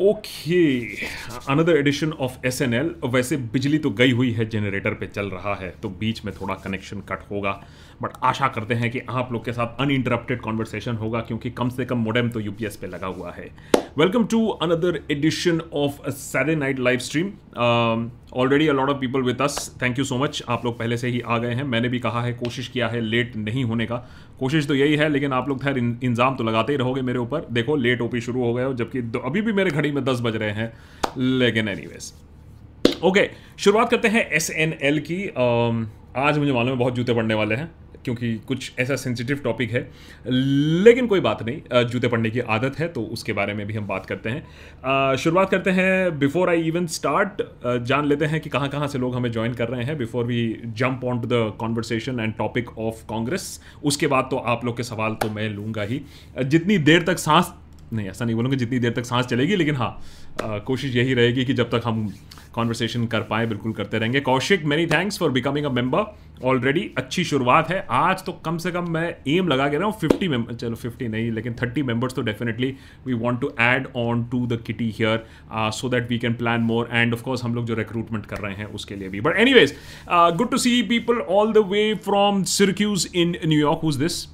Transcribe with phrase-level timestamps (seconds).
[0.00, 0.60] Okay
[1.50, 5.26] another edition of S N L वैसे बिजली तो गई हुई है जनरेटर पे चल
[5.30, 7.50] रहा है तो बीच में थोड़ा कनेक्शन कट होगा।
[8.02, 11.84] बट आशा करते हैं कि आप लोग के साथ अनइंटरप्टेड कॉन्वर्सेशन होगा, क्योंकि कम से
[11.84, 13.48] कम मोडेम तो यूपीएस पे लगा हुआ है।
[13.98, 17.32] Welcome to another edition of Saturday night live stream
[18.36, 21.08] already a lot of people with us thank you so much आप लोग पहले से
[21.08, 23.96] ही आ गए हैं। मैंने भी कहा है, कोशिश किया है लेट नहीं होने का।
[24.40, 27.46] कोशिश तो यही है, लेकिन आप लोग खैर इंजाम तो लगाते ही रहोगे मेरे ऊपर।
[27.52, 30.36] देखो लेट ओपी शुरू हो गए हो, जबकि अभी भी मेरे घड़ी में दस बज
[30.36, 30.72] रहे हैं।
[31.18, 31.86] लेकिन एनी
[33.04, 33.28] ओके
[33.58, 35.26] शुरुआत करते हैं एस एन एल की।
[36.16, 37.70] आज मुझे मालूम है बहुत जूते पड़ने वाले हैं।
[38.04, 39.80] क्योंकि कुछ ऐसा सेंसिटिव टॉपिक है।
[40.26, 43.86] लेकिन कोई बात नहीं जूते पढ़ने की आदत है तो उसके बारे में भी हम
[43.86, 47.42] बात करते हैं। शुरुआत करते हैं बिफोर आई इवन स्टार्ट
[47.86, 50.42] जान लेते हैं कि कहाँ कहाँ से लोग हमें ज्वाइन कर रहे हैं before we
[50.66, 54.82] jump on to the conversation and topic of Congress उसके बाद तो आप लोग के
[54.82, 56.00] सवाल तो मैं लूँगा ही।
[56.44, 57.52] जितनी देर तक सांस,
[57.92, 61.54] नहीं, ऐसा नहीं बोलूँगा जितनी देर तक सांस चलेगी, लेकिन हाँ कोशिश यही रहेगी कि
[61.54, 62.12] जब तक हम
[62.54, 67.24] कॉन्वर्सेशन कर पाए, बिल्कुल करते रहेंगे। Kaushik many thanks for becoming a member already अच्छी
[67.24, 70.54] शुरुआत है। आज तो कम से कम मैं एम लगा के रहा हूँ फिफ्टी मेंबर
[70.54, 72.74] चलो फिफ्टी नहीं, लेकिन थर्टी मेंबर्स तो definitely
[73.06, 75.24] we want to add on to the kitty here
[75.72, 78.66] so that we can plan more and of course हम लोग जो रिक्रूटमेंट कर रहे हैं
[78.74, 79.74] उसके लिए भी। But any ways
[80.10, 84.24] good to see people all the way from Syracuse in New York who's this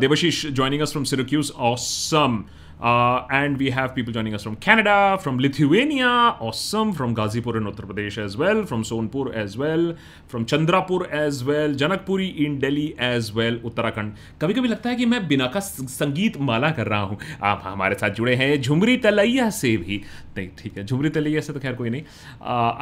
[0.00, 2.42] Devashish joining us from Syracuse awesome
[2.80, 6.08] Uh, and we have people joining us from Canada, from Lithuania,
[6.40, 9.94] awesome, from Gazipur in Uttar Pradesh as well, from Sonpur as well,
[10.26, 14.14] from Chandrapur as well, Janakpuri in Delhi as well, Uttarakhand.
[14.40, 17.94] कभी कभी लगता है कि मैं बिना का संगीत माला कर रहा हूँ आप हमारे
[18.00, 20.02] साथ जुड़े हैं झुमरी तलैया से भी
[20.36, 22.02] नहीं ठीक है झुमरी तलैया से तो खैर कोई नहीं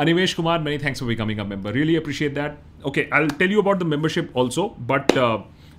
[0.01, 3.63] Animesh Kumar many thanks for becoming a member really appreciate that okay I tell you
[3.63, 5.19] about the membership also but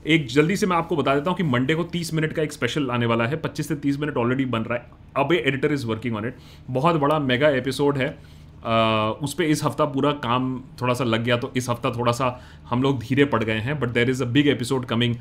[0.07, 2.53] एक जल्दी से मैं आपको बता देता हूँ कि मंडे को 30 मिनट का एक
[2.53, 5.85] स्पेशल आने वाला है 25 से 30 मिनट ऑलरेडी बन रहा है। अब editor is
[5.87, 6.35] working on it
[6.69, 8.65] बहुत बड़ा मेगा एपिसोड है। Uh,
[9.23, 12.41] उस पर इस हफ़्ता पूरा काम थोड़ा सा लग गया तो इस हफ़्ता थोड़ा सा
[12.69, 15.15] हम लोग धीरे पड़ गए हैं but there is a big episode coming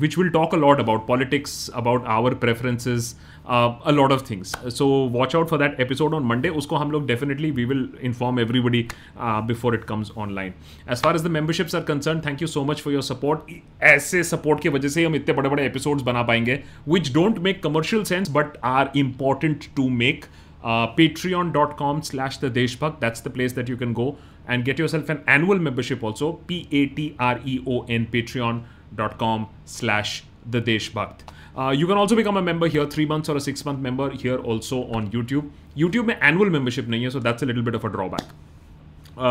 [0.00, 3.14] which will talk a lot about politics about our preferences
[3.48, 7.06] a lot of things so watch out for that episode on Monday उसको हम लोग
[7.06, 8.86] definitely we will inform everybody
[9.20, 10.52] before it comes online
[10.90, 13.52] as far as the memberships are concern thank you so much for your support
[13.92, 17.62] ऐसे support की वजह से हम इतने बड़े बड़े एपिसोड्स बना पाएँगे which don't make
[17.62, 20.24] commercial sense but are important to make
[20.64, 23.92] Patreon dot com slash uh, patreon.com slash the deshbhakt that's the place that you can
[23.92, 24.16] go
[24.46, 26.32] and get yourself an annual membership also.
[26.48, 31.20] P-a-t-r-e-o-n patreon.com slash the deshbhakt.
[31.58, 34.76] You can also become a member here three months और six month member here also
[34.96, 37.90] on YouTube YouTube में annual membership नहीं है so that's a little bit of a
[37.90, 39.22] drawback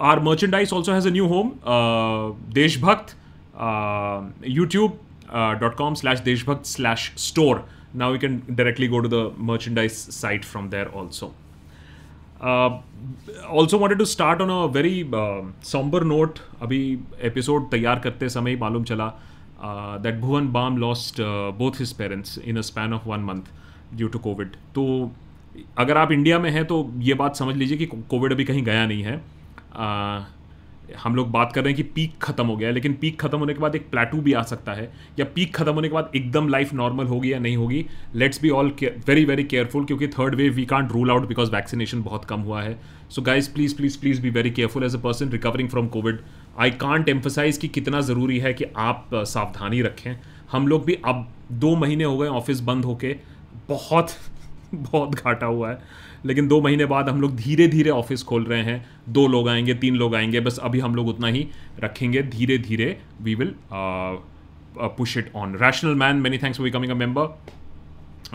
[0.00, 1.52] our merchandise also has new home
[2.54, 3.16] Deshbhakt
[4.48, 4.98] YouTube
[5.60, 7.64] dot com slash Deshbhakt slash store
[7.96, 11.32] now you can directly go to the merchandise site from there also
[12.42, 15.04] also wanted to start on a very
[15.66, 16.86] sombre note अभी
[17.24, 19.31] episode तैयार करते समय मालूम चला uh,
[19.64, 21.20] that Bhuvan Bam lost
[21.58, 23.50] both his parents in a span of one month
[23.94, 24.84] due to Covid तो
[25.78, 28.86] अगर आप India में हैं तो ये बात समझ लीजिए कि कोविड अभी कहीं गया
[28.86, 30.22] नहीं है। uh,
[30.98, 33.54] हम लोग बात कर रहे हैं कि पीक खत्म हो गया लेकिन पीक खत्म होने
[33.54, 34.84] के बाद एक प्लेटू भी आ सकता है।
[35.18, 37.84] या पीक खत्म होने के बाद एकदम लाइफ नॉर्मल होगी या नहीं होगी
[38.14, 42.02] let's be all very very careful क्योंकि third wave we can't rule out because vaccination
[42.02, 42.78] बहुत कम हुआ है।
[43.10, 46.20] So guys please please please be very careful as a person recovering from Covid
[46.58, 50.16] I can't emphasise कि कितना ज़रूरी है कि आप सावधानी रखें।
[50.52, 53.16] हम लोग भी अब दो महीने हो गए ऑफ़िस बंद होके।
[53.68, 54.10] बहुत
[54.74, 55.78] बहुत घाटा हुआ है।
[56.24, 59.74] लेकिन दो महीने बाद हम लोग धीरे धीरे ऑफ़िस खोल रहे हैं। दो लोग आएँगे,
[59.74, 61.48] तीन लोग आएँगे, बस अभी हम लोग उतना ही
[61.80, 63.54] रखेंगे। धीरे धीरे we will
[64.78, 67.26] push it on rational man many thanks for becoming a member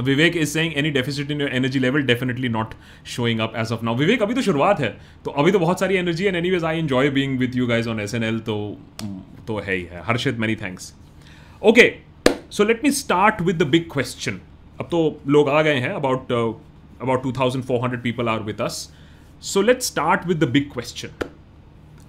[0.03, 2.73] Vivek is saying any deficit in energy level definitely not
[3.05, 4.89] showing up as of now Vivek, अभी तो शुरुआत है
[5.25, 7.89] तो अभी तो बहुत सारी energy and any ways I enjoy being with you guys
[7.89, 8.57] on S N L तो
[9.47, 10.03] तो है ही है.
[10.05, 10.93] Harshit many thanks
[11.61, 11.91] okay
[12.51, 14.39] so let me start with the big question
[14.79, 16.33] अब तो लोग आ गए हैं about
[17.05, 18.77] about 2400 people are with us.
[19.41, 21.09] So let's start with the big question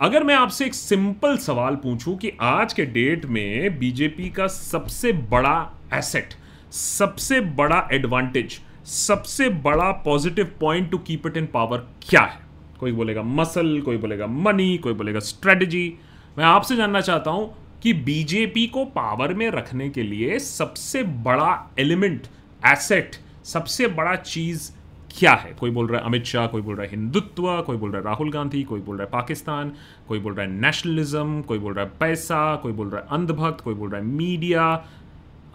[0.00, 5.12] अगर मैं आपसे एक सिंपल सवाल पूछूँ कि आज के डेट में बीजेपी का सबसे
[5.32, 5.56] बड़ा
[5.94, 6.34] एसेट
[6.72, 12.40] सबसे बड़ा एडवांटेज सबसे बड़ा positive point to keep it in power क्या है?
[12.80, 15.94] कोई बोलेगा मसल कोई बोलेगा मनी कोई बोलेगा स्ट्रेटजी
[16.38, 21.70] मैं आपसे जानना चाहता हूँ कि बीजेपी को पावर में रखने के लिए सबसे बड़ा
[21.78, 22.26] एलिमेंट
[22.66, 24.70] एसेट सबसे बड़ा चीज़
[25.18, 25.52] क्या है?
[25.52, 28.04] कोई बोल रहा है अमित शाह, कोई बोल रहा है हिंदुत्व, कोई बोल रहा है
[28.04, 29.72] राहुल गांधी, कोई बोल रहा है पाकिस्तान,
[30.08, 33.64] कोई बोल रहा है नेशनलिज्म कोई बोल रहा है पैसा, कोई बोल रहा है अंधभक्त,
[33.64, 34.84] कोई बोल रहा है media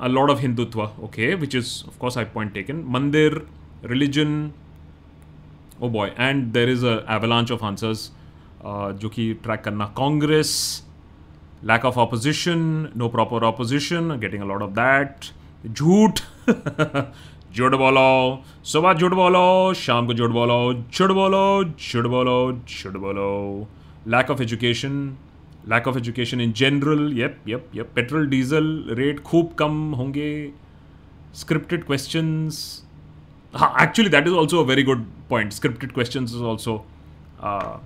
[0.03, 2.85] a lot of Hindutva, okay, which is, of course, I point taken.
[2.85, 3.47] Mandir,
[3.83, 4.53] religion,
[5.81, 8.11] oh boy, and there is a avalanche of answers
[8.65, 10.83] uh, जो कि ट्रैक करना Congress
[11.65, 15.33] lack of opposition, no proper opposition, getting a lot of that.
[15.67, 16.21] झूठ
[17.57, 23.67] झूठ बोलो सुबह झूठ बोलो शाम को झूठ बोलो झूठ बोलो झूठ बोलो झूठ बोलो
[24.07, 24.93] lack of education
[25.66, 28.68] Lack of education in general yep yep yep petrol diesel
[29.00, 30.52] rate खूब कम होंगे
[31.34, 32.84] scripted questions
[33.56, 36.84] हाँ is also a very good point scripted questions is also
[37.40, 37.78] uh,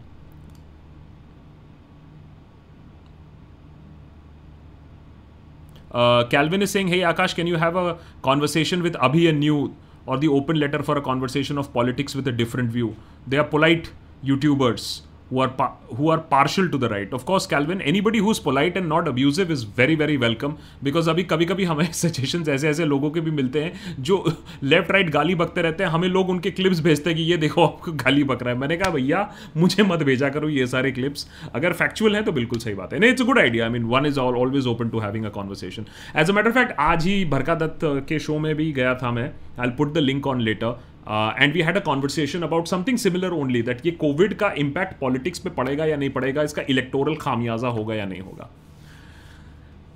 [5.89, 9.73] Uh, Calvin is saying, "Hey Akash, can you have a conversation with Abhi and New
[10.05, 12.95] or the open letter for a conversation of politics with a different view?
[13.25, 13.91] They are polite
[14.23, 15.01] YouTubers
[15.31, 17.13] who are pa- who are partial to the right.
[17.17, 20.53] Of course, Calvin, anybody who's polite and not abusive is very very welcome
[20.87, 24.17] because अभी कभी कभी हमें suggestions ऐसे ऐसे लोगों के भी मिलते हैं जो
[24.63, 27.65] लेफ़्ट राइट गाली बकते रहते हैं। हमें लोग उनके क्लिप्स भेजते हैं कि ये देखो
[27.65, 31.27] आपको गाली बक रहा है। मैंने कहा भैया मुझे मत भेजा करो ये सारे क्लिप्स
[31.55, 34.05] अगर फैक्चुअल है तो बिल्कुल सही बात है। नहीं it's good idea I mean one
[34.05, 35.85] is all always open to having a conversation
[36.15, 39.31] as a matter fact आज ही भरका दत्त के शो में भी गया था मैं।
[39.59, 43.61] I put the link on letter and we had a conversation about something similar only
[43.61, 47.95] that ये Covid का इम्पैक्ट पॉलिटिक्स पे पड़ेगा या नहीं पड़ेगा इसका इलेक्टोरल खामियाजा होगा
[47.95, 48.49] या नहीं होगा।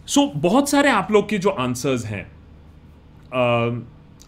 [0.07, 2.25] सो so, बहुत सारे आप लोग के जो आंसर्स हैं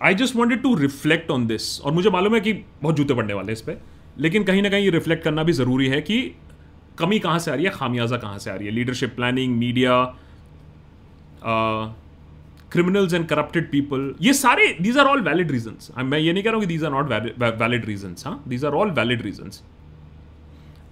[0.03, 3.33] I just wanted to reflect on this और मुझे मालूम है कि बहुत जूते पड़ने
[3.33, 3.81] वाले इस पर
[4.18, 6.21] लेकिन कहीं ना कहीं ये रिफ्लेक्ट करना भी ज़रूरी है कि
[7.00, 9.94] कमी कहाँ से आ रही है खामियाजा कहाँ से आ रही है leadership planning media
[12.73, 16.49] criminals and corrupted people ये सारे these are all valid reasons मैं ये नहीं कह
[16.49, 19.63] रहा हूँ कि these are not valid reasons हाँ these are all valid reasons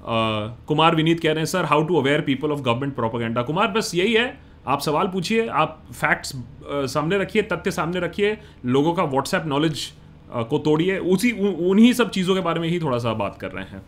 [0.04, 3.92] Kumar Vineet कह रहे हैं sir how to aware people of government propaganda Kumar, बस
[3.96, 6.32] यही है। आप सवाल पूछिए, आप फैक्ट्स
[6.94, 9.86] सामने रखिए, तथ्य सामने रखिए, लोगों का व्हाट्सएप नॉलेज
[10.50, 13.66] को तोड़िए, उसी उन्हीं सब चीज़ों के बारे में ही थोड़ा सा बात कर रहे
[13.66, 13.82] हैं।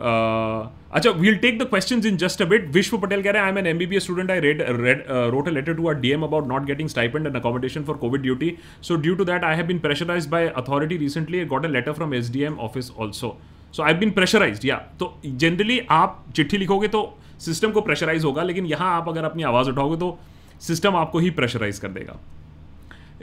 [0.00, 3.52] अच्छा we'll take the question in just a bit Vishwa Patel कह रहे हैं I
[3.52, 6.64] am an MBBS student I read read wrote a letter to a DM about not
[6.66, 8.52] getting stipend and accommodation for Covid duty
[8.82, 12.14] so due to that I have been pressurise by authority recently got a letter from
[12.14, 13.36] S D M office also
[13.74, 17.02] so I been pressurise या तो generally आप चिट्ठी लिखोगे तो
[17.40, 20.18] system को pressurise होगा, लेकिन यहाँ आप अगर अपनी आवाज़ उठाओगे तो
[20.60, 22.18] सिस्टम आपको ही प्रेशराइज कर देगा।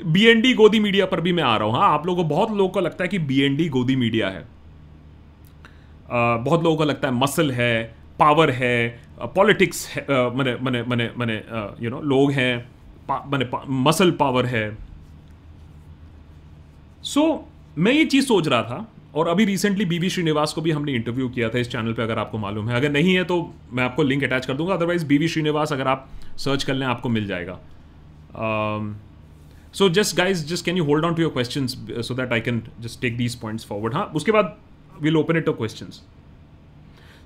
[0.06, 2.30] B N D godi media पर भी मैं आ रहा हूँ हाँ। आप लोगों को,
[2.30, 4.45] बहुत लोगों को लगता है कि B N D godi media है।
[6.09, 8.77] बहुत लोगों को लगता है मसल है पावर है
[9.36, 11.42] पॉलिटिक्स मैंने मने मने मने
[11.81, 12.69] यू नो लोग हैं
[13.27, 13.50] मने
[13.81, 14.69] मसल पावर है।
[17.04, 20.71] सो so, मैं ये चीज़ सोच रहा था और अभी रिसेंटली बीबी श्रीनिवास को भी
[20.71, 23.42] हमने इंटरव्यू किया था इस चैनल पे अगर आपको मालूम है। अगर नहीं है तो
[23.74, 26.07] मैं आपको लिंक अटैच कर दूँगा। अदरवाइज़ बीबी श्रीनिवास अगर आप
[26.38, 27.59] सर्च कर लें आपको मिल जाएगा।
[29.74, 32.62] So just guys just can you hold on to your question so that I can
[32.80, 34.56] just take these points forward हाँ उसके बाद
[35.01, 35.89] will open it to question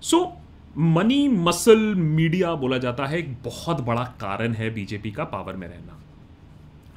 [0.01, 0.31] so
[0.75, 5.68] money muscle media बोला जाता है, एक बहुत बड़ा कारण है बीजेपी का पावर में
[5.68, 5.97] रहना।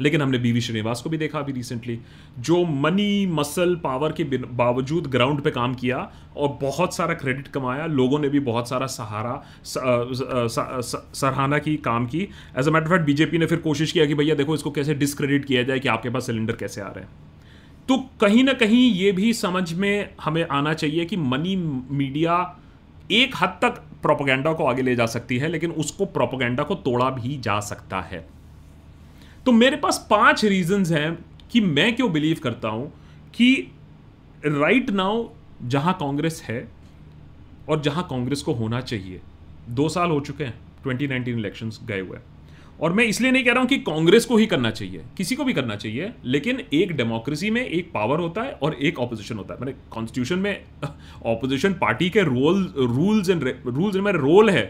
[0.00, 1.99] लेकिन हमने बीवी श्रीनिवास को भी देखा अभी रिसेंटली
[2.41, 5.99] जो मनी मसल पावर के बावजूद ग्राउंड पे काम किया
[6.37, 12.29] और बहुत सारा क्रेडिट कमाया, लोगों ने भी बहुत सारा सहारा सराहना की, काम की।
[12.59, 15.44] As a matter fact BJP ने फिर कोशिश किया कि भैया देखो इसको कैसे डिसक्रेडिट
[15.44, 17.11] किया जाए कि आपके पास सिलेंडर कैसे आ रहे हैं।
[17.89, 22.37] तो कहीं ना कहीं ये भी समझ में हमें आना चाहिए कि मनी मीडिया
[23.12, 27.11] एक हद तक प्रोपोगेंडा को आगे ले जा सकती है, लेकिन उसको प्रोपोगेंडा को तोड़ा
[27.11, 28.26] भी जा सकता है।
[29.47, 31.19] तो मेरे पास पाँच रीजंस हैं
[31.50, 32.93] कि मैं क्यों बिलीव करता हूँ
[33.35, 33.55] कि
[34.47, 35.29] राइट नाउ
[35.62, 36.69] जहाँ कांग्रेस है
[37.69, 39.21] और जहाँ कांग्रेस को होना चाहिए।
[39.69, 42.19] दो साल हो चुके हैं 2019 इलेक्शंस गए हुए
[42.81, 45.45] और मैं इसलिए नहीं कह रहा हूँ कि कांग्रेस को ही करना चाहिए, किसी को
[45.45, 49.54] भी करना चाहिए, लेकिन एक डेमोक्रेसी में एक पावर होता है और एक ऑपोजिशन होता
[49.54, 50.61] है। मैंने कॉन्स्टिट्यूशन में
[51.26, 54.64] ऑपोजिशन पार्टी के रोल रूल्स एंड रूल्स मेरे रोल है।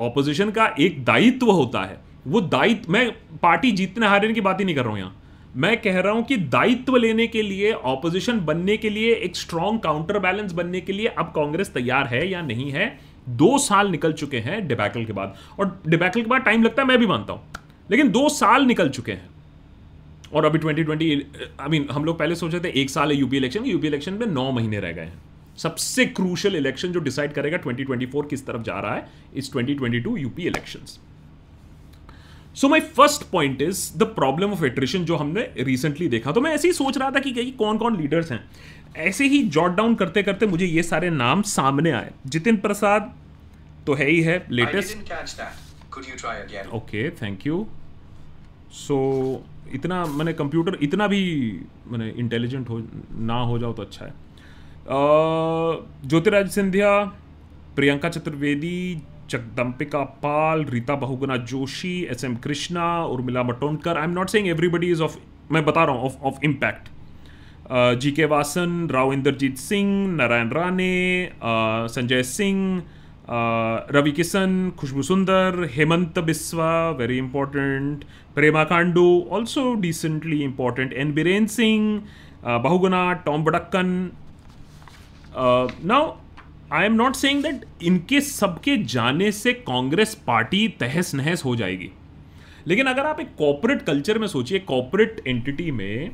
[0.00, 3.10] ऑपोजिशन का एक दायित्व होता है। वो दायित्व, मैं
[3.42, 5.16] पार्टी जीतने हारने की बात ही नहीं कर रहा हूँ यहाँ।
[5.56, 9.80] मैं कह रहा हूँ कि दायित्व लेने के लिए ऑपोजिशन बनने के लिए, एक स्ट्रॉन्ग
[9.80, 12.98] काउंटर बैलेंस बनने के लिए अब कांग्रेस तैयार है या नहीं है?
[13.36, 16.88] दो साल निकल चुके हैं डिबैकल के बाद। और डिबैकल के बाद टाइम लगता है,
[16.88, 17.42] मैं भी मानता हूँ।
[17.90, 19.28] लेकिन दो साल निकल चुके हैं।
[20.32, 21.22] और अभी 2020
[21.60, 24.26] आई मीन हम लोग पहले सोचे थे, एक साल है यूपी इलेक्शन यूपी इलेक्शन में
[24.26, 25.18] नौ महीने रह गए हैं।
[25.56, 29.06] सबसे क्रूशल इलेक्शन जो डिसाइड करेगा 2024 किस तरफ़ जा रहा है
[29.36, 30.98] इस 2022 UP elections
[32.56, 36.52] so my first point is the problem of attrition जो हमने रिसेंटली देखा। तो मैं
[36.52, 38.44] ऐसे ही सोच रहा था कि कौन कौन लीडर्स हैं।
[38.96, 43.12] ऐसे ही जॉट डाउन करते करते मुझे ये सारे नाम सामने आए। जितिन प्रसाद
[43.86, 45.12] तो है ही है latest
[46.74, 47.66] okay thank you
[48.72, 48.96] so
[49.74, 51.22] इतना मैंने कंप्यूटर इतना भी
[51.88, 52.78] मैंने इंटेलिजेंट हो
[53.12, 54.12] ना हो जाओ तो अच्छा है।
[56.08, 56.90] Jyotiraj Scindia
[57.76, 64.28] Priyanka Chaturvedi Jagdambika Pal Rita Bahuguna Joshi S M Krishna Urmila Matondkar I am not
[64.28, 65.16] saying everybody is of
[65.52, 66.88] मैं बता रहा हूँ of of impact
[67.72, 70.94] G K Vasan Rao Inderjit Singh Narayan Rane
[71.94, 72.82] Sanjay Singh
[73.94, 81.46] Ravi Kishan Khushbu Sundar Hemant Biswa very important Prema Khandu also decently important N Biren
[81.46, 82.02] Singh
[82.44, 83.92] Bahuguna Tom Vadakkan
[85.86, 86.10] now
[86.72, 91.90] I am not saying that इनके सबके जाने से Congress party तहस नहस हो जाएगी।
[92.66, 96.10] लेकिन अगर आप एक कॉपोरेट कल्चर में सोचिए कॉपोरेट एंटिटी में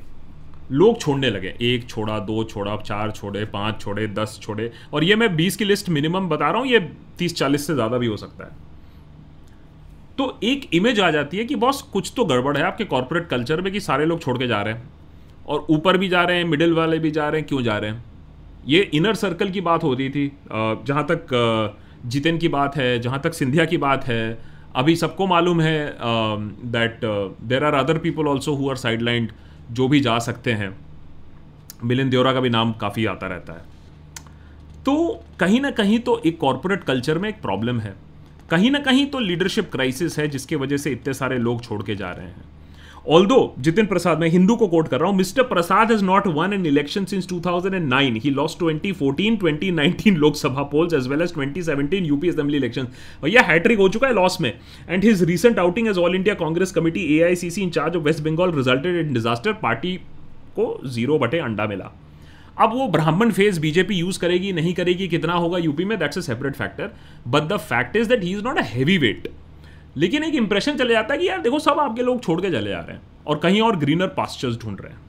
[0.73, 5.17] लोग छोड़ने लगे। एक छोड़ा, दो छोड़ा, चार छोड़े, पाँच छोड़े, दस छोड़े। और ये
[5.17, 6.79] मैं बीस की लिस्ट मिनिमम बता रहा हूँ, ये
[7.19, 8.65] तीस चालीस से ज़्यादा भी हो सकता है।
[10.19, 13.61] तो एक इमेज आ जाती है कि बॉस, कुछ तो गड़बड़ है आपके कॉरपोरेट कल्चर
[13.61, 14.89] में कि सारे लोग छोड़ के जा रहे हैं।
[15.47, 17.91] और ऊपर भी जा रहे हैं मिडिल वाले भी जा रहे हैं, क्यों जा रहे
[17.91, 18.05] हैं?
[18.67, 21.75] ये इनर सर्कल की बात होती थी। जहाँ तक
[22.07, 27.01] जितेन की बात है, जहाँ तक सिंधिया की बात है, अभी सबको मालूम है that
[27.45, 29.03] there are other people also who are side
[29.73, 30.77] जो भी जा सकते हैं
[31.85, 33.65] मिलिन देवरा का भी नाम काफ़ी आता रहता है।
[34.85, 37.95] तो कहीं ना कहीं तो एक कॉरपोरेट कल्चर में एक प्रॉब्लम है।
[38.51, 41.97] कहीं ना कहीं तो लीडरशिप क्राइसिस है जिसके वजह से इतने सारे लोग छोड़ के
[41.97, 42.45] जा रहे हैं।
[43.09, 46.53] ऑल्दो जितिन प्रसाद मैं हिंदू को कोट कर रहा हूँ mister Prasad has not won
[46.53, 52.29] in election since 2009 he lost 2014 2019 Lok Sabha polls as well as 2017 UP
[52.29, 52.89] assembly election
[53.23, 54.53] भैया हैट्रिक हो चुका है लॉस में.
[54.89, 57.07] And his recent outing as All India Congress Committee
[57.63, 59.95] in charge of West Bengal resulted in disaster party
[60.59, 61.93] को zero बटे अंडा मिला.
[62.59, 66.21] अब वो ब्राह्मण फ़ेज़ बीजेपी यूज़ करेगी, नहीं करेगी, कितना होगा यूपी में that's a
[66.23, 66.91] separate factor
[67.29, 69.29] but the fact is that he is not a heavy weight
[69.97, 72.71] लेकिन एक इंप्रेशन चले जाता है कि यार देखो सब आपके लोग छोड़ के चले
[72.71, 75.01] जा रहे हैं और कहीं और ग्रीनर पास्चर्स ढूंढ रहे हैं।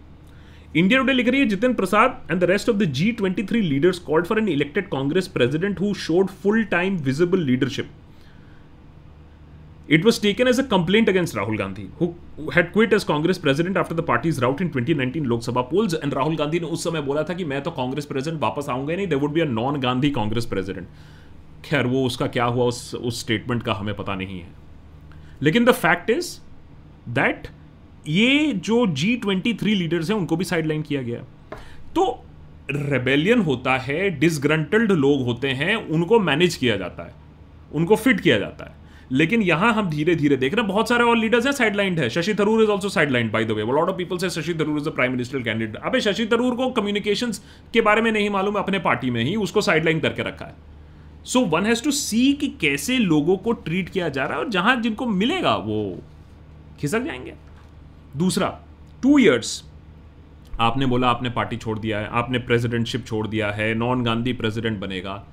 [0.76, 3.62] इंडिया टुडे लिख रही है Jitin Prasad and the rest of the G twenty three
[3.62, 7.90] leaders called for an elected Congress president who showed full time visible leadership
[9.90, 12.08] It was taken as a complaint against Rahul Gandhi, who
[12.52, 15.94] had quit as Congress president after the party's rout in 2019 Lok Sabha polls.
[15.94, 18.96] And Rahul Gandhi ने उस समय बोला था कि मैं तो Congress president वापस आऊँगा
[18.96, 20.88] नहीं there would be a non Gandhi Congress president
[21.66, 24.67] खैर वो उसका क्या हुआ उस उस स्टेटमेंट का हमें पता नहीं है।
[25.42, 26.38] लेकिन द फैक्ट इज़
[27.10, 27.48] दैट
[28.08, 31.20] ये जो जी ट्वेंटी थ्री लीडर्स हैं, उनको भी साइडलाइन किया गया।
[31.96, 32.24] तो
[32.72, 37.14] रेबेलियन होता है डिसग्रंटल्ड लोग होते हैं, उनको मैनेज किया जाता है,
[37.72, 38.76] उनको फिट किया जाता है।
[39.12, 42.10] लेकिन यहाँ हम धीरे धीरे देख रहे हैं, बहुत सारे और लीडर्स हैं साइडलाइंड है।
[42.10, 44.90] Shashi Tharoor is also sidelined by the way lot of people से Shashi Tharoor is
[44.90, 47.32] a prime minister candidate अबे शशि थरूर को कम्युनिकेशन
[47.74, 50.54] के बारे में नहीं मालूम है अपने पार्टी में ही, उसको साइडलाइन करके रखा है।
[51.28, 54.50] So one has to see कि कैसे लोगों को ट्रीट किया जा रहा है और
[54.50, 56.00] जहाँ जिनको मिलेगा वो
[56.80, 57.34] खिसक जाएँगे।
[58.18, 58.48] दूसरा
[59.04, 59.64] टू ईयर्स
[60.60, 64.80] आपने बोला, आपने पार्टी छोड़ दिया है, आपने प्रेसिडेंटशिप छोड़ दिया है नॉन गांधी प्रेसिडेंट
[64.80, 65.24] बनेगा।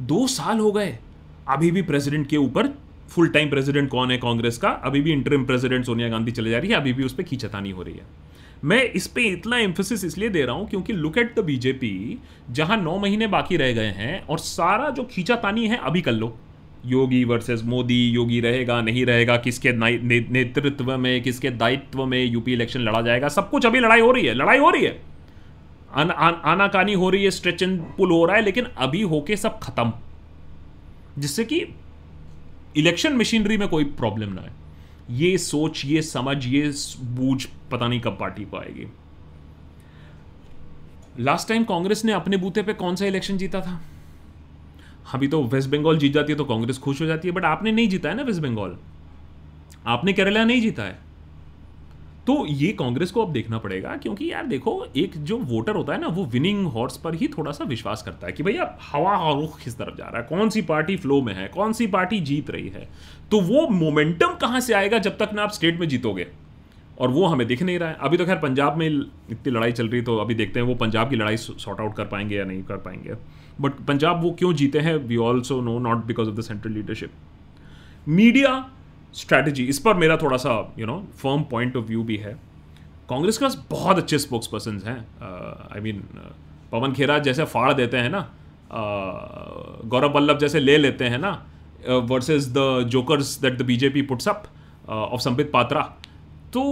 [0.00, 0.98] दो साल हो गए,
[1.48, 2.68] अभी भी प्रेसिडेंट के ऊपर
[3.08, 4.68] फुल टाइम प्रेसिडेंट कौन है कांग्रेस का?
[4.68, 7.70] अभी भी इंटरिम प्रेसिडेंट सोनिया गांधी चले जा रही है, अभी भी उस पर खींचतानी
[7.70, 8.06] हो रही है।
[8.64, 12.18] मैं इस पे इतना एम्फोसिस इसलिए दे रहा हूँ क्योंकि लुक एट द बीजेपी
[12.50, 16.36] जहाँ नौ महीने बाकी रह गए हैं और सारा जो खींचातानी है अभी कर लो।
[16.86, 22.52] योगी वर्सेस मोदी योगी रहेगा नहीं रहेगा किसके ने, नेतृत्व में किसके दायित्व में यूपी
[22.52, 25.00] इलेक्शन लड़ा जाएगा सब कुछ अभी लड़ाई हो रही है लड़ाई हो रही है।
[25.92, 29.36] आन, आन, आनाकानी हो रही है स्ट्रेच एंड पुल हो रहा है लेकिन अभी होके
[29.36, 29.92] सब खत्म
[31.18, 31.66] जिससे कि
[32.76, 34.65] इलेक्शन मशीनरी में कोई प्रॉब्लम ना है
[35.10, 38.86] ये सोच, ये समझ, ये बूझ पता नहीं कब पार्टी पाएगी।
[41.18, 43.80] लास्ट टाइम कांग्रेस ने अपने बूते पे कौन सा इलेक्शन जीता था?
[45.14, 47.72] अभी तो वेस्ट बंगाल जीत जाती है तो कांग्रेस खुश हो जाती है बट आपने
[47.72, 48.76] नहीं जीता है ना वेस्ट बंगाल
[49.86, 51.05] आपने केरला नहीं जीता है।
[52.26, 56.00] तो ये कांग्रेस को अब देखना पड़ेगा, क्योंकि यार देखो, एक जो वोटर होता है
[56.00, 59.40] ना, वो विनिंग हॉर्स पर ही थोड़ा सा विश्वास करता है कि भैया हवा और
[59.40, 60.26] रुख किस तरफ़ जा रहा है?
[60.28, 61.46] कौन सी पार्टी फ्लो में है?
[61.48, 62.88] कौन सी पार्टी जीत रही है?
[63.30, 66.26] तो वो मोमेंटम कहाँ से आएगा जब तक ना आप स्टेट में जीतोगे?
[66.98, 69.88] और वो हमें दिख नहीं रहा है। अभी तो खैर पंजाब में इतनी लड़ाई चल
[69.88, 72.62] रही तो अभी देखते हैं वो पंजाब की लड़ाई सॉर्ट आउट कर पाएँगे या नहीं
[72.62, 73.14] कर पाएँगे।
[73.60, 74.96] बट पंजाब वो क्यों जीते हैं?
[74.96, 77.10] We also know not because of the central leadership
[78.08, 78.50] media
[79.16, 82.32] strategy इस पर मेरा थोड़ा सा you know firm point of view भी है।
[83.10, 84.98] कांग्रेस के पास बहुत अच्छे स्पोक्स पर्सन हैं
[85.74, 86.02] आई मीन
[86.72, 88.28] पवन खेरा जैसे फाड़ देते हैं ना
[89.84, 91.30] गौरव वल्लभ जैसे ले लेते हैं ना
[92.04, 94.44] versus the jokers that the BJP puts up
[94.88, 95.82] of Sambit Patra
[96.52, 96.62] तो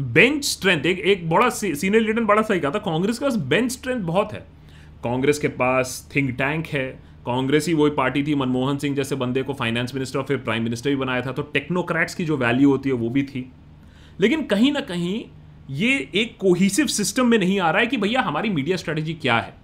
[0.00, 3.70] बेंच स्ट्रेंथ एक एक बड़ा सीनियर लीडर बड़ा सही कहा था, कांग्रेस के पास बेंच
[3.72, 4.40] स्ट्रेंथ बहुत है।
[5.04, 6.86] कांग्रेस के पास थिंक टैंक है।
[7.26, 10.62] कांग्रेस ही वही पार्टी थी, मनमोहन सिंह जैसे बंदे को फाइनेंस मिनिस्टर और फिर प्राइम
[10.62, 13.52] मिनिस्टर भी बनाया था तो टेक्नोक्रेट्स की जो वैल्यू होती है वो भी थी।
[14.20, 15.24] लेकिन कहीं ना कहीं
[15.70, 19.38] ये एक कोहिसिव सिस्टम में नहीं आ रहा है कि भैया हमारी मीडिया स्ट्रैटेजी क्या
[19.38, 19.54] है।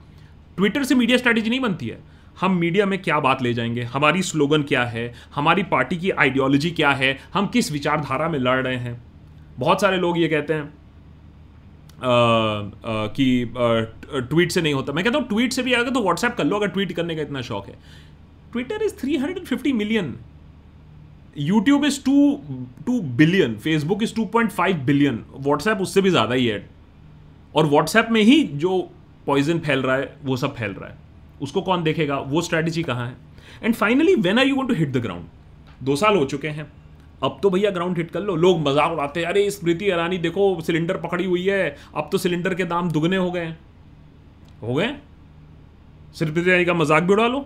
[0.57, 1.99] ट्विटर से मीडिया स्ट्रैटेजी नहीं बनती है।
[2.41, 3.83] हम मीडिया में क्या बात ले जाएँगे?
[3.83, 5.15] हमारी स्लोगन क्या है?
[5.35, 7.19] हमारी पार्टी की आइडियोलॉजी क्या है?
[7.35, 9.03] हम किस विचारधारा में लड़ रहे हैं?
[9.59, 10.75] बहुत सारे लोग ये कहते हैं
[12.01, 16.45] कि ट्वीट से नहीं होता। मैं कहता हूँ ट्वीट से भी आएगा तो व्हाट्सएप कर
[16.45, 17.75] लो, अगर ट्वीट करने का इतना शौक है।
[18.53, 20.15] Twitter is 350 million
[21.39, 22.41] YouTube is two
[22.87, 26.69] two billion Facebook is 2.5 billion WhatsApp उससे भी ज़्यादा ही है।
[27.55, 28.79] और व्हाट्सएप में ही जो
[29.27, 30.97] पॉइजन फैल रहा है, वो सब फैल रहा है।
[31.43, 32.19] उसको कौन देखेगा?
[32.19, 33.17] वो स्ट्रैटेजी कहाँ है?
[33.63, 35.25] And finally when are you want to hit the ground
[35.83, 36.71] दो साल हो चुके हैं।
[37.23, 40.61] अब तो भैया ग्राउंड हिट कर लो। लोग मज़ाक उड़ाते हैं। अरे स्मृति ईरानी देखो
[40.63, 43.47] सिलेंडर पकड़ी हुई है। अब तो सिलेंडर के दाम दुगने हो गए
[44.63, 44.95] हो। गए
[46.15, 47.45] स्मृति ईरानी का मज़ाक भी उड़ा लो।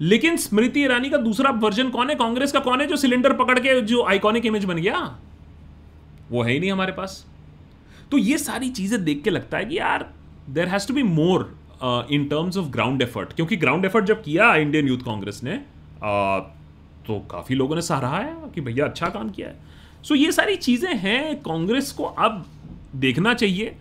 [0.00, 2.14] लेकिन स्मृति ईरानी का दूसरा वर्जन कौन है?
[2.16, 4.98] कांग्रेस का कौन है जो सिलेंडर पकड़ के जो आइकॉनिक इमेज बन गया?
[6.30, 7.24] वो है ही नहीं हमारे पास।
[8.10, 10.08] तो ये सारी चीज़ें देख के लगता है कि यार
[10.50, 11.42] there has to be more
[12.10, 16.40] in terms of ground effort क्योंकि ग्राउंड एफर्ट जब किया इंडियन यूथ कांग्रेस ने uh,
[17.08, 19.56] तो काफ़ी लोगों ने सराहा है कि भैया अच्छा काम किया है।
[20.02, 22.44] सो so, ये सारी चीज़ें हैं कांग्रेस को अब
[22.96, 23.74] देखना चाहिए।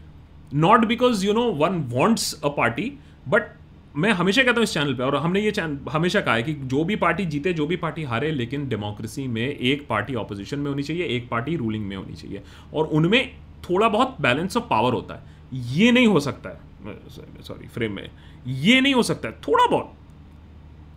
[0.53, 2.91] Not because you know one wants a party
[3.27, 3.55] but
[3.95, 6.53] मैं हमेशा कहता हूँ इस चैनल पे और हमने ये चैनल हमेशा कहा है कि
[6.53, 10.69] जो भी पार्टी जीते जो भी पार्टी हारे लेकिन डेमोक्रेसी में एक पार्टी ऑपोजिशन में
[10.71, 12.41] होनी चाहिए एक पार्टी रूलिंग में होनी चाहिए।
[12.73, 13.31] और उनमें
[13.69, 15.35] थोड़ा बहुत बैलेंस ऑफ़ पावर होता है।
[15.75, 16.95] ये नहीं हो सकता है
[17.43, 18.09] सॉरी फ्रेम में।
[18.47, 19.93] ये नहीं हो सकता है थोड़ा बहुत।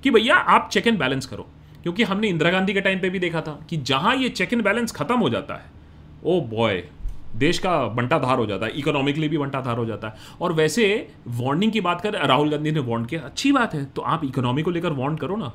[0.02, 1.46] कि भैया आप चेक एंड बैलेंस करो।
[1.82, 4.62] क्योंकि हमने इंदिरा गांधी के टाइम पे भी देखा था कि जहाँ ये चेक एंड
[4.64, 5.70] बैलेंस खत्म हो जाता है,
[6.24, 6.82] ओ बॉय
[7.36, 10.86] देश का बंटाधार हो जाता है इकोनॉमिकली भी बंटाधार हो जाता है। और वैसे
[11.28, 14.62] वार्निंग की बात कर, राहुल गांधी ने वार्न किया, अच्छी बात है तो आप इकोनॉमी
[14.62, 15.52] को लेकर वार्न करो ना।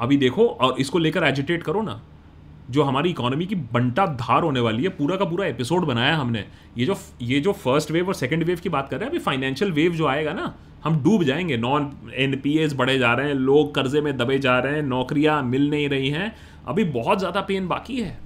[0.00, 2.00] अभी देखो, और इसको लेकर एजिटेट करो ना।
[2.70, 6.44] जो हमारी इकोनॉमी की बंटा धार होने वाली है, पूरा का पूरा एपिसोड बनाया हमने।
[6.78, 9.18] ये जो ये जो फ़र्स्ट वेव और सेकंड वेव की बात कर रहे हैं, अभी
[9.18, 10.54] फाइनेंशियल वेव जो आएगा ना
[10.84, 14.38] हम डूब जाएँगे। नॉन एन पी एस बढ़े जा रहे हैं लोग कर्जे में दबे
[14.38, 16.34] जा रहे हैं नौकरियाँ मिल नहीं रही हैं।
[16.66, 18.18] अभी बहुत ज़्यादा पेन बाकी है।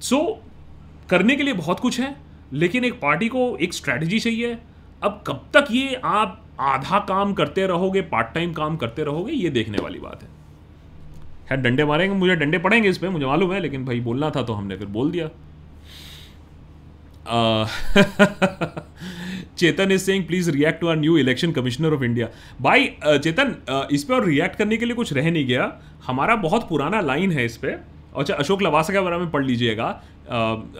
[0.00, 2.14] सो so, करने के लिए बहुत कुछ है
[2.52, 4.58] लेकिन एक पार्टी को एक स्ट्रैटेजी चाहिए।
[5.02, 9.50] अब कब तक ये आप आधा काम करते रहोगे पार्ट टाइम काम करते रहोगे ये
[9.50, 10.28] देखने वाली बात है।
[11.48, 14.42] खैर डंडे मारेंगे मुझे डंडे पड़ेंगे इस पर मुझे मालूम है लेकिन भाई बोलना था
[14.42, 15.28] तो हमने फिर बोल दिया।
[19.58, 22.28] Chetan is saying please react to our new election commissioner of India
[22.60, 23.54] भाई चेतन
[23.92, 25.72] इस पर और रिएक्ट करने के लिए कुछ रह नहीं गया।
[26.06, 27.84] हमारा बहुत पुराना लाइन है इस पर
[28.16, 29.88] अच्छा अशोक लवासा के बारे में पढ़ लीजिएगा।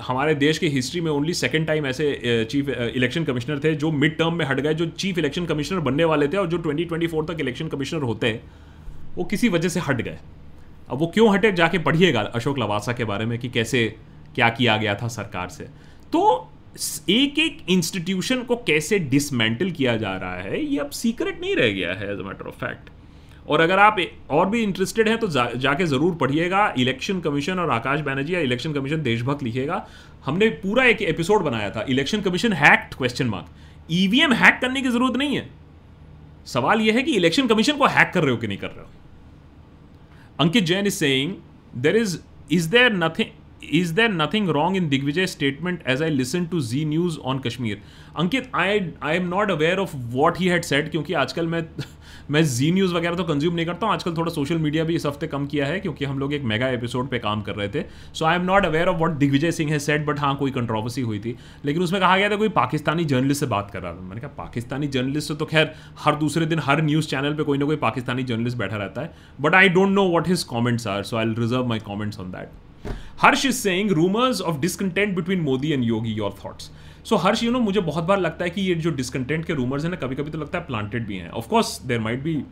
[0.02, 4.16] हमारे देश के हिस्ट्री में ओनली सेकेंड टाइम ऐसे चीफ इलेक्शन कमिश्नर थे, जो मिड
[4.18, 7.40] टर्म में हट गए, जो चीफ इलेक्शन कमिश्नर बनने वाले थे और जो 2024 तक
[7.40, 8.42] इलेक्शन कमिश्नर होते हैं
[9.16, 10.18] वो किसी वजह से हट गए।
[10.90, 13.86] अब वो क्यों हटे, जाके पढ़िएगा अशोक लवासा के बारे में कि कैसे,
[14.34, 15.64] क्या किया गया था सरकार से।
[16.12, 16.52] तो
[17.10, 21.70] एक एक इंस्टीट्यूशन को कैसे डिसमेंटल किया जा रहा है ये अब सीक्रेट नहीं रह
[21.72, 22.90] गया है as a matter of fact
[23.48, 23.96] और अगर आप
[24.30, 28.40] और भी इंटरेस्टेड हैं तो जा, जाके ज़रूर पढ़िएगा इलेक्शन कमीशन और आकाश बैनर्जी या
[28.40, 29.86] इलेक्शन कमीशन देशभक्त लिखिएगा।
[30.24, 34.88] हमने पूरा एक एपिसोड बनाया था election commission hacked question mark EVM hack करने की
[34.88, 35.48] ज़रूरत नहीं है।
[36.46, 38.80] सवाल यह है कि इलेक्शन कमीशन को हैक कर रहे हो कि नहीं कर रहे
[38.80, 38.90] हो?
[40.40, 41.34] Ankit Jain is saying
[41.76, 42.18] there is
[42.52, 43.30] is there nothing
[43.72, 47.76] is there nothing wrong in Digvijay's statement as I listened to Z News on Kashmir?
[48.18, 51.62] Ankit I I am not aware of what he had said क्योंकि आजकल मैं
[52.30, 55.06] मैं जी news वगैरह तो consume नहीं करता हूँ। आजकल थोड़ा सोशल मीडिया भी इस
[55.06, 57.84] हफ़्ते कम किया है क्योंकि हम लोग एक मेगा एपिसोड पे काम कर रहे थे।
[58.14, 61.02] So I am not aware of what Digvijay Singh है सेट बट हाँ कोई कंट्रोवर्सी
[61.02, 64.00] हुई थी। लेकिन उसमें कहा गया था कोई पाकिस्तानी जर्नलिस्ट से बात कर रहा था।
[64.00, 65.74] मैंने कहा, पाकिस्तानी जर्नलिस्ट से तो खैर
[66.04, 69.14] हर दूसरे दिन हर न्यूज़ चैनल पर कोई ना कोई पाकिस्तानी जर्नलिस्ट बैठा रहता है।
[69.40, 72.64] But I don't know what his comments are so I reserve my comments on that
[73.20, 76.70] Harsh is saying rumours of discontent between Modi and Yogi your thoughts
[77.04, 79.84] so Harsh you know मुझे बहुत बार लगता है कि ये जो discontent के rumours
[79.84, 82.42] हैं ना कभी कभी तो लगता है प्लांटेड भी हैं। ऑफकोर्स देर माइट बी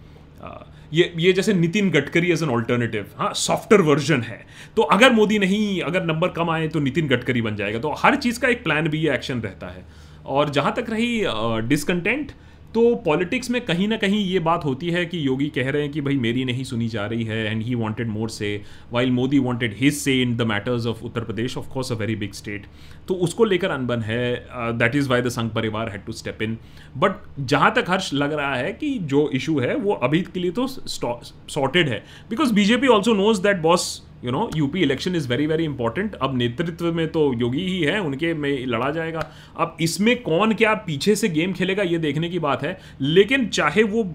[0.93, 4.45] ये ये जैसे Nitin Gadkari as an alternative हाँ सॉफ्टवेयर वर्जन है।
[4.77, 8.17] तो अगर मोदी नहीं अगर नंबर कम आए तो नितिन गडकरी बन जाएगा। तो हर
[8.17, 9.85] चीज़ का एक प्लान भी एक्शन रहता है।
[10.27, 11.23] और जहाँ तक रही
[11.69, 12.37] डिसकंटेंट uh,
[12.75, 15.91] तो पॉलिटिक्स में कहीं ना कहीं ये बात होती है कि योगी कह रहे हैं
[15.93, 19.39] कि भाई मेरी नहीं सुनी जा रही है and he wanted more say while Modi
[19.39, 22.67] wanted his say in the matters of Uttar Pradesh of course a very big state
[23.09, 26.59] तो उसको लेकर अनबन है that is why the Sangh Parivar had to step in
[26.97, 27.11] but
[27.41, 30.67] जहाँ तक हर्ष लग रहा है कि जो इशू है, वो अभी के लिए तो
[30.67, 32.05] सॉर्टेड है.
[32.31, 36.37] Because BJP also knows that boss you know UP election is very very important अब
[36.37, 41.17] नेतृत्व में तो योगी ही है, उनके में लड़ा जाएगा। अब इसमें कौन क्या पीछे
[41.17, 44.15] से गेम खेलेगा, ये देखने की बात है। लेकिन चाहे वो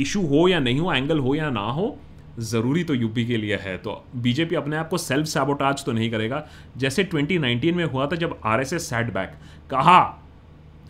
[0.00, 1.98] इशू हो या नहीं हो एंगल हो या ना हो,
[2.38, 6.10] ज़रूरी तो यूपी के लिए है। तो बीजेपी अपने आप को सेल्फ सैबोटाज तो नहीं
[6.10, 9.32] करेगा। जैसे 2019 में हुआ था जब आरएसएस सेट बैक
[9.70, 9.98] कहा,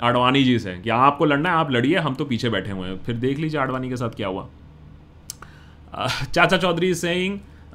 [0.03, 2.99] आडवाणी जी से, कि आपको लड़ना है, आप लड़िए, हम तो पीछे बैठे हुए हैं।
[3.05, 4.49] फिर देख लीजिए आडवाणी के साथ क्या हुआ।
[6.35, 6.95] Chacha Chaudhary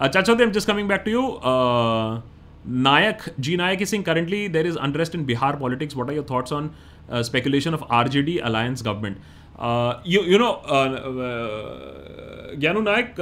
[0.04, 1.22] Chacha am just coming back to you
[2.84, 6.54] Nayak ji Nayak Singh currently there is unrest in Bihar politics what are your thoughts
[6.54, 6.70] on
[7.24, 9.18] speculation of R J D alliance government
[10.08, 10.52] you know
[12.60, 13.16] Gyanu Nayak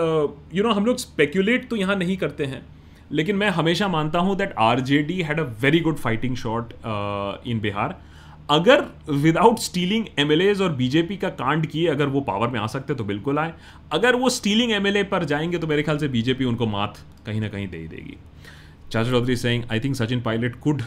[0.53, 2.61] you no हम लोग speculate तो यहाँ नहीं करते हैं,
[3.11, 6.73] लेकिन मैं हमेशा मानता हूँ that R J D had a very good fighting shot
[7.47, 7.95] in Bihar
[8.49, 12.95] अगर विदाउट स्टीलिंग एम और बीजेपी का कांड किए, अगर वो पावर में आ सकते
[12.95, 13.53] तो बिल्कुल आए।
[13.91, 17.47] अगर वो स्टीलिंग एमएलए पर जाएँगे तो मेरे ख्याल से बीजेपी उनको मात कहीं ना
[17.47, 18.17] कहीं दे देगी।
[18.91, 20.81] Chacha Chaudhary Singh I think Sachin Pilot could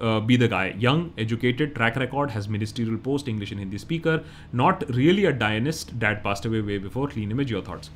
[0.00, 4.84] be the guy young educated track record has ministerial post English in Hindi speaker not
[4.90, 7.90] really a dynast that pass away way before clean image your thoughts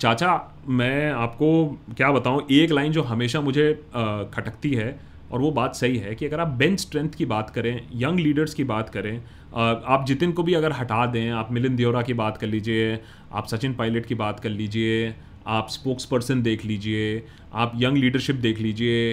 [0.00, 1.48] Chacha, मैं आपको
[1.96, 2.46] क्या बताऊँ?
[2.50, 4.98] एक line जो हमेशा मुझे uh, खटकती है
[5.32, 8.54] और वो बात सही है कि अगर आप बेंच स्ट्रेंथ की बात करें यंग लीडर्स
[8.54, 9.16] की बात करें
[9.54, 12.98] आप जितिन को भी अगर हटा दें, आप मिलिंद दियोरा की बात कर लीजिए,
[13.32, 15.14] आप सचिन पायलट की बात कर लीजिए,
[15.46, 19.12] आप स्पोक्स पर्सन देख लीजिए, आप यंग लीडरशिप देख लीजिए,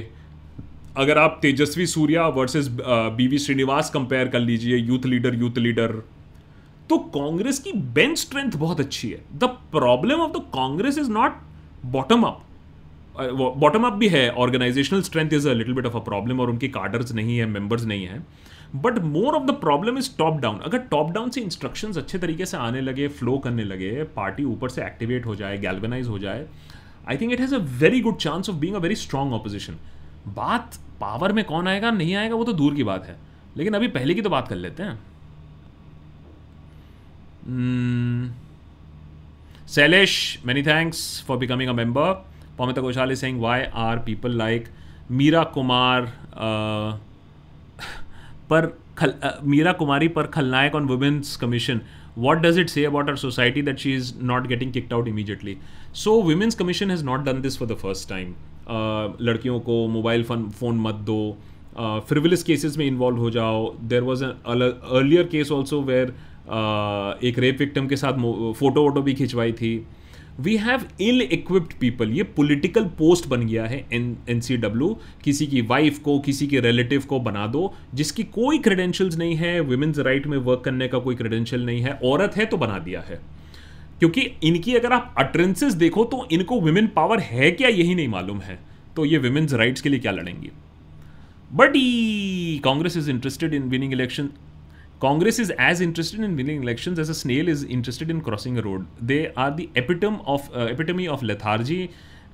[0.97, 5.91] अगर आप Tejasvi Surya versus BV Srinivas compare कर लीजिए यूथ लीडर यूथ लीडर
[6.89, 11.41] तो कांग्रेस की बेंच स्ट्रेंथ बहुत अच्छी है। The problem of the Congress is not
[11.85, 12.41] bottom up
[13.19, 16.67] bottom up भी है organisational strength is a little bit of a problem और उनकी
[16.69, 18.19] कार्डर्स नहीं है मेंबर्स नहीं है।
[18.75, 22.45] But more of the problem is top down अगर टॉप डाउन से इंस्ट्रक्शंस अच्छे तरीके
[22.45, 26.45] से आने लगे फ्लो करने लगे पार्टी ऊपर से एक्टिवेट हो जाए गैल्वेनाइज हो जाए
[27.09, 29.77] I think it has a very good chance of being a very strong opposition
[30.27, 33.15] बात पावर में कौन आएगा, नहीं आएगा, वो तो दूर की बात है।
[33.57, 34.95] लेकिन अभी पहले की तो बात कर लेते हैं।
[39.67, 42.25] Shailesh many thanks for becoming a member
[42.59, 44.67] Pamita Ghoshal is saying why are people like
[45.11, 46.11] Meera Kumar
[48.49, 48.65] पर
[48.97, 51.81] खल मीरा कुमारी पर खलनायक on women's commission
[52.19, 55.51] what does it say about our society that she is not getting kicked out immediately?
[56.03, 58.31] So, women's commission has not done this for the first time.
[59.27, 61.17] लड़कियों को mobile phone phone मत दो।
[62.07, 63.59] Frivolous cases में involve हो जाओ।
[63.91, 66.07] There was earlier case also where
[67.29, 68.13] एक rape victim के साथ
[68.59, 69.73] फ़ोटो वोटो भी खिंचवाई थी।
[70.39, 74.87] We have ill equipped people ये पॉलिटिकल पोस्ट बन गया है एन एन सी डब्ल्यू
[75.23, 79.59] किसी की वाइफ को, किसी के रिलेटिव को बना दो, जिसकी कोई क्रेडेंशियल्स नहीं है
[79.61, 83.01] वुमेन्स राइट में वर्क करने का कोई क्रेडेंशियल नहीं है, औरत है तो बना दिया
[83.01, 83.19] है।
[83.99, 88.39] क्योंकि इनकी अगर आप अट्रेंसेस देखो तो इनको वुमेन पावर है क्या यही नहीं मालूम
[88.39, 88.59] है।
[88.95, 90.51] तो ये वुमेन्स राइट्स के लिए क्या लड़ेंगी?
[91.53, 91.73] But
[92.63, 94.29] Congress is interested in winning election
[95.01, 98.85] Congress is as interested in winning election as a snail is interested in crossing road
[99.03, 101.81] they are the epitome of epitome of lethargy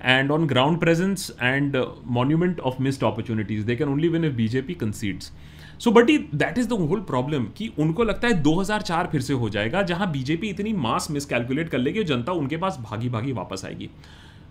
[0.01, 1.77] and on ground presence and
[2.11, 5.31] monument of missed opportunities they can only win if BJP concedes
[5.79, 9.33] so but uh that is the whole problem कि उनको लगता है 2004 फिर से
[9.33, 13.65] हो जाएगा जहाँ BJP इतनी मास मिसकैलकुलेट कर लेगी जनता उनके पास भागी भागी वापस
[13.65, 13.89] आएगी।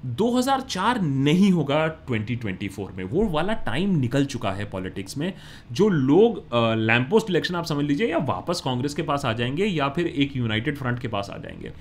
[0.06, 5.32] 2004 नहीं होगा 2024 में। वो वाला टाइम निकल चुका है पॉलिटिक्स में
[5.72, 6.42] जो लोग
[6.78, 10.36] लैम्पोस्ट इलेक्शन आप समझ लीजिए या वापस कांग्रेस के पास आ जाएँगे या फिर एक
[10.36, 11.72] यूनाइटेड फ्रंट के पास आ जाएँगे।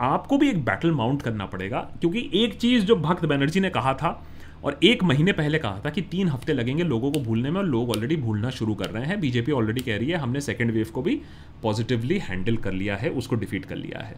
[0.00, 3.94] आपको भी एक बैटल माउंट करना पड़ेगा क्योंकि एक चीज़ जो भक्त बनर्जी ने कहा
[3.94, 4.22] था
[4.64, 7.66] और एक महीने पहले कहा था कि तीन हफ़्ते लगेंगे लोगों को भूलने में और
[7.66, 10.88] लोग ऑलरेडी भूलना शुरू कर रहे हैं। बीजेपी ऑलरेडी कह रही है हमने सेकेंड वेव
[10.94, 11.20] को भी
[11.62, 14.16] पॉजिटिवली हैंडल कर लिया है उसको डिफीट कर लिया है।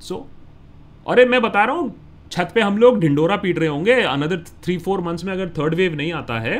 [0.00, 1.94] सो so, अरे मैं बता रहा हूँ
[2.34, 5.74] छत पे हम लोग ढिंडोरा पीट रहे होंगे। अनदर थ्री फोर मंथ्स में अगर थर्ड
[5.74, 6.58] वेव नहीं आता है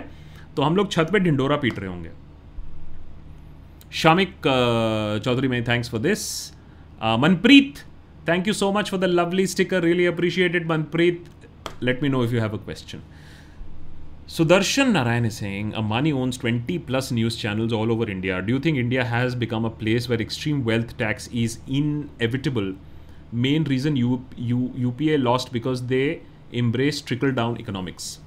[0.57, 2.11] तो हम लोग छत पे ढिंडोरा पीट रहे होंगे।
[3.93, 4.31] Shamik
[5.25, 6.23] Chaudhary my thanks for this
[7.21, 7.79] Manpreet
[8.29, 11.25] thank you so much for the lovely sticker really appreciated Manpreet
[11.83, 13.03] let me know if you have a question
[14.29, 19.05] Sudarshan Narayan Singh Amani owns twenty plus news channel all over India do think India
[19.05, 21.59] has become a place where extreme wealth tax is
[22.23, 22.75] inevitable
[23.35, 26.05] main reason U P A lost because they
[26.55, 28.19] embrace trickle down economics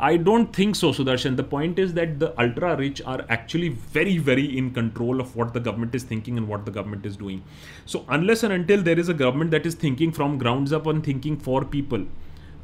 [0.00, 4.18] I don't think so Sudarshan the point is that the ultra rich are actually very
[4.28, 7.40] very in control of what the government is thinking and what the government is doing
[7.86, 11.02] so unless and until there is a government that is thinking from ground up on
[11.06, 12.06] thinking for people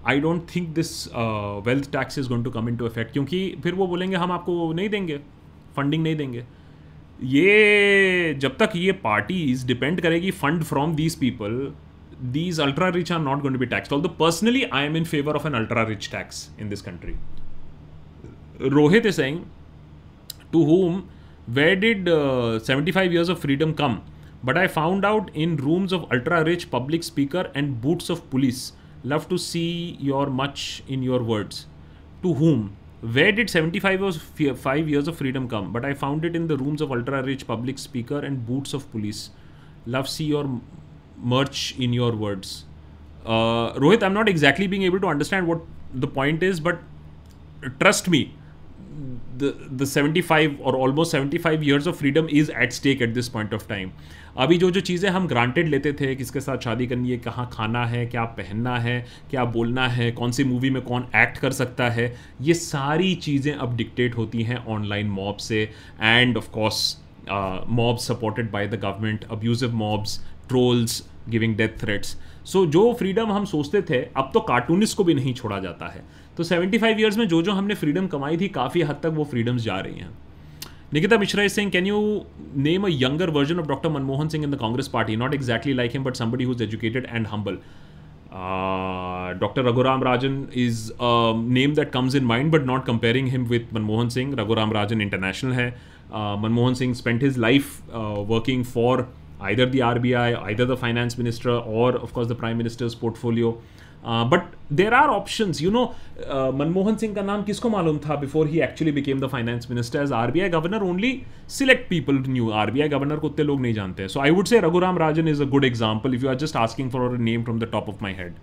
[0.07, 0.93] I don't think this
[1.67, 4.89] wealth tax is going to come into effect क्योंकि फिर वो बोलेंगे, हम आपको नहीं
[4.89, 5.21] देंगे
[5.77, 6.45] funding नहीं देंगे.
[7.23, 11.73] ये जब तक ये पार्टीज़ डिपेंड करेगी fund from these people
[12.33, 15.05] these ultra rich are not going to be taxed all the personally I am in
[15.05, 17.15] favour of an ultra rich tax in this country
[18.69, 19.41] Rohit is saying
[20.53, 21.03] to home
[21.51, 22.09] where did
[22.65, 23.99] seventy five years of freedom come
[24.45, 28.73] but I found out in rooms of ultra rich public speaker and boots of police
[29.07, 29.65] love to see
[30.03, 31.67] your much in your words
[32.23, 32.69] to home
[33.01, 35.73] Where did 75 years, five years of freedom come?
[35.73, 38.91] But I found it in the rooms of ultra rich public speaker and boots of
[38.91, 39.31] police.
[39.87, 40.61] Love see your
[41.17, 42.65] merch in your words.
[43.25, 45.61] Uh, Rohit, I'm not exactly being able to understand what
[45.95, 46.81] the point is, but
[47.79, 48.35] trust me,
[49.39, 53.55] the the 75 or almost 75 years of freedom is at stake at this point
[53.55, 53.93] of time
[54.37, 57.85] अभी जो जो चीज़ें हम granted लेते थे, किसके साथ शादी करनी है, कहाँ खाना
[57.87, 61.89] है, क्या पहनना है, क्या बोलना है, कौन सी मूवी में कौन एक्ट कर सकता
[61.91, 65.63] है, ये सारी चीज़ें अब डिक्टेट होती हैं ऑनलाइन मॉब से।
[66.03, 66.97] And of course
[67.71, 73.45] mobs supported by the government abusive mobs trolls giving death threats so जो फ्रीडम हम
[73.45, 76.03] सोचते थे, अब तो कार्टूनिस्ट को भी नहीं छोड़ा जाता है।
[76.37, 79.63] तो 75 ईयर्स में जो जो हमने फ्रीडम कमाई थी, काफ़ी हद तक वो फ्रीडम्स
[79.63, 80.11] जा रही हैं।
[80.93, 83.89] Nikita Mishra is saying, can you name a younger version of Dr.
[83.89, 85.15] Manmohan Singh in the Congress party?
[85.15, 87.59] Not exactly like him, but somebody who's educated and humble.
[88.33, 89.63] Uh, Dr.
[89.63, 94.11] Raghuram Rajan is a name that comes in mind, but not comparing him with Manmohan
[94.11, 94.35] Singh.
[94.35, 95.75] Raghuram Rajan international hai.
[96.11, 99.07] Uh, Manmohan Singh spent his life uh, working for
[99.41, 103.57] either the RBI, either the finance minister, or of course the prime minister's portfolio.
[104.05, 105.85] But there are option you know
[106.59, 110.13] Manmohan Singh का नाम किसको मालूम था before he actually became the finance minister as
[110.13, 111.13] R B I governor only
[111.59, 114.47] select people knew R B I governor को उतने लोग नहीं जानते so I would
[114.47, 117.59] say Raghuram Rajan is a good example if you are just asking for name from
[117.61, 118.35] the top of my head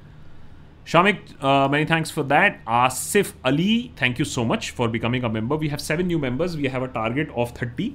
[0.87, 2.59] Shamik, uh, many thanks for that.
[2.65, 5.57] Asif Ali, thank you so much for becoming a member.
[5.57, 6.55] We have seven new members.
[6.55, 7.93] We have a target of 30,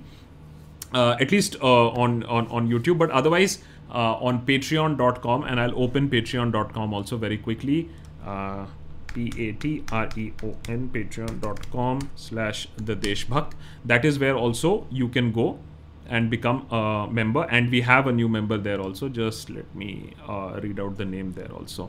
[0.92, 7.89] uh, at least otherwise, uh, on patreon.com and I'll open patreon.com also very quickly.
[8.25, 8.65] Uh,
[9.13, 13.53] P-A-T-R-E-O-N patreon.com slash the Deshbhakt.
[13.83, 15.57] That is where also you can go
[16.09, 20.13] and become a member and we have a new member there also just let me
[20.27, 21.87] uh, read out the name there also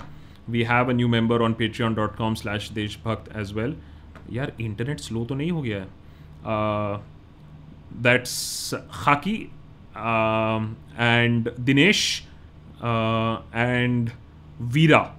[0.48, 3.74] we have a new member on patreon.com slash deshbhakt as well
[4.32, 5.88] यार internet slow तो नहीं हो गया है
[8.02, 9.36] that's खाकी
[9.95, 12.21] um, and Dinesh
[12.81, 14.11] uh, and
[14.61, 15.11] Veera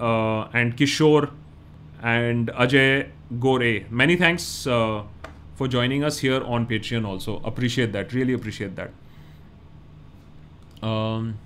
[0.00, 1.30] uh, and Kishore
[2.02, 3.84] and Ajay Gore.
[3.90, 5.02] Many thanks uh,
[5.56, 7.40] for joining us here on Patreon also.
[7.44, 8.12] Appreciate that.
[8.12, 8.90] Really appreciate that.
[10.82, 11.38] Um,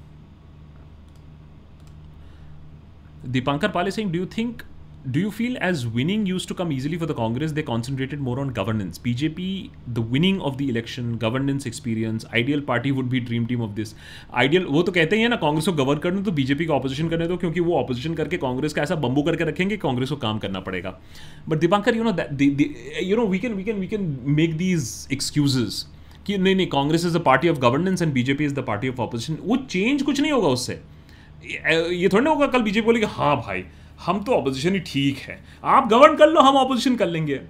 [3.26, 4.64] Dipankar Pal is saying, do you think
[5.10, 8.38] do you feel as winning used to come easily for the Congress, they concentrated more
[8.38, 8.98] on governance?
[8.98, 13.74] BJP, the winning of the election, governance experience, ideal party would be dream team of
[13.74, 13.94] this.
[14.34, 17.26] Ideal, वो तो कहते हैं ना कांग्रेस को govern करने तो BJP का opposition करने
[17.28, 20.60] दो क्योंकि वो ऑपोजिशन करके कांग्रेस का ऐसा बम्बू करके रखेंगे कांग्रेस को काम करना
[20.60, 20.98] पड़ेगा
[21.48, 22.16] but Dipankar you know
[23.02, 25.84] you know we can we can we can make these excuses
[26.26, 29.00] कि नहीं नहीं Congress is the party of governance and BJP is the party of
[29.00, 30.80] opposition वो चेंज कुछ नहीं होगा उससे
[31.44, 33.64] ये थोड़ा ना होगा कल बीजेपी बोलेगी हाँ भाई
[34.02, 37.40] हम तो ऑपोजिशन ही ठीक है। आप गवर्न कर लो, हम ऑपोजिशन कर लेंगे।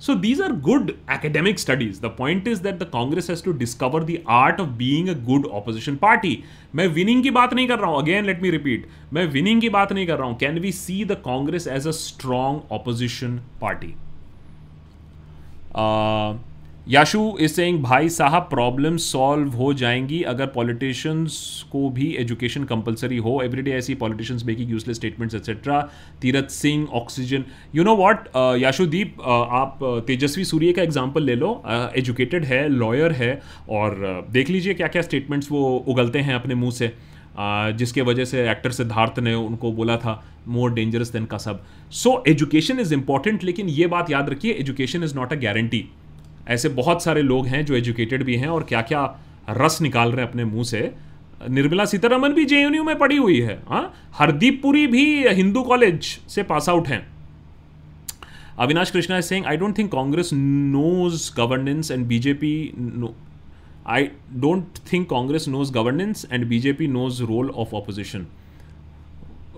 [0.00, 4.04] So these are good academic studies the point is that the Congress has to discover
[4.04, 6.42] the art of being a good opposition party
[6.74, 9.68] मैं विनिंग की बात नहीं कर रहा हूँ। अगेन लेट मी रिपीट मैं विनिंग की
[9.70, 13.94] बात नहीं कर रहा हूँ। Can we see the Congress as a strong opposition party
[16.88, 23.16] Yashu is saying भाई साहब प्रॉब्लम सॉल्व हो जाएँगी अगर पॉलिटिशियंस को भी एजुकेशन कंपलसरी
[23.16, 25.80] हो। एवरीडे ऐसी politicians making useless statements etcetera
[26.22, 27.44] Tirath Singh oxygen
[27.74, 28.28] you know what
[28.62, 31.50] Yashudeep आप तेजस्वी सूर्य का एग्जांपल ले लो।
[31.96, 36.34] एजुकेटेड uh, है लॉयर है और uh, देख लीजिए क्या क्या स्टेटमेंट्स वो उगलते हैं
[36.34, 41.12] अपने मुँह से। Uh, जिसके वजह से एक्टर सिद्धार्थ ने उनको बोला था मोर डेंजरस
[41.12, 45.32] देन का सब सो एजुकेशन इज़ इंपॉर्टेंट लेकिन ये बात याद रखिए education is not
[45.32, 45.84] a guarantee
[46.48, 49.18] ऐसे बहुत सारे लोग हैं जो एजुकेटेड भी हैं और क्या क्या
[49.50, 50.94] रस निकाल रहे हैं अपने मुँह से।
[51.50, 53.94] निर्मला सीतारमन भी जेएनयू में पढ़ी हुई है हाँ?
[54.12, 57.06] हरदीप पुरी भी हिंदू कॉलेज से पास आउट हैं।
[58.58, 62.72] Avinash Krishna is saying I don't think Congress knows governance and BJP
[63.86, 68.26] I don't think Congress knows governance and BJP knows role of opposition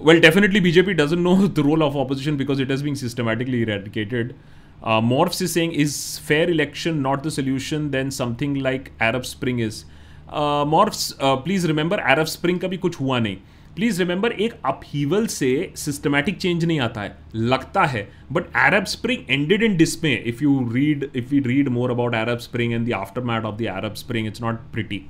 [0.01, 4.35] well, definitely bjp doesn't know the role of opposition because it has been systematically eradicated.
[4.84, 7.92] Uh, Morphs is saying, is fair election not the solution?
[7.92, 9.86] Then something like Arab Spring is.
[10.30, 13.38] Uh, Morphs, uh, please remember Arab Spring का भी कुछ हुआ नहीं
[13.76, 19.24] please remember एक upheaval से systematic change नहीं आता है लगता है but Arab Spring
[19.30, 22.94] ended in dismay if you read if you read more about Arab Spring and the
[23.32, 25.02] aftermath of the Arab Spring it's not pretty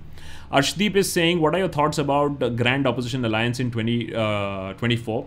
[0.53, 4.77] Arshdeep is saying, What are your thoughts about Grand Opposition Alliance in 2024?
[4.77, 5.23] 20, uh,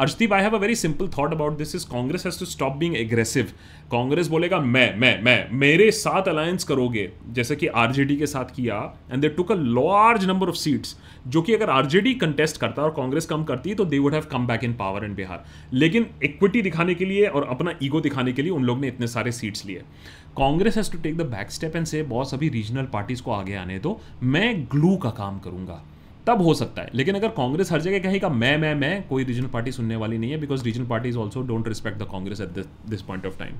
[0.00, 2.96] Arshdeep I have a very simple thought about this is Congress has to stop being
[2.96, 3.52] aggressive
[3.92, 7.08] Congress बोलेगा, मैं मैं मैं, मेरे साथ alliance करोगे.
[7.30, 8.78] जैसे कि RJD के साथ किया
[9.12, 12.90] and they took a large number of seats जो कि अगर आरजेडी कंटेस्ट करता और
[12.96, 16.62] कांग्रेस कम करती तो they would have come back in power in Bihar लेकिन इक्विटी
[16.62, 19.66] दिखाने के लिए और अपना ईगो दिखाने के लिए उन लोग ने इतने सारे सीट्स
[19.66, 19.82] लिए.
[20.38, 23.54] Congress has to take the back step and say boss, अभी रीजनल पार्टीज़ को आगे
[23.56, 25.82] आने दो, मैं ग्लू का काम करूँगा.
[26.26, 29.46] तब हो सकता है लेकिन अगर कांग्रेस हर जगह कहेगा मैं मैं मैं कोई रीजनल
[29.52, 33.02] पार्टी सुनने वाली नहीं है because regional parties also don't respect the Congress at this
[33.02, 33.54] point of time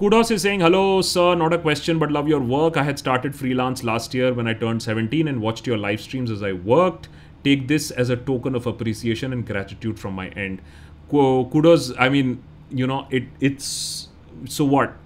[0.00, 2.78] Kudos is saying, Hello, sir, not a question, but love your work.
[2.78, 6.30] I had started freelance last year when I turned 17 and watched your live streams
[6.30, 7.10] as I worked.
[7.44, 10.62] Take this as a token of appreciation and gratitude from my end.
[11.10, 14.08] Kudos, I mean, you know, it it's
[14.46, 14.96] so what?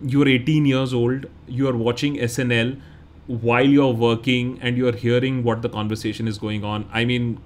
[0.00, 2.80] You're 18 years old, you're watching SNL,
[3.28, 7.38] while you're working and you're hearing what the conversation is going on i mean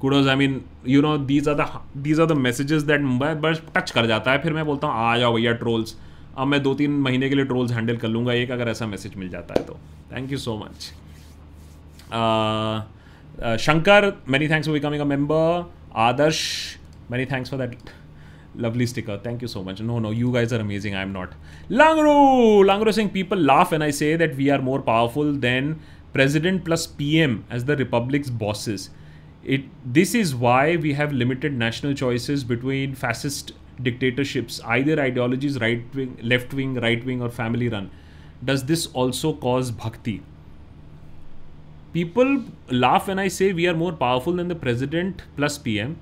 [0.00, 1.66] kudos i mean you know these are the
[2.02, 5.06] these are the messages that Mumbai बस touch कर जाता है फिर मैं बोलता हूँ
[5.06, 5.96] आ जाओ भैया ट्रोल्स
[6.36, 9.16] अब मैं दो तीन महीने के लिए ट्रोल्स हैंडल कर लूँगा एक अगर ऐसा मैसेज
[9.16, 9.78] मिल जाता है तो
[10.12, 10.92] thank you so much
[13.60, 15.64] Shankar many thanks for becoming a member
[16.08, 16.42] Adarsh
[17.10, 17.90] many thanks for that
[18.54, 19.18] Lovely sticker.
[19.18, 19.80] Thank you so much.
[19.80, 20.96] No, no, you guys are amazing.
[20.96, 21.34] I'm not.
[21.70, 22.64] Langro!
[22.64, 25.80] Langro saying people laugh when I say that we are more powerful than
[26.12, 28.90] president plus PM as the republic's bosses.
[29.44, 35.84] It this is why we have limited national choices between fascist dictatorships, either ideologies right
[35.94, 37.90] wing, left wing, right wing, or family run.
[38.44, 40.22] Does this also cause bhakti?
[41.92, 45.98] People laugh when I say we are more powerful than the president plus PM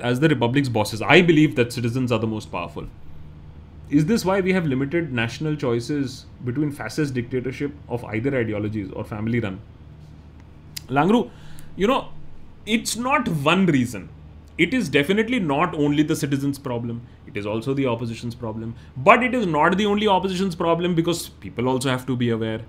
[0.00, 1.02] as the republic's bosses.
[1.02, 2.86] I believe that citizens are the most powerful.
[3.90, 9.04] Is this why we have limited national choices between fascist dictatorship of either ideologies or
[9.04, 9.60] family run?
[10.88, 11.30] Langru,
[11.76, 12.08] you know,
[12.66, 14.08] it's not one reason.
[14.56, 18.74] It is definitely not only the citizens' problem, it is also the opposition's problem.
[18.96, 22.60] But it is not the only opposition's problem because people also have to be aware.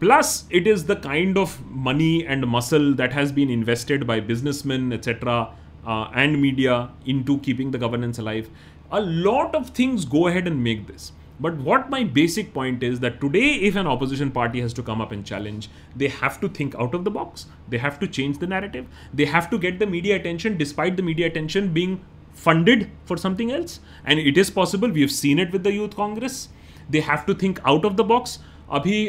[0.00, 4.92] Plus, it is the kind of money and muscle that has been invested by businessmen,
[4.92, 5.52] etc.,
[5.85, 8.49] uh, and media into keeping the governance alive.
[8.91, 11.11] A lot of things go ahead and make this.
[11.39, 14.99] But what my basic point is that today, if an opposition party has to come
[14.99, 17.45] up and challenge, they have to think out of the box.
[17.69, 18.87] They have to change the narrative.
[19.13, 22.01] They have to get the media attention, despite the media attention being
[22.33, 23.79] funded for something else.
[24.03, 24.89] And it is possible.
[24.89, 26.49] We have seen it with the Youth Congress.
[26.89, 28.39] They have to think out of the box.
[28.71, 29.07] अभी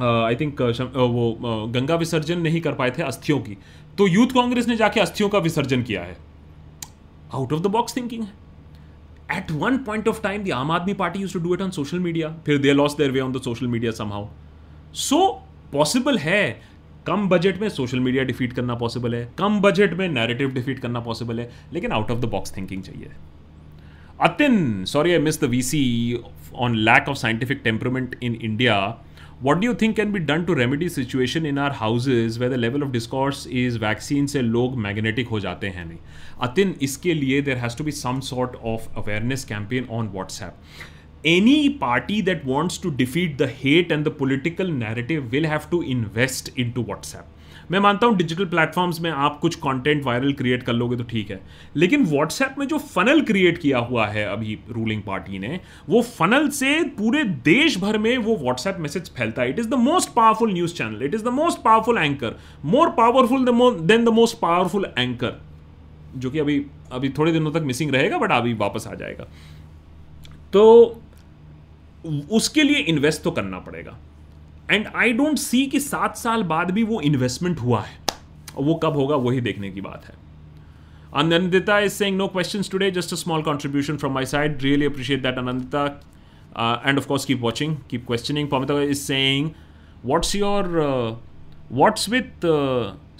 [0.00, 1.24] I think वो
[1.74, 3.56] गंगा विसर्जन नहीं कर पाए थे अस्थियों की
[3.97, 6.17] तो यूथ कांग्रेस ने जाके अस्थियों का विसर्जन किया है।
[7.33, 11.19] Out of the box thinking है। At one point of time the Aam Aadmi Party
[11.19, 13.67] used to do it on social media फिर they lost their way on the social
[13.67, 14.27] media somehow
[14.95, 15.27] so
[15.71, 16.61] possible है,
[17.07, 20.99] कम budget में social media defeat करना possible है, कम budget में narrative defeat करना
[20.99, 23.11] possible है, लेकिन out of the box thinking चाहिए।
[24.21, 25.83] Atin sorry I missed the VC
[26.55, 28.77] on lack of scientific temperament in India
[29.43, 32.91] what do think can be done to remedy situation in our houses where the level of
[32.91, 35.97] discourse is vaccine से लोग magnetic हो जाते हैं नहीं?
[36.41, 40.53] अतिन, इसके लिए there has to be some sort of awareness campaign on WhatsApp
[41.25, 45.81] any party that wants to defeat the hate and the political narrative will have to
[45.83, 47.34] invest into WhatsApp
[47.71, 51.31] मैं मानता हूँ डिजिटल प्लेटफॉर्म्स में आप कुछ content viral create कर लोगे तो ठीक
[51.31, 51.39] है।
[51.75, 56.49] लेकिन व्हाट्सएप में जो फनल क्रिएट किया हुआ है अभी रूलिंग पार्टी ने, वो फनल
[56.49, 60.53] से पूरे देश भर में वो व्हाट्सएप मैसेज फैलता है। It is the most powerful
[60.53, 63.45] news channel it is the most powerful anchor more powerful
[63.81, 65.41] than the most powerful anchor
[66.15, 69.27] जो कि अभी अभी थोड़े दिनों तक मिसिंग रहेगा बट अभी वापस आ जाएगा।
[70.53, 71.01] तो
[72.31, 73.97] उसके लिए इन्वेस्ट तो करना पड़ेगा।
[74.71, 77.97] एंड आई डोंट सी कि सात साल बाद भी वो इन्वेस्टमेंट हुआ है।
[78.57, 80.13] वो कब होगा, वही देखने की बात है।
[81.15, 85.21] Anandita is saying no question today just a small contribution from my side really appreciate
[85.23, 85.85] that Anandita
[86.85, 89.49] and of course keep watching keep questioning Pamita is saying
[90.05, 90.67] what's your
[91.71, 92.45] what's with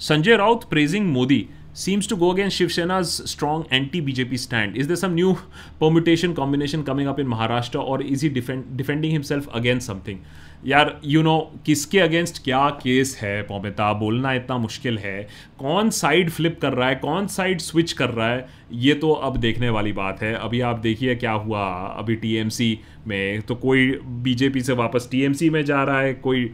[0.00, 4.94] Sanjay Raut praising Modi seems to go against Shiv Sena strong anti BJP stand is the
[4.94, 5.32] some new
[5.80, 10.18] permutation combination coming up in Maharashtra और is he defending himself against something
[10.66, 13.42] यार you you know know, किसके against क्या case है?
[13.42, 16.94] पोमिता बोलना इतना मुश्किल है। कौन साइड फ्लिप कर रहा है?
[16.94, 18.46] कौन साइड स्विच कर रहा है?
[18.72, 21.64] ये तो अब देखने वाली बात है। अभी आप देखिए क्या हुआ।
[21.98, 23.90] अभी टीएमसी में तो कोई
[24.22, 26.44] बीजेपी से वापस टीएमसी में जा रहा है। कोई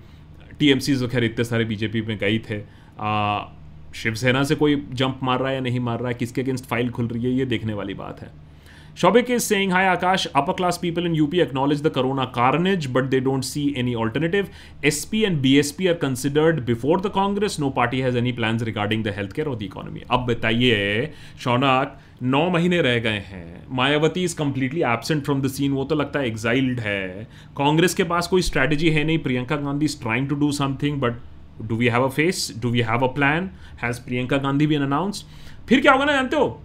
[0.59, 2.61] टीएमसी तो खैर इतने सारे बीजेपी में गई थे।
[3.95, 6.15] शिवसेना से कोई जंप मार रहा है या नहीं मार रहा है?
[6.15, 7.31] किसके अगेंस्ट फ़ाइल खुल रही है?
[7.31, 8.31] ये देखने वाली बात है।
[8.95, 13.11] Shobik is saying, Hi Akash, upper class people in UP acknowledge the corona carnage, but
[13.11, 14.51] they don't see any alternative.
[14.85, 17.59] SP and BSP are considered before the Congress.
[17.59, 20.03] No party has any plans regarding the healthcare or the economy.
[20.11, 21.13] अब बताइए
[21.45, 25.95] शौनाक नौ महीने रह गए हैं Mayawati is completely absent from the scene वो तो
[25.95, 27.29] लगता है एग्जाइल्ड है
[27.59, 31.15] कांग्रेस के पास कोई स्ट्रैटेजी है नहीं Priyanka Gandhi is trying to do something but
[31.69, 33.51] do we have a face do we have a plan
[33.83, 35.25] has Priyanka Gandhi भी अनाउंस
[35.69, 36.61] फिर क्या होगा ना जानते हो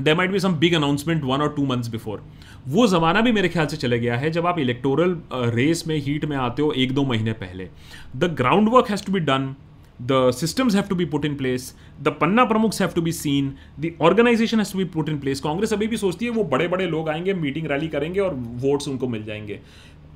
[0.00, 2.22] there might be some big announcement one और टू मंथ्स बिफोर
[2.68, 6.24] वो ज़माना भी मेरे ख्याल से चले गया है जब आप इलेक्टोरल रेस में हीट
[6.24, 7.68] में आते हो एक दो महीने पहले।
[8.16, 9.54] The ground work has to be done
[10.00, 11.64] the systems have to be put in place.
[12.06, 13.50] The panna pramukhs have to be seen.
[13.80, 15.40] The organization has to be put in place.
[15.40, 18.34] Congress अभी भी सोचती है वो बड़े बड़े लोग आएँगे meeting rally करेंगे और
[18.64, 19.60] वोट्स उनको मिल जाएँगे।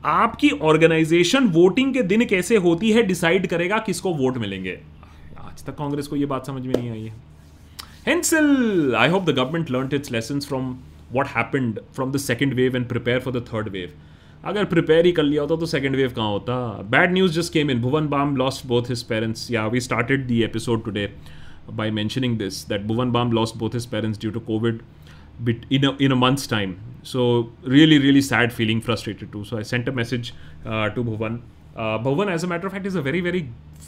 [0.05, 4.79] आपकी ऑर्गेनाइजेशन वोटिंग के दिन कैसे होती है डिसाइड करेगा किसको वोट मिलेंगे।
[5.39, 7.13] आज तक कांग्रेस को ये बात समझ में नहीं आई है।
[8.06, 10.72] Hensel, I hope the government learnt its lessons from
[11.12, 13.92] what happened from the second wave and prepare for the third wave.
[14.46, 16.54] अगर प्रिपेयर ही कर लिया होता तो सेकेंड वेव कहाँ होता
[16.92, 20.42] bad news just came in Bhuvan Bam lost both his parents yeah we started the
[20.44, 21.08] episode today
[21.70, 24.82] by mentioning this that Bhuvan Bam lost both his parents due to COVID
[25.44, 26.80] bit in a, in a month's time.
[27.04, 29.44] So really, really sad feeling frustrated too.
[29.46, 30.34] So I sent a message
[30.66, 31.42] uh, to Bhuvan.
[31.77, 33.47] Uh, Bhuvan, as a matter of fact, is a very, very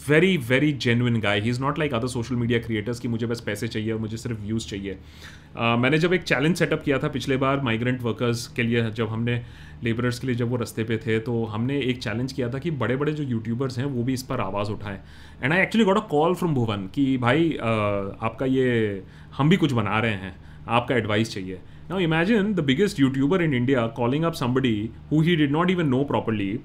[0.09, 3.69] very genuine guy he is not like other social media creators कि मुझे बस पैसे
[3.69, 7.37] चाहिए और मुझे सिर्फ़ views चाहिए uh, मैंने जब एक चैलेंज सेटअप किया था पिछले
[7.37, 9.41] बार माइग्रेंट वर्कर्स के लिए जब हमने
[9.85, 12.71] लेबरर्स के लिए जब वो रस्ते पे थे तो हमने एक चैलेंज किया था कि
[12.83, 14.99] बड़े बड़े जो यूट्यूबर्स हैं वो भी इस पर आवाज़ उठाएँ
[15.43, 19.03] and I actually got a call from Bhuvan कि भाई आपका ये
[19.37, 20.35] हम भी कुछ बना रहे हैं
[20.69, 21.61] आपका एडवाइस चाहिए
[21.91, 24.79] now imagine the biggest YouTuber in India calling up somebody
[25.13, 26.59] who he did not even know properly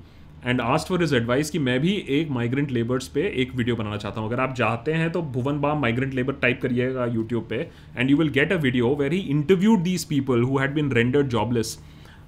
[0.46, 3.98] and asked for his advice कि मैं भी एक माइग्रेंट लेबर्स पे एक वीडियो बनाना
[3.98, 7.68] चाहता हूँ। अगर आप चाहते हैं तो Bhuvan Bam migrant labour type करिएगा यूट्यूब पे।
[7.98, 11.28] And you will get a video where he interviewed these people who had been rendered
[11.30, 11.78] jobless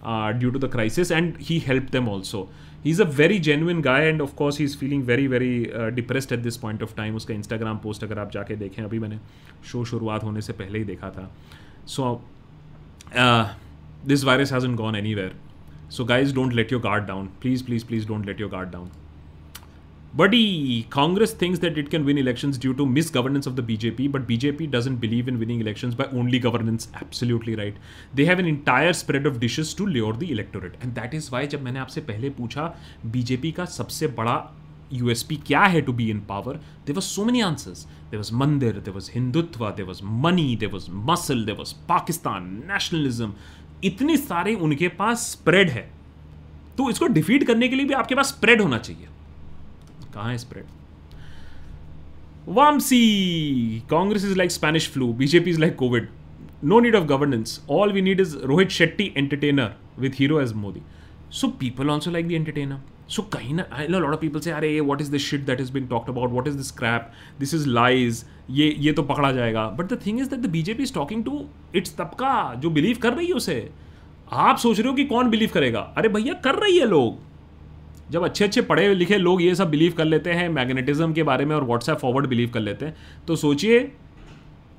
[0.07, 2.49] due to the crisis and he help them also
[2.83, 6.39] he is a very genuine guy and of course he is feeling very very depressed at
[6.39, 9.19] this point of time उसका Instagram post अगर आप जाके देखें, अभी मैंने
[9.71, 11.31] show शुरुआत होने से पहले ही देखा था।
[11.87, 12.21] So
[14.07, 15.35] this virus hasn't gone anywhere
[15.89, 18.89] so guys don't let your guard down please please please don't let your guard down
[20.13, 24.07] but E Congress thinks that it can win election due to misgovernance of the BJP
[24.07, 27.79] but BJP doesn't believe in winning election by only governance absolutely right
[28.15, 31.47] they have an entire spread of dishes to lure the electorate and that is why
[31.47, 32.73] जब मैंने आपसे पहले पूछा
[33.07, 34.37] BJP का सबसे बड़ा
[34.93, 38.79] USP क्या है to be in power they was so many answers they was mandir
[38.79, 43.31] they was Hindutva they was money they was muscle they was Pakistan nationalism
[43.83, 45.89] इतने सारे उनके पास स्प्रेड है
[46.77, 49.07] तो इसको डिफीट करने के लिए भी आपके पास स्प्रेड होना चाहिए।
[50.13, 50.65] कहाँ है spread
[52.47, 56.09] Vamsi, Congress is like Spanish flu BJP is like Covid
[56.63, 60.81] no need of governance all we need is Rohit Shetty entertainer with hero as Modi
[61.31, 62.31] so people also like the
[63.09, 65.69] of, I know a lot of people say, "अरे what is this shit that is
[65.69, 66.31] being talked about?
[66.31, 67.11] What is this crap?
[67.39, 68.23] This is lies.
[68.49, 71.39] ये ये तो पकड़ा जाएगा." But the thing is that the BJP is talking to
[71.75, 73.69] its तबका जो believe कर रही है उसे
[74.33, 77.17] आप सोच रहे हो कि कौन बिलीव करेगा अरे भैया कर रही है लोग
[78.11, 81.45] जब अच्छे अच्छे पढ़े लिखे लोग ये सब बिलीव कर लेते हैं मैग्नेटिज्म के बारे
[81.45, 82.95] में और व्हाट्सएप फॉरवर्ड बिलीव कर लेते हैं
[83.27, 83.79] तो सोचिए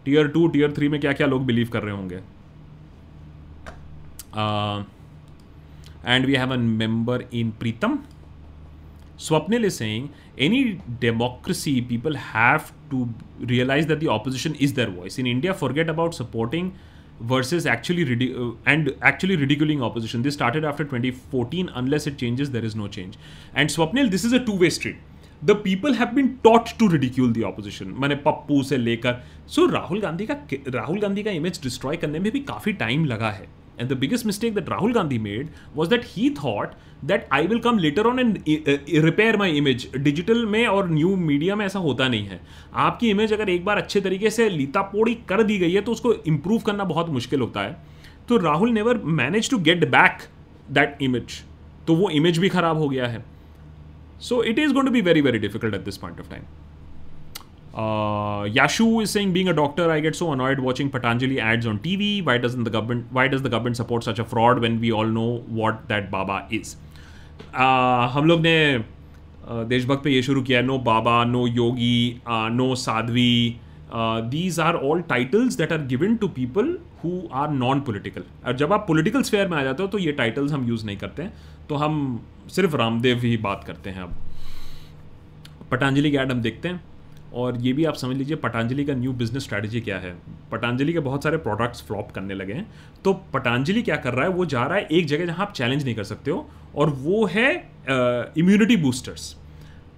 [0.05, 2.21] टीयर टू टीयर थ्री में क्या क्या लोग बिलीव कर रहे होंगे
[6.07, 7.99] and we have a member in Pritam
[9.19, 13.09] Swapnil is saying any democracy, people have to
[13.41, 15.19] realize that the opposition is their voice.
[15.19, 16.75] In India, forget about supporting
[17.21, 20.23] versus actually ridic- uh, and actually ridiculing opposition.
[20.23, 21.71] This started after 2014.
[21.75, 23.19] Unless it changes, there is no change.
[23.55, 24.97] And Swapnil, this is a two-way street.
[25.43, 27.93] The people have been taught to ridicule the opposition.
[28.01, 30.37] मैंने पप्पू से लेकर so so, Rahul Gandhi का
[30.69, 33.49] राहुल गांधी का image destroy करने में भी काफ़ी time लगा है
[33.79, 35.49] And the biggest mistake that Rahul Gandhi made
[35.79, 36.77] was that he thought
[37.09, 39.85] that I will come later on and uh, repair my image.
[39.97, 42.41] Digital में और न्यू मीडिया में ऐसा होता नहीं है।
[42.87, 45.93] आपकी इमेज अगर एक बार अच्छे तरीके से लीता पोड़ी कर दी गई है तो
[45.93, 47.77] उसको इंप्रूव करना बहुत मुश्किल होता है।
[48.29, 50.29] तो Rahul never manage to get back
[50.73, 51.41] that image
[51.87, 53.25] तो वो इमेज भी खराब हो गया है।
[54.21, 56.43] So it is going to be very very difficult at this point of time
[57.77, 61.79] Uh, Yashu is saying, being a doctor, I get so annoyed watching Patanjali ads on
[61.81, 62.25] TV.
[62.25, 63.09] Why doesn't the government?
[63.13, 66.47] Why does the government support such a fraud when we all know what that Baba
[66.51, 66.77] is?
[67.55, 72.75] Uh, हम लोग ने uh, देशभक्त पे ये शुरू किया no baba no yogi no
[72.85, 73.61] sadhvi
[74.31, 78.73] these are all titles that are given to people who are non political और जब
[78.73, 81.33] आप पोलिटिकल स्फेयर में आ जाते हो तो ये टाइटल्स हम यूज़ नहीं करते हैं
[81.69, 82.03] तो हम
[82.55, 84.15] सिर्फ़ रामदेव ही बात करते हैं अब
[85.73, 86.83] पतंजलि की एड हम देखते हैं
[87.37, 90.15] और ये भी आप समझ लीजिए पतंजलि का न्यू बिज़नेस स्ट्रैटेजी क्या है।
[90.53, 92.67] पतंजलि के बहुत सारे प्रोडक्ट्स फ्लॉप करने लगे हैं।
[93.05, 94.31] तो पतंजलि क्या कर रहा है?
[94.31, 97.25] वो जा रहा है एक जगह जहाँ आप चैलेंज नहीं कर सकते हो और वो
[97.27, 97.53] है
[98.39, 99.37] इम्यूनिटी बूस्टर्स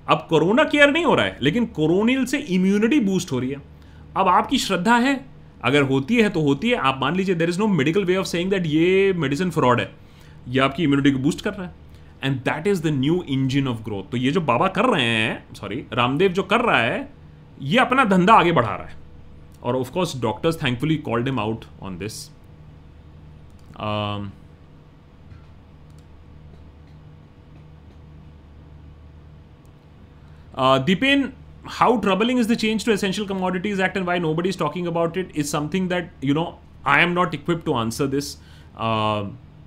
[0.07, 3.63] अब कोरोना केयर नहीं हो रहा है, लेकिन कोरोनिल से इम्यूनिटी बूस्ट हो रही है।
[4.17, 5.21] अब आपकी श्रद्धा है।
[5.65, 8.27] अगर होती है तो होती है। आप मान लीजिए there is no medical way of
[8.27, 9.91] saying that ये मेडिसिन फ्रॉड है।
[10.49, 11.75] ये आपकी इम्यूनिटी को बूस्ट कर रहा है।
[12.25, 15.55] And that is the new engine of growth तो ये जो बाबा कर रहे हैं
[15.55, 17.18] सॉरी रामदेव जो कर रहा है
[17.63, 18.97] ये अपना धंधा आगे बढ़ा रहा है।
[19.63, 22.29] और of course doctors thankfully called him out on this
[30.87, 31.29] Deepen
[31.71, 35.17] how troubling is the change to essential commodities act and why nobody is talking about
[35.17, 36.47] it is something that you know
[36.87, 38.35] I am not equip to answer this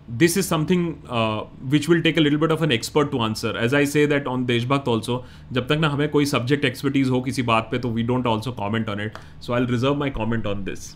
[0.08, 3.56] this is something uh, which will take a little bit of an expert to answer.
[3.58, 7.22] As i say that on deshbhakt also jab tak na hame koi subject expertise ho
[7.22, 9.22] kisi baat pe to we don't also comment on it.
[9.40, 10.96] So i'll reserve my comment on this.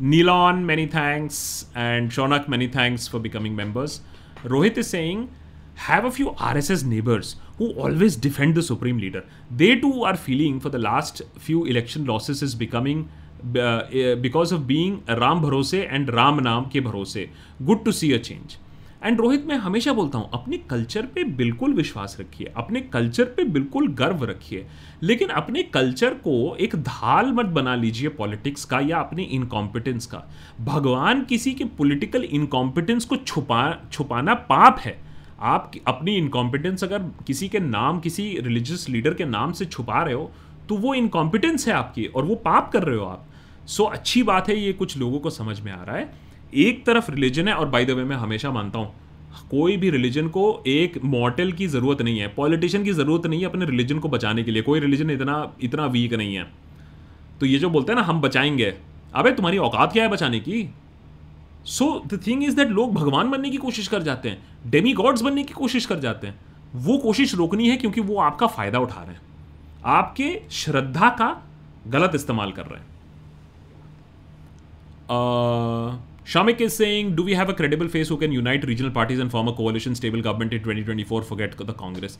[0.00, 1.66] Nilan, many thanks.
[1.74, 4.00] And shonak many thanks for becoming members.
[4.44, 5.28] Rohit is saying
[5.86, 9.24] have a few RSS neighbors who always defend the supreme leader.
[9.50, 13.08] They too are feeling for the last few election losses is becoming
[13.38, 14.68] uh, of because
[15.10, 17.30] Ram भरोसे and Ram नाम के भरोसे
[17.62, 18.56] good to see a change
[19.04, 23.44] and Rohit मैं हमेशा बोलता हूँ अपने culture पे बिल्कुल विश्वास रखिए अपने कल्चर पे
[23.44, 24.66] बिल्कुल गर्व रखिए
[25.02, 30.30] लेकिन अपने कल्चर को एक धाल मत बना लीजिए पॉलिटिक्स का या अपने इनकॉम्पिटेंस का।
[30.60, 34.98] भगवान किसी के पॉलिटिकल इनकॉम्पिटेंस को छुपा छुपाना पाप है।
[35.40, 40.14] आप अपनी इनकॉम्पिटेंस अगर किसी के नाम किसी रिलीजियस लीडर के नाम से छुपा रहे
[40.14, 40.32] हो
[40.68, 43.26] तो वो इनकॉम्पिटेंस है आपकी और वो पाप कर रहे हो आप।
[43.66, 46.12] सो so, अच्छी बात है ये कुछ लोगों को समझ में आ रहा है।
[46.54, 48.92] एक तरफ़ रिलीजन है और बाय द वे मैं हमेशा मानता हूँ
[49.50, 53.46] कोई भी रिलीजन को एक मॉडल की ज़रूरत नहीं है पॉलिटिशियन की ज़रूरत नहीं है
[53.46, 56.46] अपने रिलीजन को बचाने के लिए। कोई रिलीजन इतना इतना वीक नहीं है।
[57.40, 58.74] तो ये जो बोलते हैं ना हम बचाएँगे।
[59.14, 60.68] अबे तुम्हारी औकात क्या है बचाने की?
[61.64, 65.22] So the thing is that लोग भगवान बनने की कोशिश कर जाते हैं डेमी गॉड्स
[65.22, 66.38] बनने की कोशिश कर जाते हैं।
[66.74, 69.20] वो कोशिश रोकनी है क्योंकि वो आपका फ़ायदा उठा रहे हैं।
[69.88, 71.30] आपके श्रद्धा का
[71.88, 72.86] गलत इस्तेमाल कर रहे हैं।
[76.26, 79.30] Shamik is saying do we have a credible face who can unite regional parties and
[79.30, 82.18] form a coalition stable government in twenty twenty four forget the Congress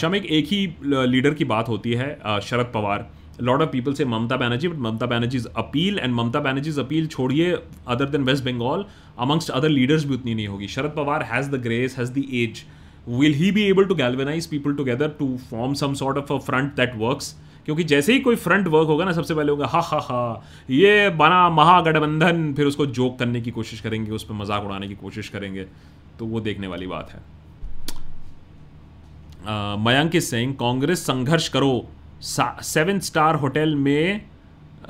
[0.00, 3.06] Shamik एक ही लीडर की बात होती है Sharad Pawar.
[3.40, 7.50] Lord of people से Mamata Banerjee but Mamata Banerjee's appeal and Mamata Banerjee's appeal छोड़िए
[7.88, 8.84] other than West Bengal
[9.18, 12.64] amongst other leaders भी उतनी नहीं होगी। Sharad Pawar has the grace has the edge
[13.06, 16.76] will he be able to galvanize people together to form some sort of a front
[16.76, 17.34] that works?
[17.64, 21.08] क्योंकि जैसे ही कोई front work होगा ना, सबसे पहले होगा, हा हा हा, ये
[21.10, 25.28] बना महागठबंधन। फिर उसको जोक करने की कोशिश करेंगे, उस पर मज़ाक उड़ाने की कोशिश
[25.28, 25.66] करेंगे।
[26.18, 27.20] तो वो देखने वाली बात है।
[29.84, 31.88] मयंक सेइंग कांग्रेस संघर्ष करो।
[32.22, 34.31] सेवन स्टार होटल में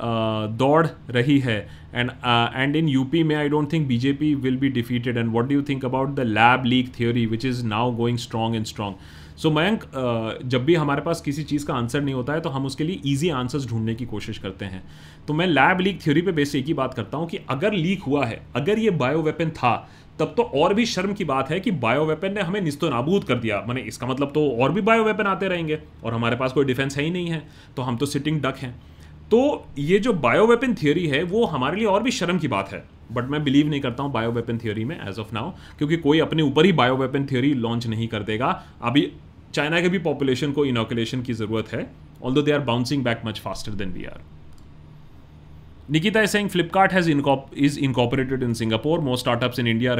[0.01, 1.57] दौड़ रही है।
[1.93, 2.11] एंड
[2.55, 5.61] एंड इन यूपी में I don't think BJP will be defeated and what do you
[5.63, 8.95] think about the lab leak theory which is now going strong and strong
[9.37, 9.83] so Mayank
[10.45, 13.01] जब भी हमारे पास किसी चीज़ का आंसर नहीं होता है तो हम उसके लिए
[13.05, 14.83] ईजी आंसर्स ढूँढने की कोशिश करते हैं।
[15.27, 18.03] तो मैं लैब लीक थ्योरी पे बेस एक ही बात करता हूँ कि अगर लीक
[18.03, 19.75] हुआ है, अगर ये बायो वेपन था,
[20.19, 23.23] तब तो और भी शर्म की बात है कि बायो वेपन ने हमें निस्तो नाबूद
[23.23, 26.53] कर दिया। मैंने इसका मतलब तो और भी बायो वेपन आते रहेंगे और हमारे पास
[26.53, 27.43] कोई डिफेंस है ही नहीं है।
[27.77, 28.75] तो हम तो सिटिंग डक हैं।
[29.33, 32.83] तो ये जो बायोवेपन थियोरी है, वो हमारे लिए और भी शर्म की बात है।
[33.11, 36.43] बट मैं बिलीव नहीं करता हूँ बायोवेपन थियोरी में एज ऑफ़ नाउ क्योंकि कोई अपने
[36.43, 38.49] ऊपर ही बायोवेपन थियोरी लॉन्च नहीं कर देगा।
[38.83, 39.11] अभी
[39.53, 41.89] चाइना के भी पॉपुलेशन को इनोकुलेशन की ज़रूरत है
[42.23, 44.21] although they are bouncing back much faster than we are
[45.91, 49.95] Nikita Singh Flipkart has is incorporated in Singapore most startups in India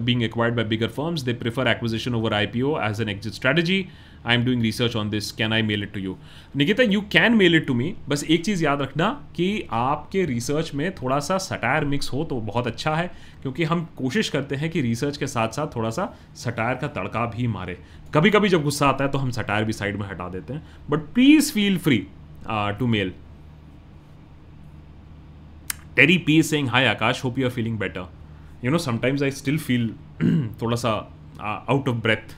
[0.00, 3.32] being acquired by bigger firms they prefer acquisition over I P O as an exit
[3.32, 3.86] strategy
[4.26, 6.16] I am doing research on this can I mail it to you
[6.56, 10.70] Nikita you can mail it to me बस एक चीज़ याद रखना कि आपके research
[10.74, 13.10] में थोड़ा सा सटायर मिक्स हो तो बहुत अच्छा है,
[13.42, 17.24] क्योंकि हम कोशिश करते हैं कि रिसर्च के साथ साथ थोड़ा सा सटायर का तड़का
[17.26, 17.78] भी मारे।
[18.14, 20.62] कभी कभी जब गुस्सा आता है तो हम सटायर भी साइड में हटा देते हैं।
[20.90, 22.06] But please feel free
[22.48, 23.12] to mail
[25.96, 28.08] Terry P saying hi Akash hope you are feeling better
[28.64, 29.88] you know sometimes I still feel
[30.62, 30.90] थोड़ा सा
[31.68, 32.34] out of breath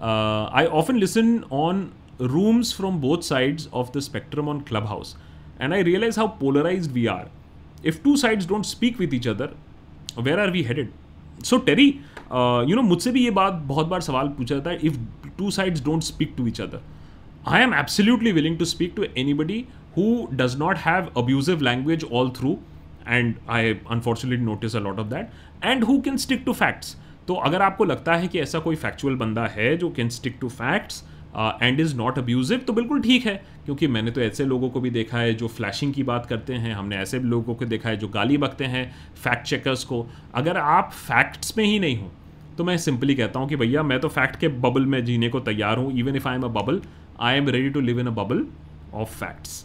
[0.00, 5.16] Uh, I often listen on rooms from both sides of the spectrum on Clubhouse,
[5.58, 7.26] and I realize how polarized we are.
[7.82, 9.52] If two sides don't speak with each other,
[10.14, 10.92] where are we headed?
[11.42, 14.80] So Terry, uh, you know, मुझसे भी ये बात बहुत बार सवाल पूछा जाता है
[14.80, 14.96] if
[15.38, 16.80] two sides don't speak to each other.
[17.46, 22.28] I am absolutely willing to speak to anybody who does not have abusive language all
[22.38, 22.58] through
[23.06, 25.32] and I unfortunately notice a lot of that
[25.62, 26.96] and who can stick to facts
[27.28, 30.48] तो अगर आपको लगता है कि ऐसा कोई factual बंदा है जो can stick to
[30.50, 31.02] facts
[31.62, 34.90] and is not abusive तो बिल्कुल ठीक है, क्योंकि मैंने तो ऐसे लोगों को भी
[34.90, 38.08] देखा है जो फ्लैशिंग की बात करते हैं, हमने ऐसे लोगों को देखा है जो
[38.08, 42.10] गाली बकते हैं फैक्ट चेकर्स को। अगर आप फैक्ट्स में ही नहीं हो
[42.58, 45.40] तो मैं सिंपली कहता हूँ कि भैया, मैं तो फैक्ट के बबल में जीने को
[45.42, 46.80] तैयार हूँ even if I am a bubble
[47.20, 48.44] I am ready to live in a bubble
[48.94, 49.64] of facts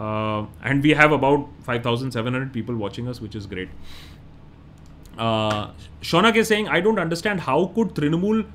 [0.00, 3.70] and we have about five thousand seven hundred people watching us which is great
[6.04, 8.46] Shaunak is saying I don't understand how could Trinamool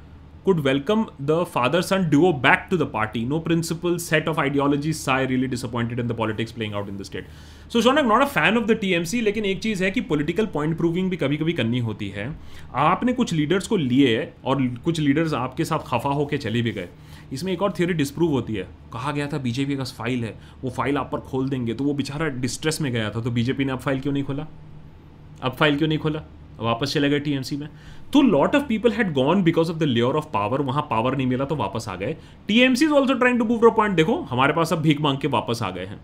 [0.46, 3.20] could welcome the father son duo back to the party.
[3.28, 4.98] No principle, set of ideologies.
[5.00, 7.30] Sai really disappointed in the politics playing out in the state.
[7.76, 10.76] So Shaunak, not a fan of the TMC, लेकिन एक चीज़ है कि political point
[10.78, 12.28] proving भी कभी कभी करनी होती है।
[12.88, 16.90] आपने कुछ लीडर्स को लिए और कुछ लीडर्स आपके साथ खफा होकर चले भी गए।
[17.34, 20.70] इसमें एक और थियोरी डिस्प्रूव होती है। कहा गया था बीजेपी का फ़ाइल है। वो
[20.70, 23.72] फ़ाइल आप पर खोल देंगे। तो वो बेचारा डिस्ट्रेस में गया था। तो बीजेपी ने
[23.72, 24.48] अब फ़ाइल क्यों नहीं खोला?
[25.42, 26.24] अब फ़ाइल क्यों नहीं खोला?
[26.60, 27.68] वापस चले गए टीएमसी में।
[28.14, 31.28] तो lot of people had gone because of the layer of power वहाँ पावर नहीं
[31.28, 32.16] मिला तो वापस आ गए।
[32.48, 35.62] TMC is also trying to move point देखो, हमारे पास अब भीख मांग के वापस
[35.64, 36.00] आ गए हैं।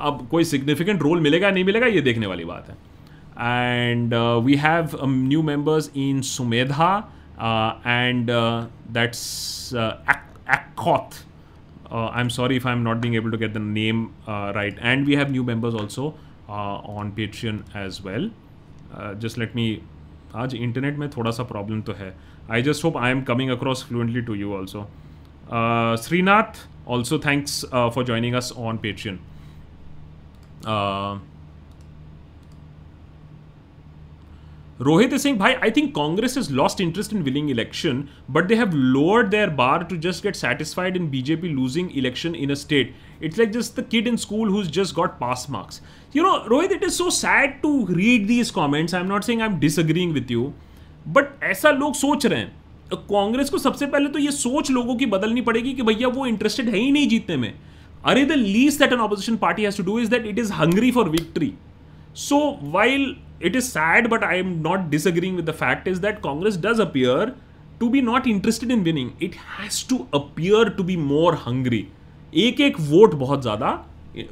[0.00, 2.76] अब कोई सिग्निफिकेंट रोल मिलेगा, नहीं मिलेगा, ये देखने वाली बात है।
[3.40, 4.14] And
[4.44, 6.96] we have new members in Sumedha
[7.86, 8.30] and
[8.92, 11.24] that's एक्कॉथ
[11.92, 15.06] I am sorry if I am not being able to get the name right and
[15.06, 16.14] we have new members also
[16.48, 18.30] on Patreon as well
[19.21, 19.67] just let me
[20.35, 22.15] आज internet में थोड़ा सा problem तो है
[22.51, 24.83] I just hope I am coming across fluently to you also
[26.07, 29.19] Shrinath also thanks for joining us on Patreon
[34.79, 38.55] Rohit is saying, Bhai, I think Congress has lost interest in winning election, but they
[38.55, 42.93] have lowered their bar to just get satisfied in BJP losing election in a state.
[43.19, 45.81] It's like just the kid in school who's just got pass marks.
[46.16, 49.40] You know Rohit it is so sad to read these comments I am not saying
[49.40, 50.52] I am disagreeing with you
[51.08, 52.60] but ऐसा लोग सोच रहे हैं।
[52.92, 56.68] कांग्रेस को सबसे पहले तो ये सोच लोगों की बदलनी पड़ेगी कि भैया वो इंटरेस्टेड
[56.68, 57.52] है ही नहीं जीतने में।
[58.04, 61.08] अरे the least that an opposition party has do is that it is hungry for
[61.08, 61.52] victory
[62.16, 62.38] so
[62.72, 66.56] while it is sad but I am not disagreeing with the fact is that Congress
[66.66, 67.32] does appear
[67.80, 71.86] to be not interested in winning it has to appear to be more hungry
[72.32, 73.78] एक एक vote बहुत ज़्यादा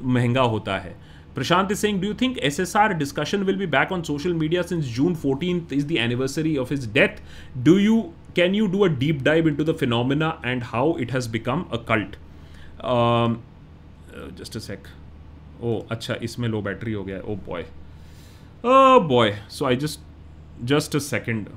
[0.02, 0.94] महँगा होता है।
[1.34, 4.88] Prashant is saying, Do you think SSR discussion will be back on social media since
[4.88, 7.20] June 14th is the anniversary of his death?
[7.62, 11.28] Do you can you do a deep dive into the phenomena and how it has
[11.28, 12.16] become a cult?
[12.80, 13.42] Um,
[14.14, 14.88] uh, just a sec.
[15.62, 17.64] Oh, अच्छा इसमें लो battery हो गया ओ boy
[18.64, 19.36] Oh boy.
[19.48, 20.00] So I just,
[20.64, 21.48] just a second.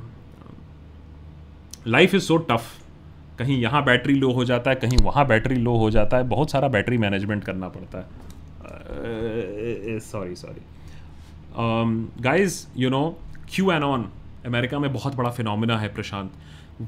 [1.87, 2.71] Life is so tough
[3.39, 6.51] कहीं यहाँ battery low हो जाता है कहीं वहाँ बैटरी लो हो जाता है बहुत
[6.51, 8.22] सारा बैटरी मैनेजमेंट करना पड़ता है
[10.01, 10.61] sorry sorry
[12.23, 13.03] guys you know
[13.83, 14.09] QAnon
[14.45, 16.31] America में बहुत बड़ा फिनोमिना है, Prashant.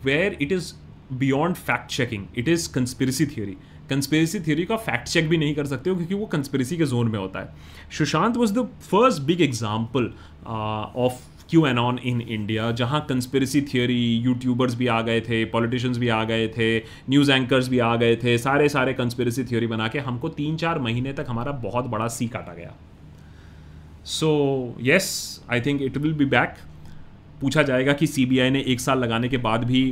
[0.05, 0.73] Where it is
[1.13, 3.57] beyond fact checking it is conspiracy theory
[3.89, 7.09] conspiracy theory का फैक्ट चेक भी नहीं कर सकते हो, क्योंकि वो कंस्पेरेसी के जोन
[7.11, 7.53] में होता है।
[7.97, 10.11] Sushant was the first big example
[10.45, 11.19] of
[11.79, 16.47] QAnon in India जहाँ कंस्पेरेसी थियोरी यूट्यूबर्स भी आ गए थे पॉलिटिशियंस भी आ गए
[16.47, 16.77] थे
[17.09, 20.79] न्यूज़ एंकर्स भी आ गए थे सारे सारे कंस्पेरेसी थियोरी बना के हमको तीन चार
[20.79, 22.73] महीने तक हमारा बहुत बड़ा सी काटा गया।
[24.05, 24.31] So
[24.81, 25.07] yes
[25.51, 26.55] I think it will be back
[27.41, 29.89] पूछा जाएगा कि सीबीआई ने एक साल लगाने के बाद भी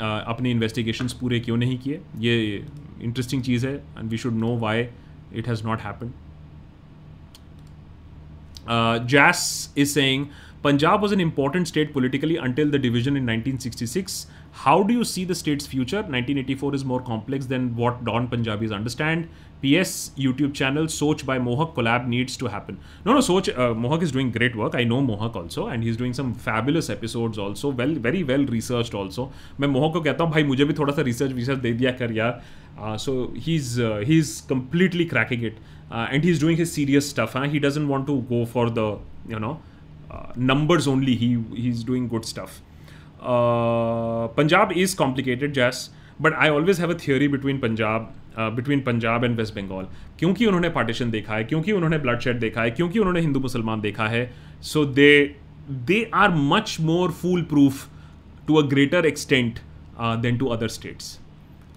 [0.00, 2.00] अपने इन्वेस्टिगेशंस पूरे क्यों नहीं किए?
[2.18, 2.66] ये
[3.02, 4.86] इंटरेस्टिंग चीज़ है and we should know why
[5.34, 6.12] it has not happen
[9.06, 10.26] Jas is saying
[10.63, 14.27] Punjab was an important state politically until the division in 1966.
[14.63, 15.97] How do you see the state's future?
[15.97, 19.27] 1984 is more complex than what Don Punjabis understand.
[19.63, 22.79] PS YouTube channel Soch by Mohak collab needs to happen.
[23.05, 24.75] No, no, Soch uh, Mohak is doing great work.
[24.75, 27.69] I know Mohak also, and he's doing some fabulous episodes also.
[27.69, 29.29] Well, very well researched also.
[29.59, 32.11] मैं मोहक को कहता हूँ भाई मुझे भी थोड़ा सा research विसर्च दे दिया कर
[32.11, 33.75] यार so he is
[34.07, 35.57] he is completely cracking it
[35.93, 38.87] and he is doing his serious stuff he doesn't want to go for the
[39.31, 39.59] you know
[40.36, 41.16] numbers only.
[41.16, 42.60] He he's doing good stuff.
[43.20, 48.04] Uh, punjab is complicated jazz but i always have a theory between punjab
[48.38, 49.86] between Punjab and West Bengal
[50.18, 53.80] क्योंकि उन्होंने partition देखा है क्योंकि उन्होंने blood shed देखा है क्योंकि उन्होंने हिंदू मुसलमान
[53.80, 54.30] देखा है
[54.62, 55.36] so they
[55.86, 57.10] they are much more
[57.52, 57.86] foolproof
[58.48, 59.58] to a greater extent
[60.22, 61.18] than to other states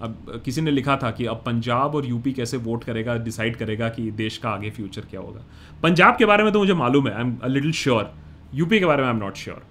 [0.02, 3.89] अब किसी ने लिखा था कि अब पंजाब और यूपी कैसे वोट करेगा डिसाइड करेगा
[3.89, 5.43] कि देश का आगे फ्यूचर क्या होगा।
[5.84, 8.14] पंजाब के बारे में तो मुझे मालूम है I am little sure
[8.56, 9.64] UP के बारे में I am not sure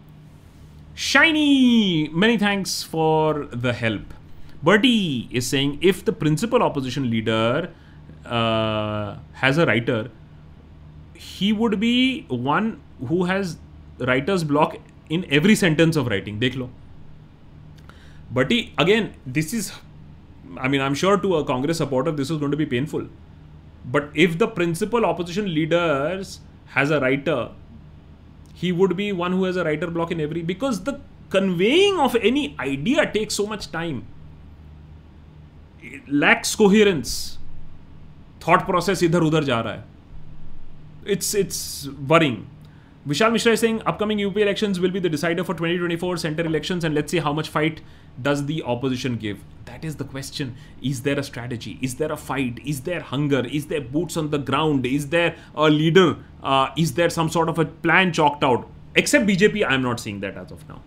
[0.97, 4.09] Shiny many thanks for the help
[4.64, 4.99] Bertie
[5.33, 7.68] is saying if the principal opposition leader
[9.43, 10.11] has a writer
[11.20, 11.97] he would be
[12.33, 12.72] one
[13.11, 13.57] who has
[14.03, 14.74] writer's block
[15.12, 16.70] in every sentence of writing देख लो।
[18.33, 19.70] But he again this is
[20.59, 23.07] I mean, I'm sure to a Congress supporter this is going to be painful.
[23.85, 27.51] But if the principal opposition leaders has a writer,
[28.55, 31.01] he would be one who has a writer block in every because the
[31.31, 34.07] conveying of any idea takes so much time.
[35.81, 37.39] It lacks coherence.
[38.41, 39.83] Thought process idhar udhar ja raha hai.
[41.05, 41.61] It's it's
[42.13, 42.47] worrying.
[43.07, 46.84] Vishal Mishra is saying upcoming UP elections will be the decider for 2024 center elections,
[46.84, 47.80] and let's see how much fight
[48.20, 49.38] does the opposition give.
[49.66, 50.57] That is the question.
[50.82, 51.78] Is there a strategy?
[51.80, 52.59] Is there a fight?
[52.64, 53.46] Is there hunger?
[53.46, 54.84] Is there boots on the ground?
[54.84, 56.16] Is there a leader?
[56.42, 58.68] Uh, is there some sort of a plan chalked out?
[58.96, 60.82] Except BJP, I'm not seeing that as of now.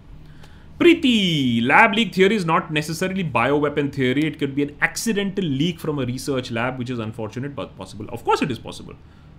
[0.79, 4.25] Pretty lab leak theory is not necessarily bioweapon theory.
[4.25, 8.05] It could be an accidental leak from a research lab, which is unfortunate but possible.
[8.09, 8.95] Of course, it is possible.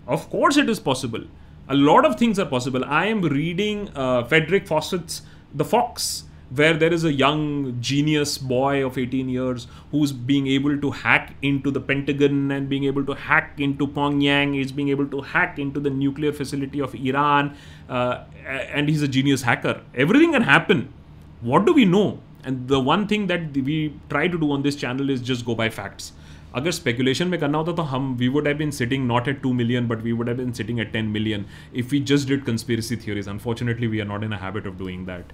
[0.07, 1.25] Of course, it is possible
[1.69, 2.85] a lot of things are possible.
[2.85, 5.23] I am reading uh, Frederick Fawcett's
[5.55, 10.79] The Fox, where there is a young genius boy of 18 years who's being able
[10.79, 15.07] to hack into the Pentagon and being able to hack into Pyongyang, is being able
[15.07, 17.57] to hack into the nuclear facility of Iran,
[17.89, 19.81] uh, and he's a genius hacker.
[19.95, 20.93] Everything can happen.
[21.41, 22.21] What do we know?
[22.45, 25.55] And the one thing that we try to do on this channel is just go
[25.55, 26.13] by facts.
[26.56, 29.54] अगर speculation में करना होता तो हम we would have been sitting not at two
[29.54, 32.96] million but we would have been sitting at ten million if we just did conspiracy
[33.08, 35.34] theories unfortunately we are not in a habit of doing that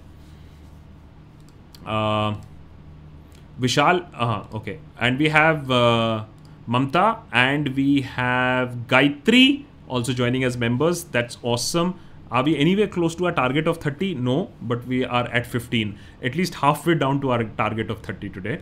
[3.58, 6.24] Vishal, uh, okay, and we have uh,
[6.68, 11.04] Mamta and we have Gayatri also joining as members.
[11.04, 11.94] That's awesome.
[12.32, 14.14] Are we anywhere close to our target of 30?
[14.16, 18.30] No, but we are at 15, at least halfway down to our target of 30
[18.30, 18.60] today.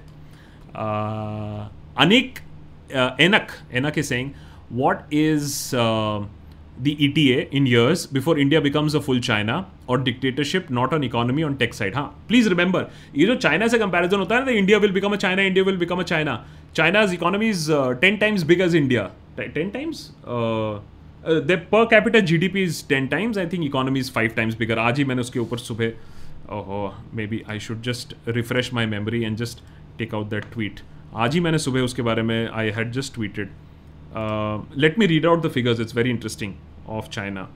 [0.74, 2.38] Uh, Anik
[2.93, 4.33] uh, Enak Enak is saying,
[4.69, 6.23] what is uh,
[6.79, 11.43] the ETA in years before India becomes a full China or dictatorship, not on economy
[11.43, 11.95] on tech side?
[11.95, 12.09] Huh?
[12.27, 14.19] Please remember, you know, China is a comparison.
[14.19, 16.45] Hota hai, India will become a China, India will become a China.
[16.73, 19.11] China's economy is uh, 10 times bigger as India.
[19.37, 20.11] 10 times?
[20.25, 20.79] Uh,
[21.27, 23.37] uh, their per capita GDP is 10 times.
[23.37, 24.75] I think economy is 5 times bigger.
[24.75, 29.61] Aaj hi uske upar maybe I should just refresh my memory and just
[29.97, 30.81] take out that tweet.
[31.15, 33.49] आज ही मैंने सुबह उसके बारे में I had just tweeted
[34.77, 36.53] let me read out the figures it's very interesting
[36.89, 37.47] of China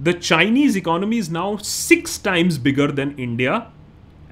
[0.00, 3.66] the Chinese economy is now six times bigger than India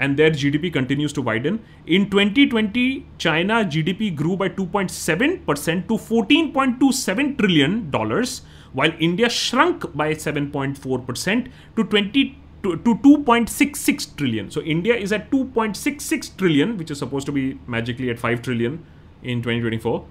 [0.00, 4.10] and their G D P continues to widen in twenty twenty China G D P
[4.16, 8.42] grew by two point seven percent to fourteen point two seven trillion dollars
[8.76, 12.24] while India shrunk by seven point four percent to twenty
[12.65, 14.51] to, to 2.66 trillion.
[14.51, 18.83] So India is at 2.66 trillion, which is supposed to be magically at 5 trillion
[19.23, 20.05] in 2024,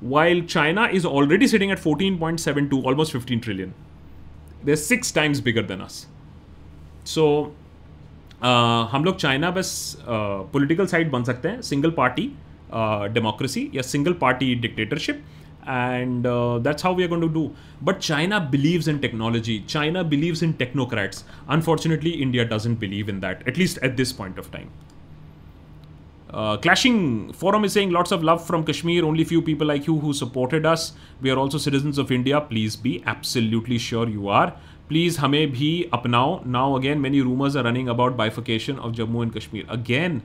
[0.00, 3.74] while China is already sitting at 14.72, almost 15 trillion.
[4.64, 6.06] They're six times bigger than us.
[7.04, 7.52] So
[8.42, 9.70] uh, हम लोग China बस
[10.08, 12.30] political uh, side बन सकते हैं single party
[13.14, 15.22] democracy या single party dictatorship
[15.65, 17.53] and uh, that's how we are going to do.
[17.81, 19.61] But china believes in technology.
[19.61, 21.23] China believes in technocrats.
[21.47, 24.69] Unfortunately india doesn't believe in that at least at this point of time.
[26.29, 29.05] Uh, clashing forum is saying lots of love from kashmir.
[29.05, 30.93] Only few people like you who supported us.
[31.21, 32.41] We are also citizens of india.
[32.41, 34.53] Please be absolutely sure you are.
[34.89, 39.33] Please hame bhi apnao now again many rumors are running about bifurcation of jammu and
[39.33, 39.63] kashmir.
[39.69, 40.23] Again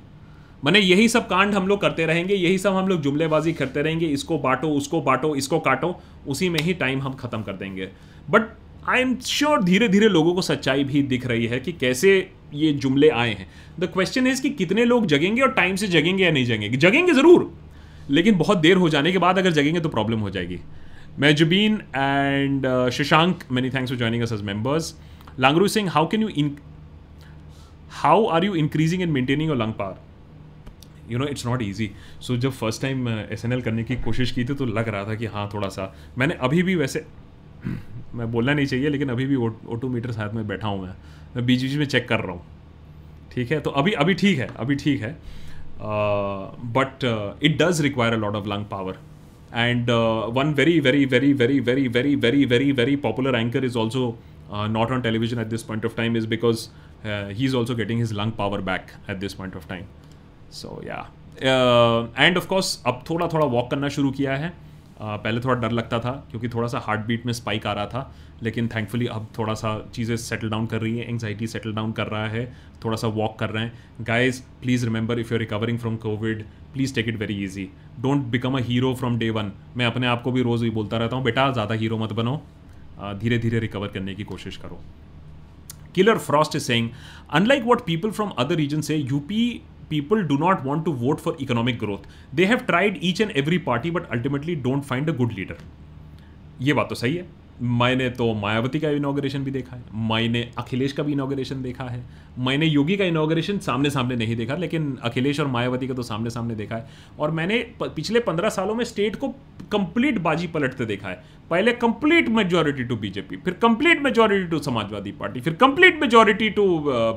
[0.64, 4.06] मैंने यही सब कांड हम लोग करते रहेंगे, यही सब हम लोग जुमलेबाजी करते रहेंगे,
[4.08, 5.94] इसको बांटो, उसको बांटो, इसको काटो,
[6.28, 7.88] उसी में ही टाइम हम ख़त्म कर देंगे।
[8.30, 8.48] बट
[8.88, 12.12] आई एम श्योर धीरे धीरे लोगों को सच्चाई भी दिख रही है कि कैसे
[12.54, 13.46] ये जुमले आए हैं।
[13.80, 16.76] द क्वेश्चन इज़ कि कितने लोग जगेंगे और टाइम से जगेंगे या नहीं जगेंगे?
[16.76, 17.50] जगेंगे ज़रूर,
[18.10, 20.58] लेकिन बहुत देर हो जाने के बाद अगर जगेंगे तो प्रॉब्लम हो जाएगी।
[21.18, 24.94] मैं Zubin and Shashank many thanks for joining us as members
[25.40, 26.56] Langru Singh how can you in
[27.92, 30.09] how are you increasing and maintaining your lung power
[31.10, 31.90] you know it's not easy
[32.20, 35.04] so जब first time S N L करने की कोशिश की थी तो लग रहा
[35.04, 37.04] था कि हाँ थोड़ा सा। मैंने अभी भी वैसे,
[38.14, 40.94] मैं बोलना नहीं चाहिए, लेकिन अभी भी ऑटो मीटर साथ में बैठा हूँ मैं।
[41.36, 42.42] मैं बीच बीच में चेक कर रहा हूँ।
[43.32, 43.60] ठीक है?
[43.60, 45.16] तो अभी अभी ठीक है, अभी ठीक है।
[45.82, 47.04] But
[47.44, 48.98] it does require a lot of lung power
[49.54, 49.90] and
[50.34, 54.18] one very very very very very very very very very popular anchor is also
[54.52, 56.68] not on television at this point of time is because
[57.06, 59.84] he is also getting his lung power back at this point of time
[60.52, 61.06] so yeah
[62.18, 64.52] and of course अब थोड़ा थोड़ा walk करना शुरू किया है।
[65.00, 67.86] Uh, पहले थोड़ा डर लगता था क्योंकि थोड़ा सा हार्ट बीट में स्पाइक आ रहा
[67.86, 71.92] था। लेकिन थैंकफुली अब थोड़ा सा चीज़ें सेटल डाउन कर रही हैं एंगजाइटी सेटल डाउन
[71.92, 72.44] कर रहा है।
[72.84, 76.94] थोड़ा सा वॉक कर रहे हैं। Guys please remember if you recovering from Covid please
[76.94, 77.68] take it very easy
[78.00, 80.96] don't become a hero from day one मैं अपने आप को भी रोज़ ही बोलता
[80.96, 82.36] रहता हूँ बेटा ज़्यादा हीरो मत बनो।
[83.20, 84.80] धीरे धीरे रिकवर करने की कोशिश करो.
[85.94, 86.88] Killer Frost is saying,
[87.30, 89.32] unlike what people from other region से UP
[89.90, 92.08] people do not want to vote for economic growth.
[92.38, 95.60] They have tried each and every party, but ultimately don't find a good leader.
[96.62, 97.28] ये बात तो सही है।
[97.78, 102.02] मैंने तो मायावती का inauguration भी देखा है। मैंने अखिलेश का भी इनाग्रेशन देखा है।
[102.46, 106.30] मैंने योगी का इनाग्रेशन सामने सामने नहीं देखा, लेकिन अखिलेश और मायावती का तो सामने
[106.30, 106.88] सामने देखा है।
[107.18, 109.28] और मैंने पिछले पंद्रह सालों में स्टेट को
[109.72, 115.12] कंप्लीट बाजी पलटते देखा है। पहले कंप्लीट मेजोरिटी टू बीजेपी फिर complete majority to Samajwadi
[115.20, 116.66] Party फिर complete majority to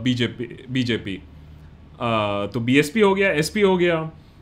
[0.03, 1.21] BJP BJP
[1.99, 3.97] तो बीएसपी हो गया एसपी हो गया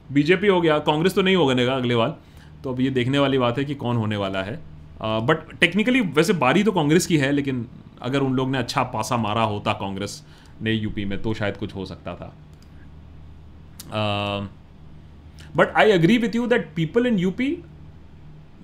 [0.10, 2.18] बीजेपी हो गया, कांग्रेस तो नहीं होगा अगले बार।
[2.64, 4.56] तो अब ये देखने वाली बात है कि कौन होने वाला है।
[5.02, 7.66] बट टेक्निकली वैसे बारी तो कांग्रेस की है, लेकिन
[8.02, 10.24] अगर उन लोग ने अच्छा पासा मारा होता कांग्रेस
[10.62, 12.34] ने यूपी में तो शायद कुछ हो सकता था।
[15.56, 17.58] But I agree with you that people in UP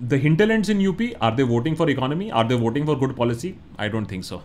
[0.04, 3.54] the hinterlands in UP are they voting for economy are they voting for good policy
[3.80, 4.42] I don't think so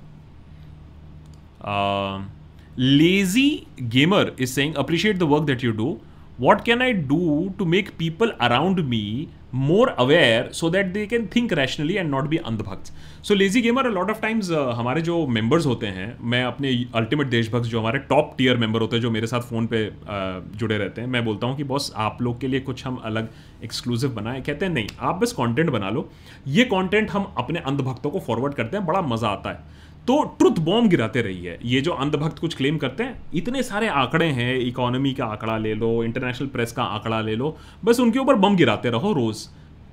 [2.76, 6.00] lazy gamer is saying appreciate the work that you do.
[6.38, 11.26] What can i do to make people around me more aware so that they can
[11.34, 12.92] think rationally and not be अंधभक्त
[13.24, 17.66] so lazy gamer lot of times हमारे जो members होते हैं मैं अपने ultimate देशभक्त
[17.66, 21.00] जो हमारे top tier member होते हैं जो मेरे साथ फ़ोन पे uh, जुड़े रहते
[21.00, 23.28] हैं मैं बोलता हूँ कि बॉस आप लोग के लिए कुछ हम अलग
[23.64, 26.08] एक्सक्लूसिव बनाए। कहते हैं नहीं आप बस कंटेंट बना लो।
[26.46, 30.58] ये कंटेंट हम अपने अंधभक्तों को फॉरवर्ड करते हैं बड़ा मज़ा आता है। तो ट्रुथ
[30.60, 34.54] बॉम्ब गिराते रही है ये जो अंधभक्त कुछ क्लेम करते हैं, इतने सारे आंकड़े हैं
[34.58, 38.56] इकोनॉमी का आंकड़ा ले लो इंटरनेशनल प्रेस का आंकड़ा ले लो, बस उनके ऊपर बम
[38.56, 39.46] गिराते रहो रोज़।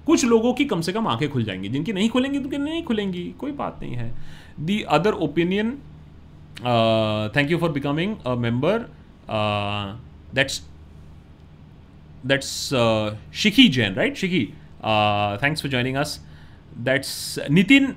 [0.05, 3.24] कुछ लोगों की कम से कम आँखें खुल जाएँगी। जिनकी नहीं खुलेंगी तो नहीं खुलेंगी।
[3.39, 4.14] कोई बात नहीं है।
[4.60, 5.72] The other opinion
[7.36, 8.89] thank you for becoming a member
[10.36, 10.62] that's
[12.26, 12.49] that's
[13.36, 14.45] Shikhi Jain right Shikhi
[15.43, 16.20] thanks for joining us
[16.78, 17.93] that's Nitin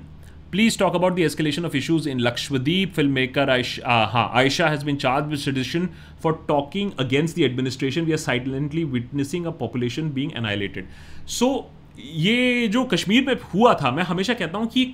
[0.53, 3.49] please talk about the escalation of issues in लक्ष्मीप filmmaker
[3.85, 5.87] हाँ Aisha has been charge with citizen
[6.23, 10.87] for talking against the administration we are silently witnessing a population being annihilated
[11.29, 11.49] so
[11.99, 14.93] ये जो कश्मीर में हुआ था, मैं हमेशा कहता हूँ कि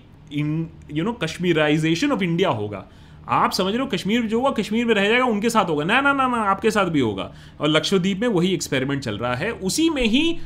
[0.93, 2.85] you know Kashmirisation of India होगा।
[3.29, 5.99] आप समझ रहे हो, कश्मीर जो होगा कश्मीर में रह जाएगा, उनके साथ होगा। ना
[6.01, 7.31] ना ना ना, आपके साथ भी होगा।
[7.61, 10.37] और लक्षद्वीप में वही एक्सपेरिमेंट चल रहा है। उसी में ही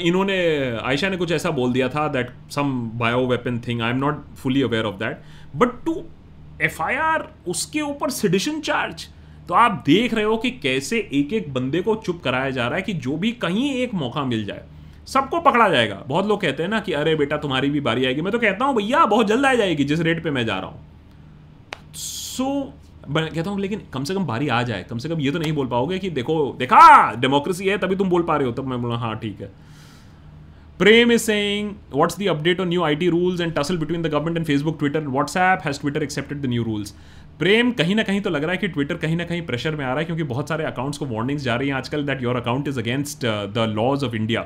[0.00, 0.38] इन्होंने
[0.78, 4.24] आयशा ने कुछ ऐसा बोल दिया था that some bio weapon thing I am not
[4.36, 5.20] fully aware of that
[5.56, 6.02] but two
[6.62, 9.06] F I R उसके ऊपर सिडिशन चार्ज
[9.48, 12.76] तो आप देख रहे हो कि कैसे एक एक बंदे को चुप कराया जा रहा
[12.76, 14.64] है कि जो भी कहीं एक मौका मिल जाए
[15.08, 18.20] सबको पकड़ा जाएगा। बहुत लोग कहते हैं ना कि अरे बेटा तुम्हारी भी बारी आएगी।
[18.20, 20.70] मैं तो कहता हूँ भैया बहुत जल्द आ जाएगी जिस रेट पे मैं जा रहा
[20.70, 25.08] हूँ। सो so, मैं कहता हूँ लेकिन कम से कम बारी आ जाए। कम से
[25.08, 28.36] कम ये तो नहीं बोल पाओगे कि देखो देखा डेमोक्रेसी है तभी तुम बोल पा
[28.36, 29.50] रहे हो। तब मैं बोला हाँ ठीक है।
[30.80, 34.36] Prem is saying, what's the update on new IT rules and tussle between the government
[34.36, 35.62] and Facebook, Twitter, and WhatsApp?
[35.62, 36.92] Has Twitter accepted the new rules?
[37.38, 39.84] प्रेम कहीं ना कहीं तो लग रहा है कि ट्विटर कहीं ना कहीं प्रेशर में
[39.84, 42.36] आ रहा है क्योंकि बहुत सारे अकाउंट्स को वार्निंग्स जा रही हैं आजकल that your
[42.36, 44.40] account is against the laws of India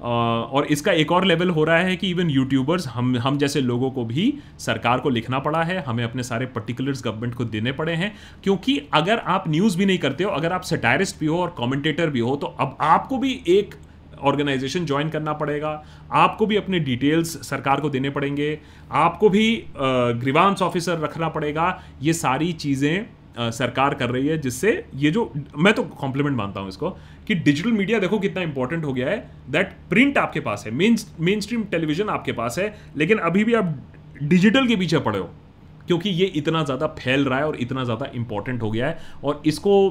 [0.00, 3.90] और इसका एक और लेवल हो रहा है कि इवन यूट्यूबर्स हम हम जैसे लोगों
[3.90, 7.94] को भी सरकार को लिखना पड़ा है हमें अपने सारे पर्टिकुलर्स गवर्नमेंट को देने पड़े
[7.94, 8.12] हैं
[8.44, 12.10] क्योंकि अगर आप न्यूज़ भी नहीं करते हो अगर आप सटायरिस्ट भी हो और कॉमेंटेटर
[12.10, 13.74] भी हो तो अब आपको भी एक
[14.22, 18.58] ऑर्गेनाइजेशन ज्वाइन करना पड़ेगा। आपको भी अपने डिटेल्स सरकार को देने पड़ेंगे।
[18.90, 23.04] आपको भी ग्रीवांस ऑफिसर रखना पड़ेगा। ये सारी चीज़ें
[23.34, 26.90] सरकार कर रही है जिससे ये जो, मैं तो कॉम्प्लीमेंट मानता हूँ इसको
[27.26, 29.16] कि डिजिटल मीडिया देखो कितना इंपॉर्टेंट हो गया है।
[29.50, 33.54] दैट प्रिंट आपके पास है मेन मेन स्ट्रीम टेलीविज़न आपके पास है। लेकिन अभी भी
[33.54, 33.74] आप
[34.22, 35.28] डिजिटल के पीछे पड़े हो,
[35.86, 39.42] क्योंकि ये इतना ज़्यादा फैल रहा है और इतना ज़्यादा इंपॉर्टेंट हो गया है। और
[39.46, 39.90] इसको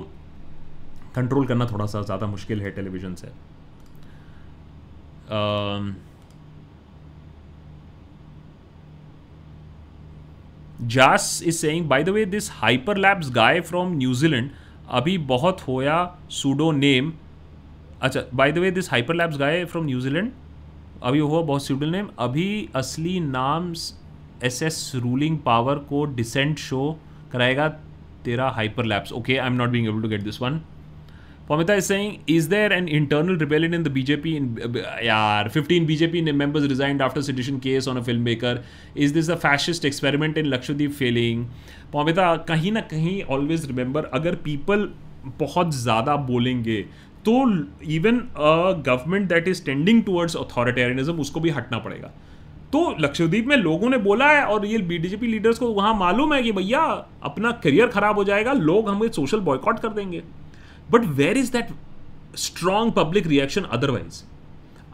[1.16, 3.28] कंट्रोल करना थोड़ा सा ज़्यादा मुश्किल है टेलीविज़न से।
[5.32, 5.96] Um,
[10.88, 14.50] Jas is saying, by the way, this Hyperlapse guy from New Zealand
[14.90, 15.98] अभी बहुत होया
[16.32, 17.12] सूडो नेम
[18.02, 20.32] अच्छा by the way this hyperlapse guy from New Zealand
[21.04, 23.72] अभी हुआ बहुत सूडो नेम अभी असली नाम
[24.44, 26.82] एस एस रूलिंग पावर को डिसेंट शो
[27.32, 27.68] कराएगा
[28.26, 30.60] तेरा hyperlapse okay I am not being able to get this one
[31.48, 34.36] Pamita is saying, is there an internal rebellion in the BJP?
[34.36, 38.64] In, uh, yeah, 15 BJP members resigned after sedition case on a filmmaker.
[38.96, 41.50] Is this a fascist experiment in Lakshadweep failing?
[41.94, 44.88] Pamita, कहीं ना कहीं always remember, अगर people
[45.40, 46.82] बहुत ज़्यादा बोलेंगे
[47.26, 47.34] तो
[47.96, 52.12] even a government that is tending towards authoritarianism उसको भी हटना पड़ेगा
[52.74, 56.42] तो लक्षद्वीप में लोगों ने बोला है और ये बीजेपी लीडर्स को वहाँ मालूम है
[56.44, 56.82] कि भैया
[57.24, 60.24] अपना करियर खराब हो जाएगा लोग हमें सोशल बॉयकॉट कर देंगे
[60.92, 61.68] but where is that
[62.38, 64.24] strong public reaction otherwise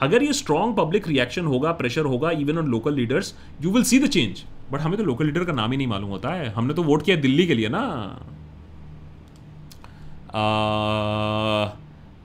[0.01, 3.99] अगर ये स्ट्रांग पब्लिक रिएक्शन होगा प्रेशर होगा even on local leaders you will see
[3.99, 6.73] the change but हमें तो लोकल लीडर का नाम ही नहीं मालूम होता है। हमने
[6.73, 7.83] तो वोट किया दिल्ली के लिए ना।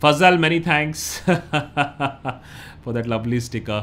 [0.02, 1.04] Fazal many thanks
[2.84, 3.80] for that lovely sticker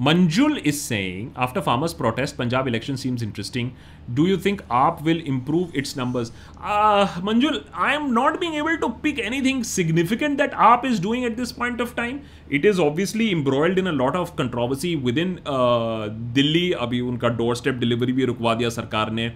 [0.00, 3.74] Manjul is saying, after farmers' protest, Punjab election seems interesting.
[4.14, 6.30] Do you think AAP will improve its numbers?
[6.62, 11.24] Uh, Manjul, I am not being able to pick anything significant that AAP is doing
[11.24, 12.22] at this point of time.
[12.48, 16.72] It is obviously embroiled in a lot of controversy within uh, Delhi.
[16.74, 19.32] अभी उनका doorstep delivery भी रुकवा दिया सरकार ने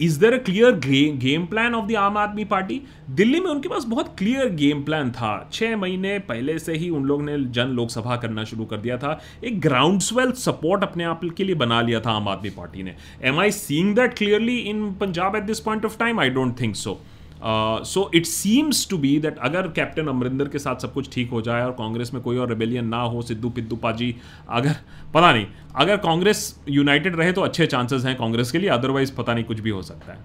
[0.00, 0.72] is there a clear
[1.16, 2.80] game plan of the Aam Aadmi Party
[3.10, 7.04] Delhi में उनके पास बहुत क्लियर गेम प्लान था। छः महीने पहले से ही उन
[7.04, 11.20] लोग ने जन लोकसभा करना शुरू कर दिया था। एक ग्राउंड स्वेल सपोर्ट अपने आप
[11.36, 14.92] के लिए बना लिया था आम आदमी पार्टी ने। Am I seeing that clearly in
[15.00, 17.00] Punjab at this point of time I don't think so
[17.44, 21.40] so it seems to be that अगर कैप्टन अमरिंदर के साथ सब कुछ ठीक हो
[21.42, 24.14] जाए और कांग्रेस में कोई और रेबेलियन ना हो, सिद्धू पिद्दू पाजी,
[24.48, 24.76] अगर,
[25.14, 29.34] पता नहीं, अगर कांग्रेस यूनाइटेड रहे तो अच्छे चांसेस हैं कांग्रेस के लिए अदरवाइज़ पता
[29.34, 30.18] नहीं कुछ भी हो सकता है।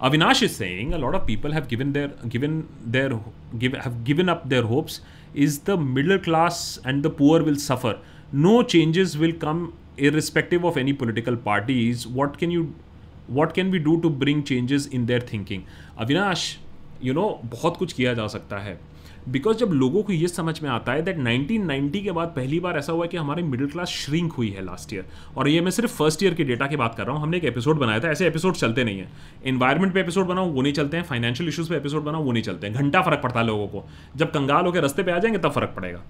[0.00, 3.12] Avinash is saying a lot of people have given their
[4.28, 5.00] up their hopes
[5.36, 8.02] is the middle class and the poor will suffer
[8.34, 9.66] no changes will come
[10.06, 12.00] irrespective of any political parties.
[12.14, 12.62] What can you
[13.30, 15.62] what can we do to bring changes in their thinking
[15.98, 16.58] Avinash
[17.04, 18.94] you know बहुत कुछ किया जा सकता है।
[19.28, 22.78] Because जब लोगों को ये समझ में आता है दैट 1990 के बाद पहली बार
[22.78, 25.06] ऐसा हुआ है कि हमारी मिडिल क्लास श्रिंक हुई है लास्ट ईयर
[25.36, 27.44] और ये मैं सिर्फ़ फ़र्स्ट ईयर के डेटा की बात कर रहा हूँ। हमने एक
[27.44, 29.08] एपिसोड बनाया था। ऐसे एपिसोड चलते नहीं है।
[29.44, 32.42] इन्वायरमेंट पे एपिसोड बनाओ, वो नहीं चलते हैं। फाइनेंशियल इशूज़ पे एपिसोड बनाओ, वो नहीं
[32.42, 35.38] चलते हैं। घंटा फ़र्क पड़ता है लोगों को। जब कंगाल होकर रस्ते पर आ जाएँगे,
[35.38, 36.02] तब फ़र्क पड़ेगा।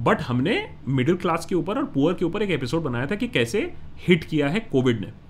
[0.00, 3.28] बट हमने मिडिल क्लास के ऊपर और पुअर के ऊपर एक एपिसोड बनाया था कि
[3.28, 3.72] कैसे
[4.08, 5.24] हिट किया है कोविड ने।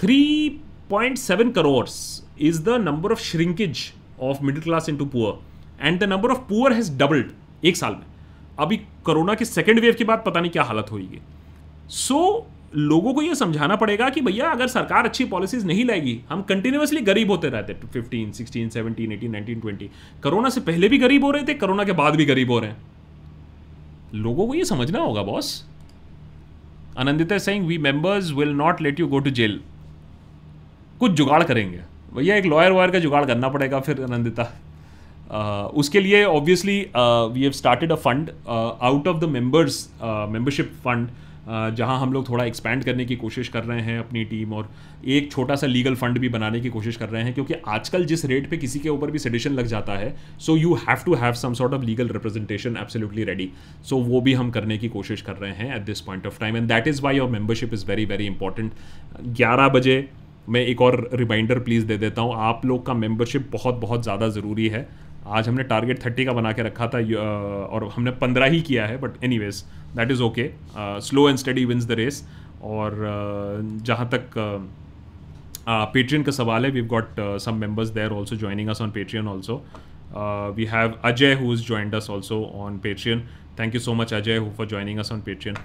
[0.00, 5.38] 3.7 crores is the number of shrinkage of middle class into poor.
[5.80, 7.30] And the number of poor has doubled
[7.64, 8.02] एक साल में।
[8.58, 11.20] अभी कोरोना के सेकेंड वेव के बाद पता नहीं क्या हालत होगी
[11.88, 16.20] सो so, लोगों को ये समझाना पड़ेगा कि भैया अगर सरकार अच्छी पॉलिसीज़ नहीं लाएगी
[16.28, 19.90] हम कंटिन्यूसली गरीब होते रहते fifteen sixteen seventeen eighteen nineteen twenty
[20.22, 22.70] corona से पहले भी गरीब हो रहे थे कोरोना के बाद भी गरीब हो रहे
[22.70, 22.76] हैं।
[24.14, 25.66] लोगों को ये समझना होगा boss
[26.98, 29.60] Anandita Singh we members will not let you go to jail
[31.04, 31.80] कुछ जुगाड़ करेंगे।
[32.16, 34.52] भैया एक लॉयर वॉयर का जुगाड़ करना पड़ेगा फिर आनंदिता
[35.24, 35.40] Uh,
[35.74, 41.08] उसके लिए obviously we have started a fund out of the members membership fund
[41.76, 44.68] जहाँ हम लोग थोड़ा एक्सपैंड करने की कोशिश कर रहे हैं अपनी टीम और
[45.06, 48.24] एक छोटा सा लीगल फंड भी बनाने की कोशिश कर रहे हैं क्योंकि आजकल जिस
[48.24, 51.32] रेट पे किसी के ऊपर भी सेडिशन लग जाता है so you have to have
[51.32, 53.50] some sort of legal representation absolutely ready
[53.84, 56.56] so वो भी हम करने की कोशिश कर रहे हैं at this point of time
[56.56, 58.72] and that is why your membership is very very important
[59.22, 60.08] ग्यारह बजे
[60.48, 64.28] मैं एक और रिमाइंडर प्लीज़ दे देता हूँ। आप लोग का मेंबरशिप बहुत बहुत ज़्यादा
[64.28, 64.86] ज़रूरी है।
[65.26, 66.98] आज हमने टारगेट थर्टी का बना के रखा था
[67.66, 69.64] और हमने पंद्रह ही किया है but anyways
[69.96, 70.50] that is okay
[71.06, 72.22] slow and steady wins the race
[72.62, 72.96] और
[73.84, 74.30] जहाँ तक
[75.68, 79.56] पेट्रियन का सवाल है we got some members there also joining us on Patreon also
[80.56, 83.22] we have Ajay who is joined us also on Patreon
[83.58, 85.56] thank you so much Ajay who for joining us on Patreon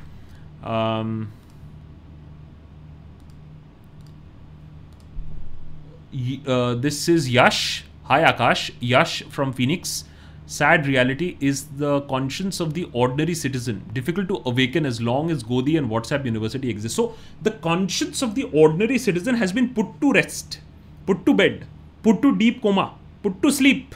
[6.46, 7.86] uh, this is Yash.
[8.04, 8.72] Hi Akash.
[8.80, 10.06] Yash from Phoenix.
[10.46, 13.86] Sad reality is the conscience of the ordinary citizen.
[13.94, 16.96] Difficult to awaken as long as Godi and WhatsApp University exist.
[16.96, 20.60] So, the conscience of the ordinary citizen has been put to rest,
[21.06, 21.68] put to bed,
[22.02, 23.94] put to deep coma, put to sleep.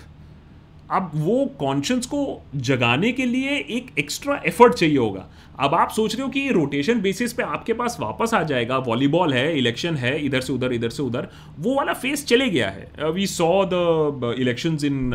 [0.93, 2.19] अब वो conscience को
[2.55, 5.25] जगाने के लिए एक extra effort चाहिए होगा।
[5.59, 9.33] अब आप सोच रहे हो कि रोटेशन बेसिस पे आपके पास वापस आ जाएगा वॉलीबॉल
[9.33, 11.27] है इलेक्शन है इधर से उधर इधर से उधर
[11.59, 15.11] वो वाला फेस चले गया है। We saw the election in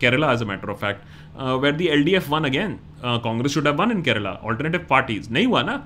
[0.00, 3.66] Kerala as a matter of fact where the L D F won again Congress should
[3.66, 5.76] have won in Kerala alternative parties नहीं हुआ ना?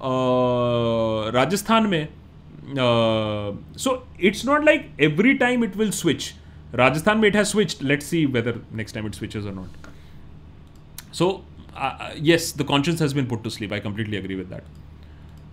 [0.00, 2.08] Uh, राजस्थान में.
[3.76, 6.32] So it's not like every time it will switch
[6.72, 7.82] Rajasthan, it has switched.
[7.82, 9.68] Let's see whether next time it switches or not.
[11.12, 11.44] So,
[11.74, 13.72] uh, uh, yes, the conscience has been put to sleep.
[13.72, 14.64] I completely agree with that.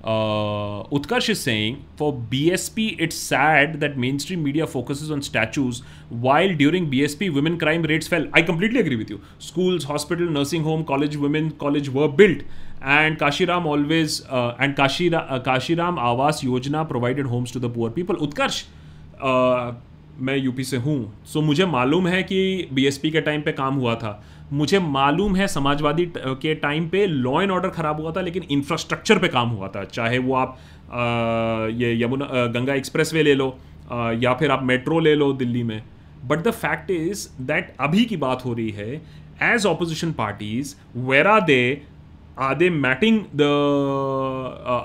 [0.04, 6.54] Uh, Utkarsh is saying for BSP, it's sad that mainstream media focuses on statues while
[6.56, 8.28] during BSP, women crime rates fell.
[8.32, 9.22] I completely agree with you.
[9.40, 12.44] Schools, hospital, nursing home, college, women college were built,
[12.82, 17.90] and Kashiram always uh, and Kashira, uh, Kashiram Awas Yojana provided homes to the poor
[17.90, 18.16] people.
[18.16, 18.66] Utkarsh.
[20.20, 23.96] मैं UP से हूँ। So मुझे मालूम है कि BSP के time पे काम हुआ
[23.96, 24.22] था।
[24.54, 29.20] मुझे मालूम है समाजवादी के टाइम पे लॉ एंड ऑर्डर ख़राब हुआ था लेकिन इंफ्रास्ट्रक्चर
[29.20, 30.58] पे काम हुआ था। चाहे वो आप
[30.88, 33.50] आ, ये यमुना गंगा एक्सप्रेस वे ले लो
[33.92, 35.82] आ, या फिर आप मेट्रो ले लो दिल्ली में।
[36.26, 39.02] But the fact is that अभी की बात हो रही है
[39.44, 41.62] as opposition parties where are they
[42.40, 43.42] are they matting the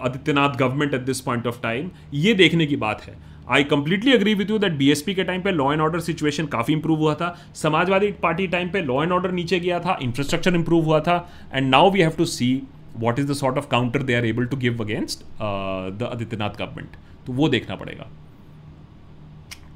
[0.05, 3.17] Adityanath government at this point of time ये देखने की बात है।
[3.51, 6.75] I completely agree with you that BSP के टाइम पे लॉ एंड ऑर्डर सिचुएशन काफ़ी
[6.75, 10.85] इंप्रूव हुआ था समाजवादी पार्टी टाइम पे लॉ एंड ऑर्डर नीचे गया था इंफ्रास्ट्रक्चर इंप्रूव
[10.85, 11.17] हुआ था
[11.55, 12.51] and now we have to see
[12.97, 16.97] what is the sort of counter they are able to give against the Adityanath government
[17.27, 18.11] तो वो देखना पड़ेगा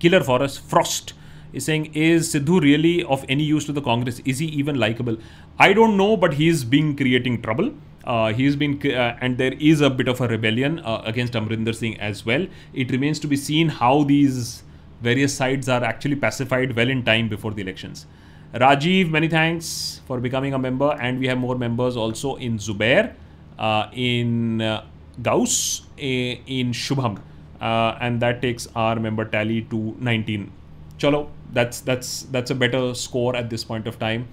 [0.01, 1.15] Killer Forest Frost
[1.53, 4.21] is saying, Is Sidhu really of any use to the Congress?
[4.25, 5.17] Is he even likable?
[5.59, 7.73] I don't know, but he is being creating trouble.
[8.07, 11.75] Uh, he's been, uh, and there is a bit of a rebellion uh, against Amrinder
[11.75, 12.47] Singh as well.
[12.73, 14.63] It remains to be seen how these
[15.03, 18.07] various sides are actually pacified well in time before the elections.
[18.55, 23.15] Rajiv, many thanks for becoming a member, and we have more members also in Zubair,
[23.59, 24.85] uh, in uh,
[25.21, 27.19] Gauss, in Shubham,
[27.61, 30.53] uh, and that takes our member tally to 19.
[30.99, 34.29] Chalo, that's that's that's a better score at this point of time.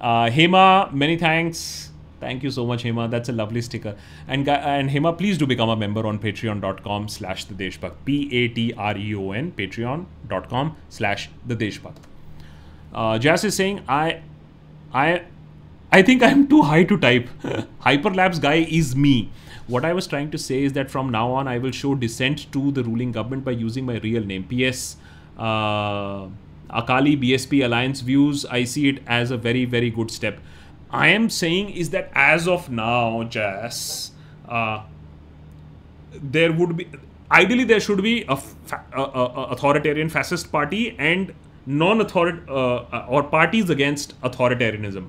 [0.00, 1.85] Hema, many thanks
[2.18, 3.10] Thank you so much, Hema.
[3.10, 3.94] That's a lovely sticker.
[4.26, 7.94] And and Hema, please do become a member on patreon.com slash the Deshbhakt.
[8.04, 11.96] P-A-T-R-E-O-N, patreon.com slash the Deshbhakt.
[12.94, 14.22] Uh, Jas is saying, I,
[14.92, 15.22] I,
[15.92, 17.28] I think I'm too high to type.
[17.82, 19.30] Hyperlapse guy is me.
[19.66, 22.50] What I was trying to say is that from now on, I will show dissent
[22.52, 24.44] to the ruling government by using my real name.
[24.44, 24.96] P.S.
[25.36, 26.28] Uh,
[26.70, 30.38] Akali BSP Alliance views, I see it as a very, very good step.
[30.96, 34.12] I am saying is that as of now, Jazz,
[34.48, 34.82] uh,
[36.36, 36.86] there would be
[37.30, 41.34] ideally there should be a, fa- a, a, authoritarian fascist party and
[41.66, 45.08] non-author uh, or parties against authoritarianism.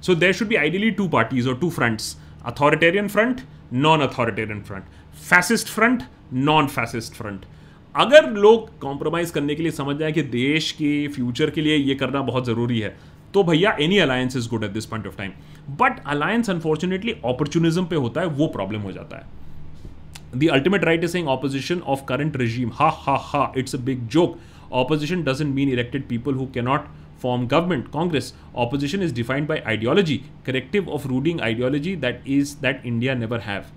[0.00, 5.68] So there should be ideally two parties or two fronts: authoritarian front, non-authoritarian front, fascist
[5.68, 7.46] front, non-fascist front.
[7.96, 11.94] अगर लोग compromise करने के लिए समझ जाए कि देश के फ्यूचर के लिए ये
[12.02, 12.96] करना बहुत ज़रूरी है
[13.33, 15.31] तो भैया any alliance is good at this point of time
[15.79, 19.41] but alliance unfortunately opportunism पे होता है वो प्रॉब्लम हो जाता है
[20.35, 24.07] the ultimate right is saying opposition of current regime ha ha ha it's a big
[24.15, 24.39] joke
[24.71, 26.87] opposition doesn't mean elected people who cannot
[27.19, 28.33] form government congress
[28.65, 33.71] opposition is defined by ideology corrective of ruling ideology that is that india never have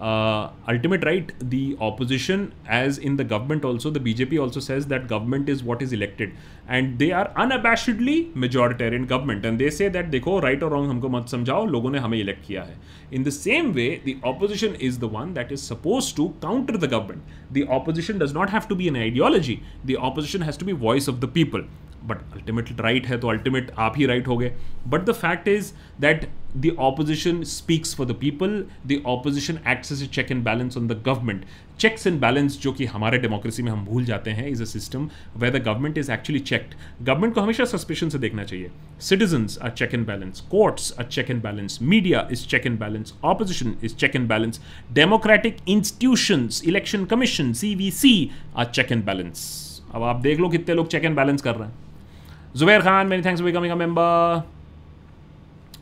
[0.00, 5.06] uh, ultimate right the opposition as in the government also the bjp also says that
[5.06, 6.32] government is what is elected
[6.71, 11.09] And they are unabashedly majoritarian government and they say that देखो right और wrong हमको
[11.09, 12.77] मत समझाओ, लोगों ने हमें elect किया है.
[13.13, 16.91] In the same way the opposition is the one that is suppose to counter the
[16.91, 20.73] government the opposition does not have to be an ideology the opposition has to be
[20.85, 21.65] voice of the people
[22.05, 24.51] but ultimate right है तो ultimate आप ही right हो गए
[24.87, 30.31] but the fact is that the opposition speaks for the people the opposition access check
[30.31, 31.45] and balance on the government
[31.79, 35.09] checks and balance जो कि हमारे democracy में हम भूल जाते हैं is a system
[35.37, 39.69] way the government is actually checked government को हमेशा सस्पेशन से देखना चाहिए। Citizens are
[39.69, 43.95] check and balance courts are check and balance media is check and balance opposition is
[43.95, 44.61] check and balance
[44.93, 48.15] democratic institutions election commission C V C
[48.55, 49.45] are check and balance
[49.93, 51.79] अब आप देख लो कितने लोग check and balance कर रहे हैं।
[52.55, 54.43] Zubair Khan many thanks a member.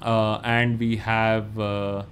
[0.02, 2.04] Uh, and we have uh,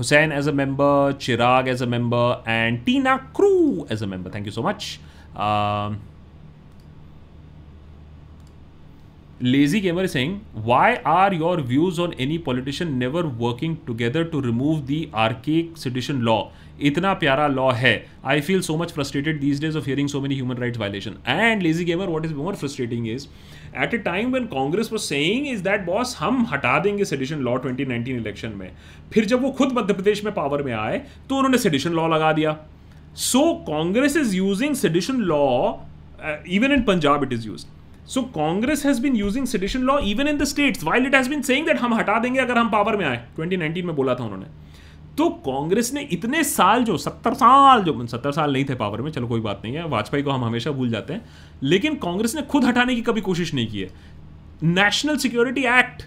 [0.00, 0.92] Hussein as a member,
[1.24, 4.30] Chirag as a member, and Tina Crew as a member.
[4.30, 4.98] Thank you so much.
[5.36, 6.00] Um,
[9.42, 10.32] Lazy Gamer is saying,
[10.70, 16.24] why are your views on any politician never working together to remove the archaic sedition
[16.24, 16.50] law?
[16.78, 18.04] Itna pyara law hai.
[18.24, 21.62] I feel so much frustrated these days of hearing so many human rights violations." And
[21.62, 23.28] Lazy Gamer, what is more frustrating is,
[23.76, 27.56] at a time when Congress was saying is that boss हम हटा देंगे sedition law
[27.58, 28.70] 2019 election में
[29.12, 30.98] फिर जब वो खुद मध्य प्रदेश में power में आए
[31.28, 32.56] तो उन्होंने सेडिशन लॉ लगा दिया
[33.18, 35.44] so Congress is using sedition law
[36.48, 37.66] even in Punjab it is use
[38.08, 41.42] so Congress has been using sedition law even in the states while it has been
[41.42, 44.46] saying that हम हटा देंगे अगर हम power में आए 2019 में बोला था उन्होंने
[45.20, 49.10] तो कांग्रेस ने इतने साल जो, सत्तर साल जो, सत्तर साल नहीं थे पावर में,
[49.10, 51.24] चलो कोई बात नहीं है, वाजपेयी को हम हमेशा भूल जाते हैं,
[51.62, 53.90] लेकिन कांग्रेस ने खुद हटाने की कभी कोशिश नहीं की है।
[54.62, 56.02] नेशनल सिक्योरिटी एक्ट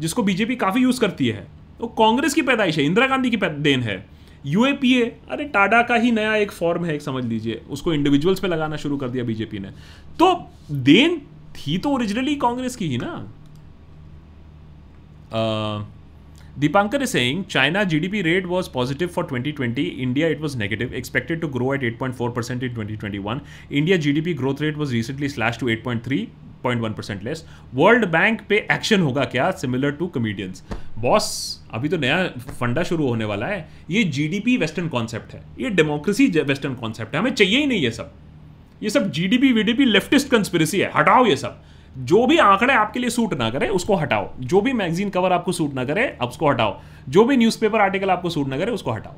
[0.00, 1.46] जिसको बीजेपी काफ़ी यूज़ करती है,
[1.80, 4.06] वो तो कांग्रेस की पैदाइश है, इंदिरा गांधी की देन है।
[4.46, 8.48] यूएपीए अरे टाडा का ही नया एक फॉर्म है, एक समझ लीजिए, उसको इंडिविजुअल्स पे
[8.48, 9.68] लगाना शुरू कर दिया बीजेपी ने।
[10.18, 11.18] तो देन
[11.56, 13.32] थी तो ओरिजिनली कांग्रेस की ही ना।
[16.56, 19.88] Deepankar is saying China GDP rate was positive for 2020.
[20.00, 23.42] India it was negative, expected to grow at 8.4% in 2021.
[23.70, 26.28] India GDP growth rate was recently slashed to 8.3.
[26.64, 27.44] 0.1% less
[27.74, 30.62] world bank पे action होगा क्या similar to comedians
[30.98, 31.26] boss
[31.74, 32.16] अभी तो नया
[32.60, 33.58] फंडा शुरू होने वाला है
[33.90, 37.90] ये जीडीपी वेस्टर्न कॉन्सेप्ट है ये डेमोक्रेसी वेस्टर्न कॉन्सेप्ट है हमें चाहिए ही नहीं ये
[37.90, 38.12] सब
[38.82, 41.60] ये सब जीडीपी वीडीपी लेफ्टिस्ट कंस्पिरेसी है हटाओ ये सब
[41.96, 45.52] जो भी आंकड़े आपके लिए सूट ना करे उसको हटाओ जो भी मैगजीन कवर आपको
[45.52, 48.92] सूट ना करे अब उसको हटाओ जो भी न्यूज़पेपर आर्टिकल आपको सूट ना करे उसको
[48.92, 49.14] हटाओ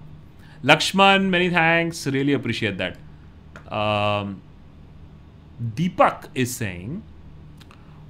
[0.64, 2.96] Lakshman many thanks really appreciate that
[5.76, 7.00] Deepak is saying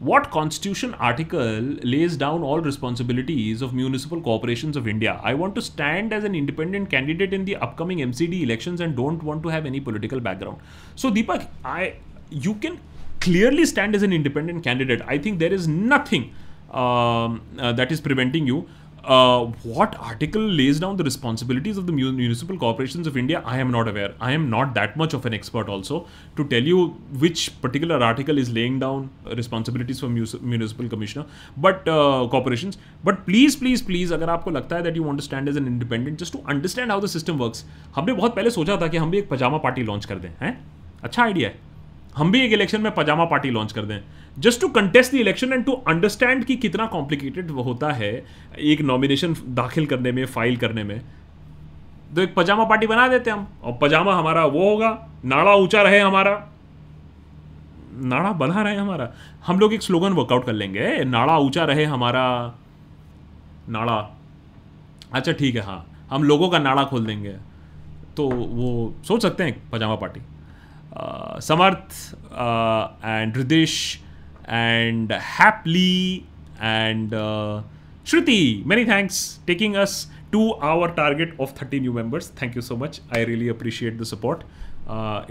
[0.01, 5.62] what constitution article lays down all responsibilities of municipal corporations of india i want to
[5.62, 9.64] stand as an independent candidate in the upcoming mcd elections and don't want to have
[9.64, 10.59] any political background
[10.97, 11.94] so deepak i
[12.30, 12.78] you can
[13.27, 16.27] clearly stand as an independent candidate i think there is nothing
[16.82, 18.66] um, uh, that is preventing you
[19.07, 23.70] uh, what article lays down the responsibilities of the municipal corporations of India, I am
[23.70, 24.15] not aware.
[24.20, 26.89] I am not that much of an expert also to tell you
[27.20, 31.27] which particular article is laying down responsibilities for municipal commissioner,
[31.57, 32.78] but uh, corporations.
[33.05, 35.69] But please, please, please, अगर आपको लगता है that you want to stand as an
[35.69, 37.65] independent, just to understand how the system works.
[37.94, 40.59] हमने बहुत पहले सोचा था कि हम भी एक पजामा पार्टी लॉन्च कर दें हैं
[41.05, 41.76] अच्छा आइडिया है
[42.16, 44.01] हम भी एक इलेक्शन में पजामा पार्टी लॉन्च कर दें।
[44.38, 48.26] Just to contest the election and to understand कि कितना कॉम्प्लिकेटेड होता है
[48.59, 51.01] एक नॉमिनेशन दाखिल करने में फ़ाइल करने में।
[52.14, 55.98] तो एक पजामा पार्टी बना देते हम। और पजामा हमारा वो होगा, नाड़ा ऊँचा रहे
[55.98, 56.52] हमारा।
[57.93, 59.12] नाड़ा बना रहे हमारा।
[59.47, 62.55] हम लोग एक स्लोगन वर्कआउट कर लेंगे, नाड़ा ऊँचा रहे हमारा।
[63.68, 64.16] नाड़ा।
[65.12, 67.36] अच्छा ठीक है हाँ। हम लोगों का नाड़ा खोल देंगे।
[68.16, 70.20] तो वो सोच सकते हैं pajama party
[71.43, 71.94] Samarth
[73.05, 73.98] and Rudish
[74.48, 76.24] and happily
[76.62, 77.10] and
[78.06, 82.77] Shruti many thanks taking us to our target of thirty new members thank you so
[82.77, 84.43] much I really appreciate the support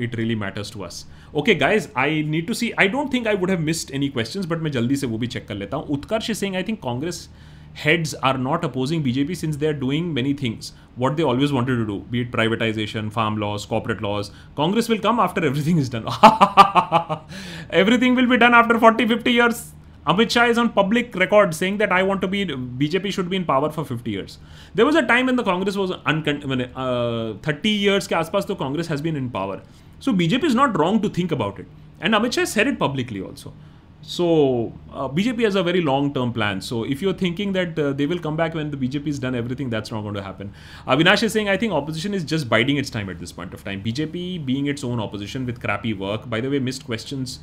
[0.01, 1.05] it really matters to us
[1.35, 4.47] okay guys I need to see I don't think I would have missed any question
[4.49, 5.85] but मैं जल्दी से वो भी check कर लेता हूँ.
[5.85, 7.29] Utkarsh Singh I think Congress
[7.75, 10.71] heads are not opposing BJP since they are doing many things.
[10.95, 14.31] What they always wanted to do, be it privatization, farm laws, corporate laws.
[14.55, 16.07] Congress will come after everything is done.
[17.69, 19.73] everything will be done after 40, 50 years.
[20.07, 23.35] Amit Shah is on public record saying that I want to be BJP should be
[23.35, 24.37] in power for 50 years.
[24.75, 28.55] There was a time when the Congress was uncon- uh, 30 years ke aspas the
[28.55, 29.61] Congress has been in power.
[29.99, 31.65] So BJP is not wrong to think about it.
[31.99, 33.51] And Amit Shah said it publicly also.
[34.07, 36.61] So uh, BJP has a very long-term plan.
[36.61, 39.33] So if you're thinking that uh, they will come back when the BJP has done
[39.33, 40.53] everything, that's not going to happen.
[40.87, 43.63] Avinash is saying I think opposition is just biding its time at this point of
[43.63, 43.81] time.
[43.81, 46.29] BJP being its own opposition with crappy work.
[46.29, 47.39] By the way, missed questions,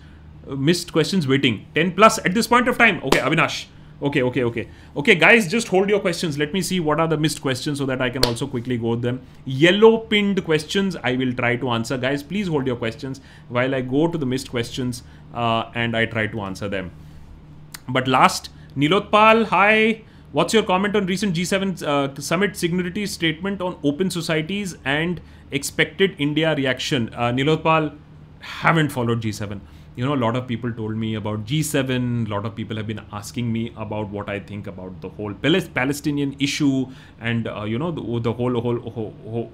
[0.48, 1.66] uh, missed questions waiting.
[1.74, 3.02] 10 plus at this point of time.
[3.02, 3.66] Okay, Avinash.
[4.02, 4.68] Okay, okay, okay.
[4.96, 6.36] Okay, guys, just hold your questions.
[6.36, 8.96] Let me see what are the missed questions so that I can also quickly go
[8.96, 9.20] them.
[9.44, 11.96] Yellow pinned questions, I will try to answer.
[11.96, 16.06] Guys, please hold your questions while I go to the missed questions uh, and I
[16.06, 16.90] try to answer them.
[17.88, 20.02] But last, Nilotpal, hi.
[20.32, 25.20] What's your comment on recent G7 uh, summit signatory statement on open societies and
[25.52, 27.14] expected India reaction?
[27.14, 27.96] Uh, Nilotpal,
[28.40, 29.60] haven't followed G7
[29.95, 32.87] you know a lot of people told me about g7 a lot of people have
[32.87, 36.85] been asking me about what i think about the whole palestinian issue
[37.19, 39.51] and uh, you know the, the whole, whole, whole, whole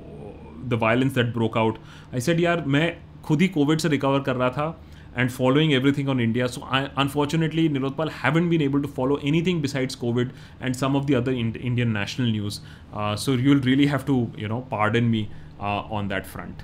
[0.67, 1.77] the violence that broke out
[2.11, 2.87] i said yaar मैं
[3.23, 4.75] खुद ही Covid से recover कर रहा था
[5.15, 6.47] and following everything on India.
[6.49, 11.07] So I, unfortunately, Nilotpal haven't been able to follow anything besides COVID and some of
[11.07, 12.61] the other in, Indian national news.
[12.93, 15.29] Uh, so you'll really have to, you know, pardon me
[15.59, 16.63] uh, on that front.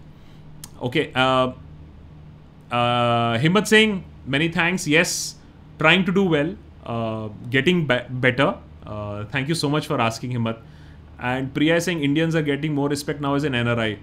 [0.82, 1.12] Okay.
[1.14, 1.52] Uh,
[3.43, 5.41] Himmat Singh many thanks yes
[5.79, 6.57] trying to do well
[7.49, 8.51] getting better
[9.35, 10.63] thank you so much for asking Himmat
[11.25, 13.97] and Priya Singh Indians are getting more respect now as an N R I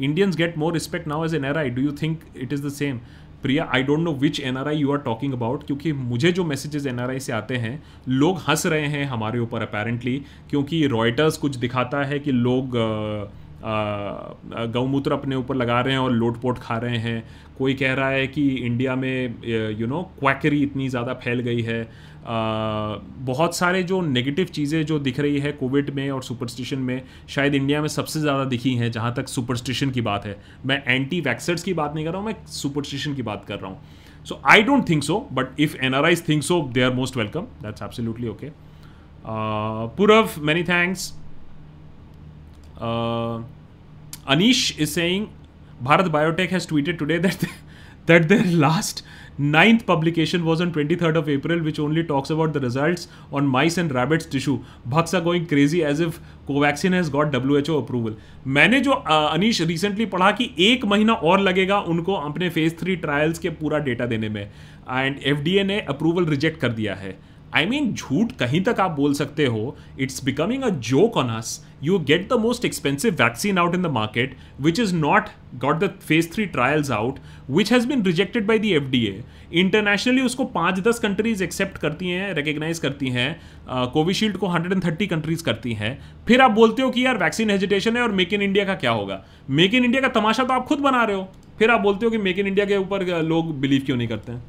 [0.00, 2.68] Indians get more respect now as N R I do you think it is the
[2.68, 3.00] same
[3.42, 6.44] Priya I don't know which N R I you are talking about क्योंकि मुझे जो
[6.44, 10.86] messages N R I से आते हैं, लोग हंस रहे हैं हमारे ऊपर अपेरेंटली क्योंकि
[10.86, 12.70] रॉयटर्स कुछ दिखाता है कि लोग
[13.62, 17.22] गौमूत्र अपने ऊपर लगा रहे हैं और लोटपोट खा रहे हैं।
[17.58, 19.34] कोई कह रहा है कि इंडिया में
[19.78, 21.82] यू नो क्वैकरी इतनी ज़्यादा फैल गई है।
[23.26, 27.54] बहुत सारे जो नेगेटिव चीज़ें जो दिख रही है कोविड में और सुपरस्टिशन में, शायद
[27.54, 30.36] इंडिया में सबसे ज़्यादा दिखी हैं, जहाँ तक सुपरस्टिशन की बात है।
[30.66, 33.70] मैं एंटी वैक्सर्स की बात नहीं कर रहा हूँ, मैं सुपरस्टिशन की बात कर रहा
[33.70, 36.92] हूँ। So I don't think so but if N R Is think so they are
[36.94, 38.50] most welcome that's absolutely okay
[39.96, 41.12] Purav many thanks
[42.80, 45.32] Anish is saying
[45.82, 47.48] Bharat Biotech has tweeted today that they,
[48.06, 49.02] that their last
[49.38, 53.78] ninth publication was on 23rd of April, which only talks about the results on mice
[53.78, 54.62] and rabbits tissue.
[54.88, 58.16] Bhaks are going crazy as if Covaxin has got WHO approval.
[58.46, 63.38] मैंने जो Anish recently पढ़ा कि एक महीना और लगेगा उनको अपने फ़ेज़ थ्री ट्रायल्स
[63.38, 67.18] के पूरा डेटा देने में एंड FDA ने अप्रूवल रिजेक्ट कर दिया है
[67.54, 71.64] आई मीन झूठ कहीं तक आप बोल सकते हो it's becoming a joke on us
[71.82, 75.28] you get the most expensive vaccine out in the market which is not
[75.60, 77.18] got the phase three trials out
[77.50, 79.22] which has been rejected by the F D A
[79.60, 83.40] internationally उसको पाँच दस countries accept करती हैं recognise करती हैं
[83.92, 87.50] कोविशील्ड को hundred and thirty countries करती हैं। फिर आप बोलते हो कि यार वैक्सीन
[87.50, 89.24] हेजिटेशन है और मेक इन इंडिया का क्या होगा?
[89.50, 92.10] मेक इन इंडिया का तमाशा तो आप खुद बना रहे हो। फिर आप बोलते हो
[92.10, 94.42] कि मेक इन इंडिया के ऊपर लोग बिलीव क्यों नहीं करते हैं?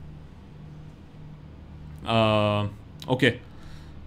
[3.08, 3.40] Okay.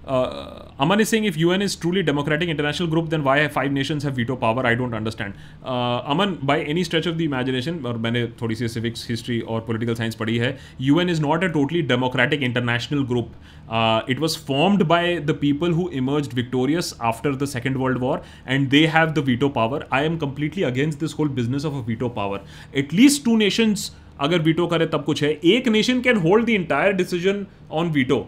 [0.07, 4.03] Uh, Aman is saying if UN is truly democratic international group, then why five nations
[4.03, 4.65] have veto power?
[4.65, 5.34] I don't understand.
[5.65, 9.65] Uh, Aman, by any stretch of the imagination, और मैंने थोड़ी सी civics history और
[9.68, 10.57] political science पढ़ी है,
[10.91, 13.36] UN is not a totally democratic international group.
[13.69, 18.22] Uh, it was formed by the people who emerged victorious after the Second World War,
[18.45, 19.84] and they have the veto power.
[19.91, 22.40] I am completely against this whole business of a veto power.
[22.74, 23.91] At least two nations
[24.23, 28.19] अगर veto करे तब कुछ है। एक nation can hold the entire decision on veto.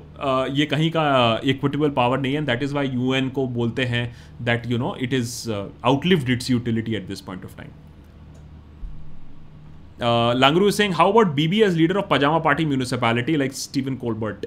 [0.52, 1.04] ये कहीं का
[1.44, 4.04] equitable power नहीं है। दैट इज़ वाई यू को बोलते हैं
[4.42, 7.70] that you know it is outlived its utility at this point of time
[10.38, 14.46] Langru Singh how about BB as leader of pajama party municipality like Steven Colbert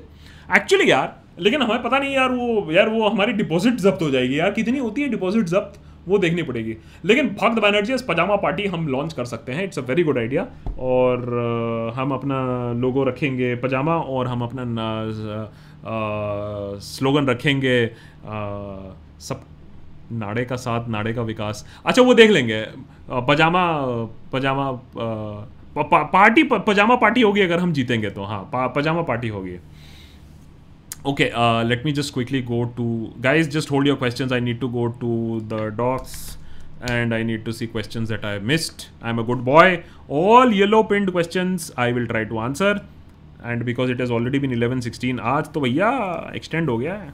[0.55, 4.39] actually यार, लेकिन हमें पता नहीं यार वो यार वो हमारी डिपॉजिट जब्त हो जाएगी
[4.39, 5.79] यार। कितनी होती है डिपॉजिट जब्त?
[6.07, 6.75] वो देखनी पड़ेगी।
[7.05, 10.47] लेकिन भक्त बैनर्जी पजामा पार्टी हम लॉन्च कर सकते हैं। It's a very good idea
[10.79, 12.39] और uh, हम अपना
[12.81, 14.65] लोगो रखेंगे पजामा और हम अपना
[16.83, 17.85] स्लोगन रखेंगे
[19.21, 19.41] सब
[20.13, 22.61] नाड़े का साथ नाड़े का विकास। अच्छा वो देख लेंगे।
[23.27, 23.63] पजामा
[24.33, 24.71] पजामा
[25.77, 29.57] पार्टी पजामा पार्टी होगी अगर हम जीतेंगे तो। हाँ पजामा पार्टी होगी।
[31.07, 34.59] Okay uh, let me just quickly go to guys just hold your questions i need
[34.63, 35.11] to go to
[35.53, 36.37] the docs
[36.95, 40.83] and i need to see questions that i missed i'm a good boy all yellow
[40.83, 42.73] pinned questions i will try to answer
[43.43, 45.91] and because it has already been 11 16 आज तो भैया
[46.41, 47.13] extend हो गया है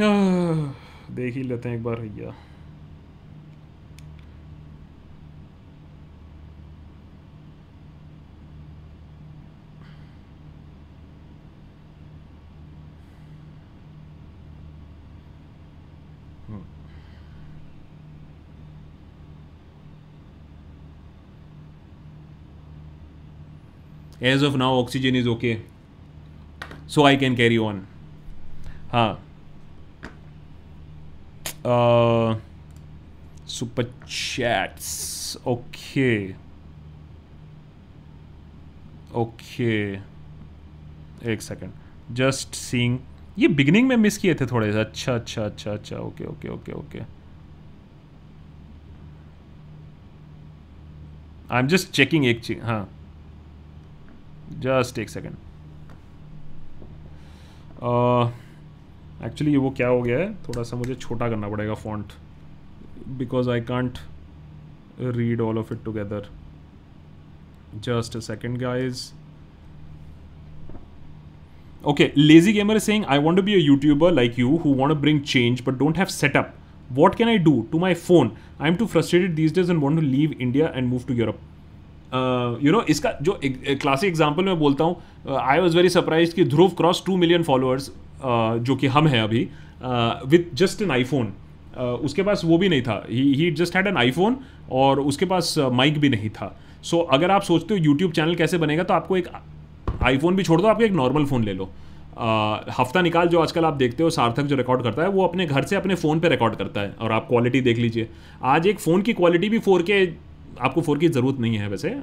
[0.00, 2.34] देख ही लेते हैं एक बार भैया
[24.32, 25.56] as of now oxygen is okay
[26.94, 27.86] so I can carry on
[28.92, 29.20] हाँ
[33.54, 34.86] super chats.
[35.52, 36.34] Okay.
[39.14, 39.74] ओके
[41.32, 41.72] एक सेकेंड
[42.16, 42.98] जस्ट सीइंग
[43.38, 45.96] ये बिगनिंग में मिस किए थे थोड़े से। अच्छा अच्छा अच्छा अच्छा.
[45.96, 47.00] Okay okay okay okay
[51.50, 52.60] I am just checking एक चीज़.
[52.60, 52.88] हाँ.
[54.50, 55.34] जस्ट एक सेकेंड।
[59.24, 60.34] एक्चुअली वो क्या हो गया है?
[60.34, 62.12] थोड़ा सा मुझे छोटा करना पड़ेगा font
[63.08, 63.98] because I can't
[65.00, 66.28] read all of it together
[67.74, 69.12] just a second guys
[71.86, 73.54] okay lazy gamer is saying I want be
[74.06, 76.54] a like you who want bring change but don't have setup
[76.92, 80.00] what can I do to my phone I am too frustrated these days and want
[80.00, 81.40] to leave India and move to Europe
[82.14, 86.68] you know इसका जो classic example मैं बोलता हूँ I was very surprise कि Dhruv
[86.76, 87.90] cross two million followers
[88.24, 89.48] जो कि हम हैं अभी
[90.28, 91.32] विथ जस्ट एन आईफोन
[92.04, 93.02] उसके पास वो भी नहीं था.
[93.10, 94.36] He just had an iPhone
[94.72, 96.56] और उसके पास माइक uh, भी नहीं था.
[96.82, 99.28] सो so, अगर आप सोचते हो यूट्यूब चैनल कैसे बनेगा तो आपको एक
[100.02, 101.64] आईफोन भी छोड़ दो आपको एक नॉर्मल फ़ोन ले लो.
[101.64, 105.46] Uh, हफ़्ता निकाल जो आजकल आप देखते हो सार्थक जो रिकॉर्ड करता है वो अपने
[105.46, 108.08] घर से अपने फ़ोन पे रिकॉर्ड करता है और आप क्वालिटी देख लीजिए.
[108.44, 110.04] आज एक फ़ोन की क्वालिटी भी फोर के
[110.60, 111.94] आपको फोर की ज़रूरत नहीं है वैसे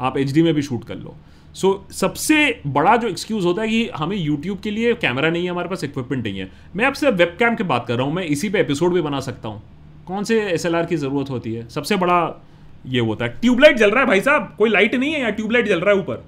[0.00, 1.14] आप एचडी में भी शूट कर लो।
[1.54, 5.44] सो so, सबसे बड़ा जो एक्सक्यूज़ होता है कि हमें यूट्यूब के लिए कैमरा नहीं
[5.44, 8.14] है हमारे पास इक्विपमेंट नहीं है। मैं आपसे वेब कैम की बात कर रहा हूँ
[8.14, 9.62] मैं इसी पे एपिसोड भी बना सकता हूँ।
[10.06, 11.68] कौन से एस की ज़रूरत होती है?
[11.68, 12.44] सबसे बड़ा
[12.86, 15.68] ये होता है। ट्यूबलाइट जल रहा है भाई साहब कोई लाइट नहीं है या ट्यूबलाइट
[15.68, 16.24] जल रहा है ऊपर?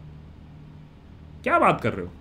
[1.43, 2.13] क्या बात कर रहे हो?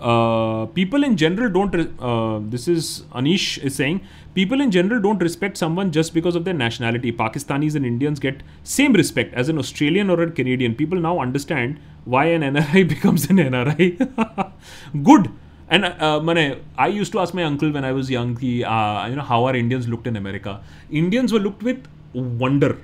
[0.00, 1.74] Uh, people in general don't.
[2.00, 4.00] Uh, this is Anish is saying
[4.34, 7.12] people in general don't respect someone just because of their nationality.
[7.12, 10.74] Pakistanis and Indians get same respect as an Australian or a Canadian.
[10.74, 14.52] People now understand why an NRI becomes an NRI.
[15.02, 15.30] Good.
[15.68, 19.08] And uh, mane, I used to ask my uncle when I was young, ki, uh,
[19.08, 20.60] you know, how are Indians looked in America?
[20.90, 22.78] Indians were looked with wonder.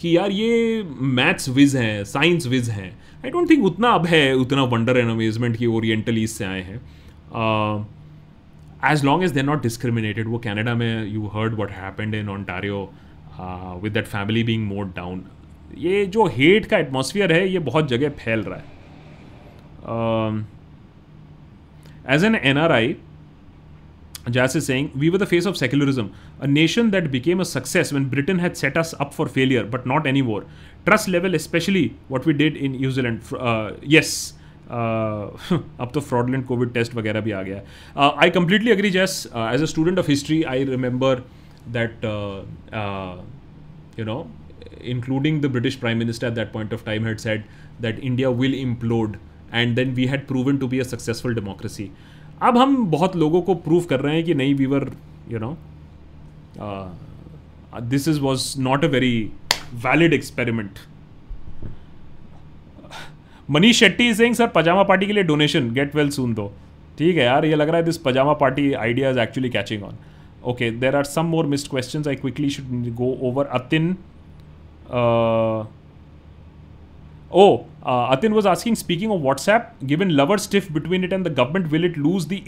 [0.00, 2.90] कि यार ये maths Vij हैं science wise हैं।
[3.24, 6.80] I don't think उतना अब है उतना wonder and amazement की ओरिएंटल से आए हैं।
[8.92, 12.78] As long as they not discriminated वो कैनेडा में you heard what happened in Ontario
[13.82, 15.24] with that family being mowed down
[15.78, 18.64] ये जो हेट का एटमोसफियर है ये बहुत जगह फैल रहा है।
[22.14, 22.94] As an N R NRI,
[24.29, 27.91] Jas is saying, we were the face of secularism, a nation that became a success
[27.91, 30.45] when Britain had set us up for failure, but not anymore.
[30.85, 33.21] Trust level, especially what we did in New Zealand.
[33.33, 34.33] Uh, yes,
[34.71, 39.65] अब तो fraudulent Covid test वगैरह भी आ गया I completely agree just as a
[39.71, 41.23] student of history I remember
[41.77, 42.05] that
[43.99, 44.15] you know
[44.91, 47.43] including the British Prime Minister at that point of time had said
[47.85, 49.17] that India will implode
[49.59, 51.85] and then we had proven to be a successful democracy.
[52.42, 54.90] अब हम बहुत लोगों को prove कर रहे हैं कि नहीं we were
[55.28, 55.56] you know
[57.80, 59.30] this is was not a very
[59.74, 60.78] valid experiment
[63.50, 66.52] Manish Shetty Singh sir pajama party के लिए डोनेशन गेट वेल सुन दो
[66.98, 69.96] ठीक है यार, ये लग रहा है this pajama party idea is actually catching on
[70.44, 73.96] okay there are some more missed question I quickly should go over Atin
[77.38, 81.28] Oh, uh, Atin was asking, speaking of WhatsApp, given lover stiff between it and the
[81.30, 82.38] government, will it lose the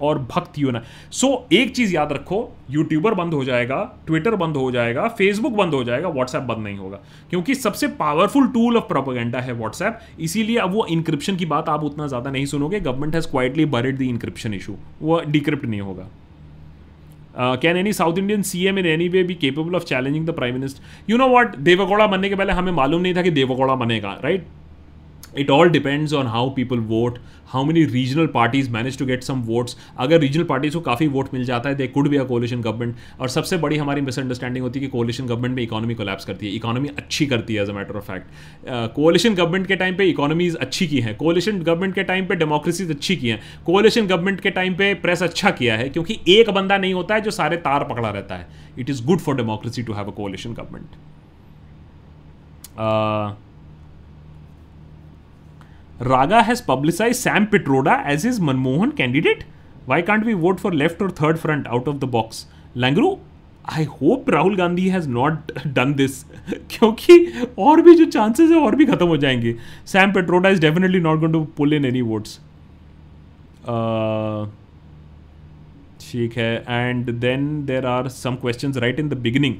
[0.00, 0.82] और भक्त यूना
[1.12, 2.40] सो एक चीज़ याद रखो
[2.70, 6.76] YouTuber बंद हो जाएगा ट्विटर बंद हो जाएगा फेसबुक बंद हो जाएगा व्हाट्सएप बंद नहीं
[6.78, 11.68] होगा क्योंकि सबसे पावरफुल टूल ऑफ़ प्रोपोगेंडा है व्हाट्सएप इसीलिए अब वो इंक्रिप्शन की बात
[11.68, 15.80] आप उतना ज़्यादा नहीं सुनोगे government has quietly buried the encryption issue वो डिक्रिप्ट नहीं
[15.80, 16.08] होगा
[17.40, 20.54] can any South Indian C M in any way be capable of challenging the prime
[20.54, 24.18] minister you know what Deve Gowda बनने के पहले हमें मालूम नहीं था कि देवगौड़ा बनेगा
[24.24, 24.59] right right?
[25.34, 29.40] It all depends on how people vote how many regional parties manage to get some
[29.42, 32.60] votes अगर रीजनल पार्टीज़ को काफ़ी वोट मिल जाता है they could be a coalition
[32.62, 36.46] government और सबसे बड़ी हमारी मिसअंडरस्टैंडिंग होती है कि कोलिशन गवर्नमेंट में इकोनॉमी कोलैप्स करती
[36.46, 40.04] है। इकोनॉमी अच्छी करती है as a matter of fact coalition government के टाइम पे
[40.10, 44.40] इकोनॉमीज अच्छी की हैं। कोलिशन गवर्नमेंट के टाइम पे डेमोक्रेसीज अच्छी की हैं। कोलिशन गवर्नमेंट
[44.40, 47.56] के टाइम पे प्रेस अच्छा किया है, क्योंकि एक बंदा नहीं होता है जो सारे
[47.58, 48.46] तार पकड़ा रहता है।
[48.78, 50.88] It is good for democracy to have a coalition government
[56.00, 59.44] Raga has publicized Sam Pitroda as his Manmohan candidate.
[59.84, 62.46] Why can't we vote for left or third front out of the box?
[62.76, 63.18] Langru,
[63.72, 66.22] I hope Rahul Gandhi has not done this
[66.70, 69.54] क्योंकि और भी जो chances है और भी खत्म हो जाएँगे
[69.86, 72.38] Sam Pitroda is definitely not going to pull in any votes
[76.00, 76.64] ठीक है.
[76.68, 79.54] And then there are some question right in the beginning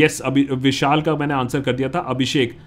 [0.00, 2.58] yes अभी विशाल का मैंने आंसर कर दिया था Abhishek.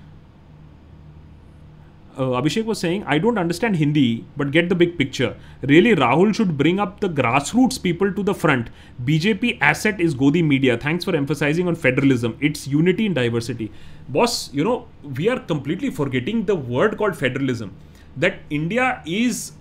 [2.18, 5.36] Uh, Abhishek was saying, I don't understand Hindi, but get the big picture.
[5.62, 8.70] Really, Rahul should bring up the grassroots people to the front.
[9.04, 10.78] BJP asset is Godi Media.
[10.78, 12.38] Thanks for emphasizing on federalism.
[12.40, 13.72] It's unity in diversity.
[14.10, 17.76] Boss, you know, we are completely forgetting the word called federalism.
[18.18, 19.54] That India is,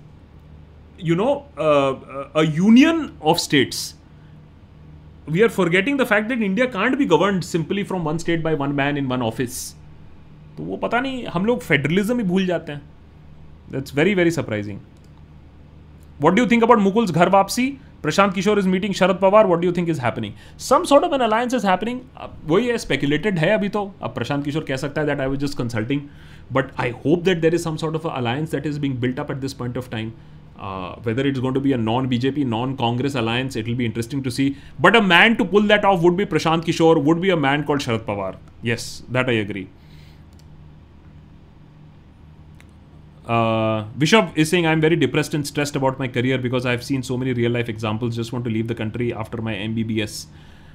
[0.99, 3.95] you know, uh, a union of states.
[5.27, 8.55] We are forgetting the fact that India can't be governed simply from one state by
[8.55, 9.77] one man in one office
[10.57, 12.83] तो वो पता नहीं हम लोग federalism ही भूल जाते हैं।
[13.73, 14.79] That's very very surprising
[16.21, 17.79] what do think about Mukul's घर वापसी?
[18.03, 21.21] Prashant Kishor is meeting Sharad Pawar what do think is happening some sort of an
[21.21, 22.01] alliance is happening
[22.47, 25.39] वही है स्पेकुलेटेड है अभी तो। अब प्रशांत किशोर कह सकता है that I was
[25.39, 26.01] just consulting
[26.53, 29.31] but I hope that there is some sort of alliance that is being built up
[29.31, 30.13] at this point of time
[30.63, 33.85] Uh, whether it's going to be a non BJP, non Congress alliance, it will be
[33.85, 34.57] interesting to see.
[34.79, 37.65] But a man to pull that off would be Prashant Kishore, would be a man
[37.65, 38.37] called Sharad Pawar.
[38.63, 39.39] Yes, that I
[43.27, 47.03] Uh, Vishab is saying, I'm very depressed and stressed about my career because I've seen
[47.03, 48.17] so many real life examples.
[48.17, 50.27] Just want to leave the country after my MBBS.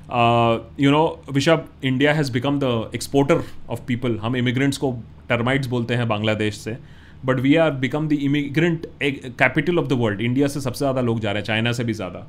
[0.10, 4.18] Uh, you know, Vishab, India has become the exporter of people.
[4.20, 4.94] हम immigrants को
[5.32, 6.78] termites बोलते हैं बांग्लादेश से
[7.26, 11.20] but we are become the immigrant capital of the world India से सबसे ज़्यादा लोग
[11.20, 12.20] जा रहे हैं चाइना से भी ज़्यादा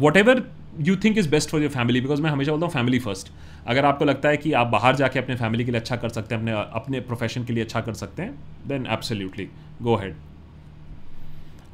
[0.16, 0.42] whatever
[0.80, 3.32] you think is best for your family because मैं हमेशा बोलता हूँ फैमिली फ़र्स्ट
[3.66, 6.34] अगर आपको लगता है कि आप बाहर जाके अपने फैमिली के लिए अच्छा कर सकते
[6.34, 8.34] हैं, अपने अपने प्रोफेशन के लिए अच्छा कर सकते हैं
[8.68, 9.48] then absolutely
[9.82, 10.14] go ahead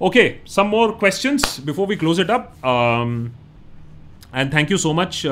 [0.02, 1.36] okay some more question
[1.66, 2.52] before we close it up
[4.34, 5.22] and thank you so much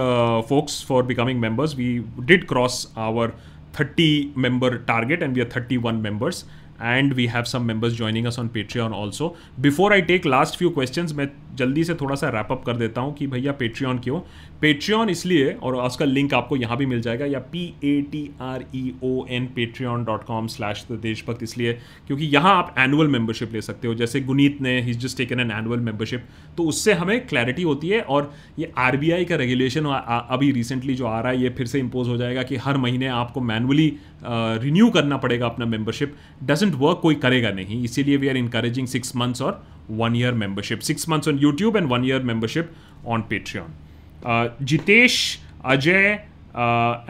[0.49, 1.75] folks for becoming becoming members.
[1.77, 3.33] We did cross our
[3.75, 6.45] 30 member target and we are 31 members.
[6.81, 10.71] And we have some members joining us on patreon also before I take last few
[10.71, 14.19] question मैं जल्दी से थोड़ा सा wrap up कर देता हूँ कि भैया पेट्रियन क्यों?
[14.61, 18.65] पेट्रियन इसलिए, और उसका लिंक आपको यहाँ भी मिल जाएगा, या P A T R
[18.75, 21.73] E O N patreon dot com slash the Deshbhakt इसलिए,
[22.07, 25.51] क्योंकि यहाँ आप एनुअल मेंबरशिप ले सकते हो। जैसे गुनीत ने ही just taken an
[25.51, 26.25] annual membership
[26.57, 29.87] तो उससे हमें क्लैरिटी होती है, और ये RBI का रेगुलेशन
[30.31, 33.07] अभी रिसेंटली जो आ रहा है, ये फिर से इम्पोज हो जाएगा कि हर महीने
[33.17, 33.93] आपको मैनुअली
[34.23, 36.15] रिन्यू करना पड़ेगा अपना मेंबरशिप
[36.45, 37.83] डजेंट वर्क कोई करेगा नहीं.
[37.85, 41.89] इसीलिए we are encouraging six months और one year membership six months on YouTube and
[41.93, 42.71] one year membership
[43.07, 46.19] on Patreon Jitesh, Ajay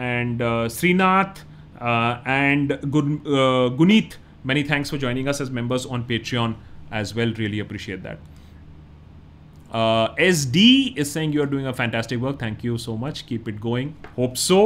[0.01, 0.41] and
[0.71, 1.39] Srinath
[2.27, 4.09] and Guneet
[4.45, 6.55] many thanks for joining us as members on Patreon
[6.95, 8.17] as well really appreciate that
[10.21, 13.49] S D is saying you are doing a fantastic work thank you so much keep
[13.49, 14.59] it going hope so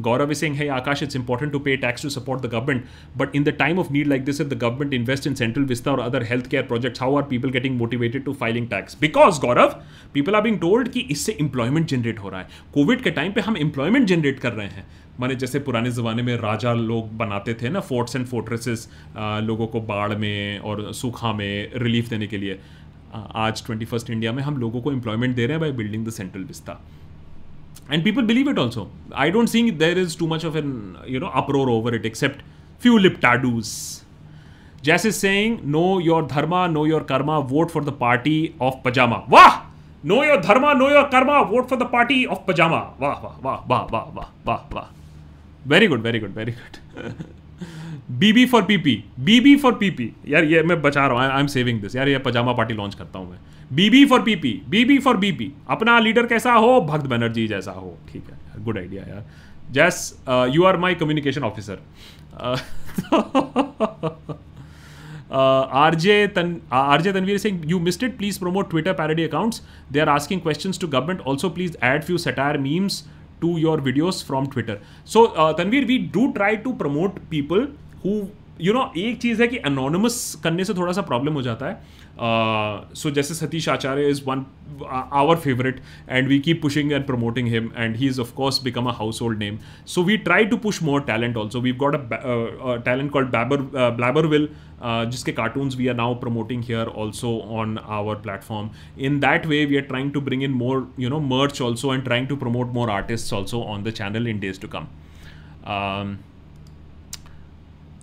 [0.00, 2.86] Gaurav is saying, hey Akash, it's important to pay tax to support the government.
[3.14, 5.90] But in the time of need like this, if the government invests in Central Vista
[5.90, 8.94] or other healthcare projects, how are people getting motivated to filing tax?
[8.94, 9.82] Because Gaurav,
[10.14, 13.40] people are being told कि इससे employment generate हो रहा है Covid के time पे
[13.40, 14.86] हम employment generate कर रहे हैं
[15.20, 19.80] माने जैसे पुराने ज़माने में राजा लोग बनाते थे ना फोर्ट्स एंड फोर्ट्रेसेस लोगों को
[19.90, 22.58] बाढ़ में और सूखा में रिलीफ देने के लिए
[23.14, 26.10] आज ट्वेंटी फ़र्स्ट इंडिया में हम लोगों को एम्प्लॉयमेंट दे रहे हैं by building the
[26.10, 26.80] Central Vista
[27.88, 28.90] and people believe it also.
[29.12, 32.42] I don't think there is too much of an you know uproar over it except
[32.78, 34.02] few liptadoos
[34.82, 39.24] jess is saying know your dharma know your karma vote for the party of pajama.
[39.28, 39.66] Wah!
[40.02, 42.94] Know your dharma know your karma vote for the party of pajama.
[42.98, 44.88] Wah wah wah wah wah wah wah, wah.
[45.64, 47.14] very good very good very good.
[48.08, 51.80] BB for PP BB for PP यार, ये मैं बचा रहा हूँ। I am saving
[51.82, 53.38] this यार, ये पजामा party launch करता हूँ मैं।
[53.70, 56.80] BB for PP BB for BP अपना लीडर कैसा हो?
[56.82, 59.24] भक्त बनर्जी जैसा हो। ठीक है गुड आइडिया यार।
[59.72, 60.14] As
[60.54, 61.78] you are my communication officer
[65.32, 69.62] RJ Tan RJ Tanveer Singh you missed it please promote Twitter parody accounts
[69.92, 73.04] they are asking question to government also please add few satire memes
[73.40, 75.26] to your videos from Twitter so
[75.58, 77.66] Tanveer we do try to promote people
[78.04, 78.20] who
[78.60, 82.00] you know एक चीज़ है कि anonymous करने से थोड़ा सा problem हो जाता है।
[82.14, 84.44] सो uh, so जैसे Satish Acharya is one
[85.12, 88.92] our favourite and we keep pushing and promoting him and he is of course become a
[89.22, 93.28] household name so we try to push more talent also we got a talent called
[93.28, 93.62] बैबर
[93.96, 94.48] Blabberville
[95.10, 99.76] जिसके cartoons we are now promoting here also on our platform in that way we
[99.76, 102.90] are trying to bring in more you know merch also and trying to promote more
[102.90, 104.86] artist also on the channel in days to come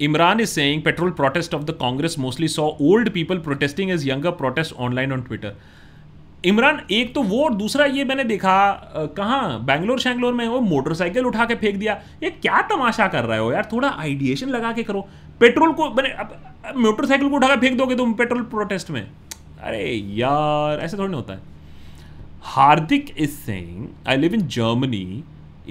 [0.01, 4.31] Imran is saying petrol protest of the Congress mostly saw old people protesting as younger
[4.31, 5.51] protests online on Twitter.
[6.45, 8.71] Imran एक तो वो और दूसरा ये मैंने देखा
[9.17, 9.65] कहाँ?
[9.65, 11.93] बैंगलोर, शैंगलोर में वो मोटरसाइकिल उठा के फेंक दिया।
[12.23, 13.69] ये क्या तमाशा कर रहे हो यार?
[13.73, 15.07] थोड़ा आइडिएशन लगा के करो।
[15.39, 19.01] पेट्रोल को, मैंने अब मोटरसाइकिल को उठा के फेंक दोगे तुम पेट्रोल प्रोटेस्ट में।
[19.63, 21.39] अरे यार, ऐसे थोड़ी नहीं होता है।
[22.43, 25.23] Hardik is saying I live in Germany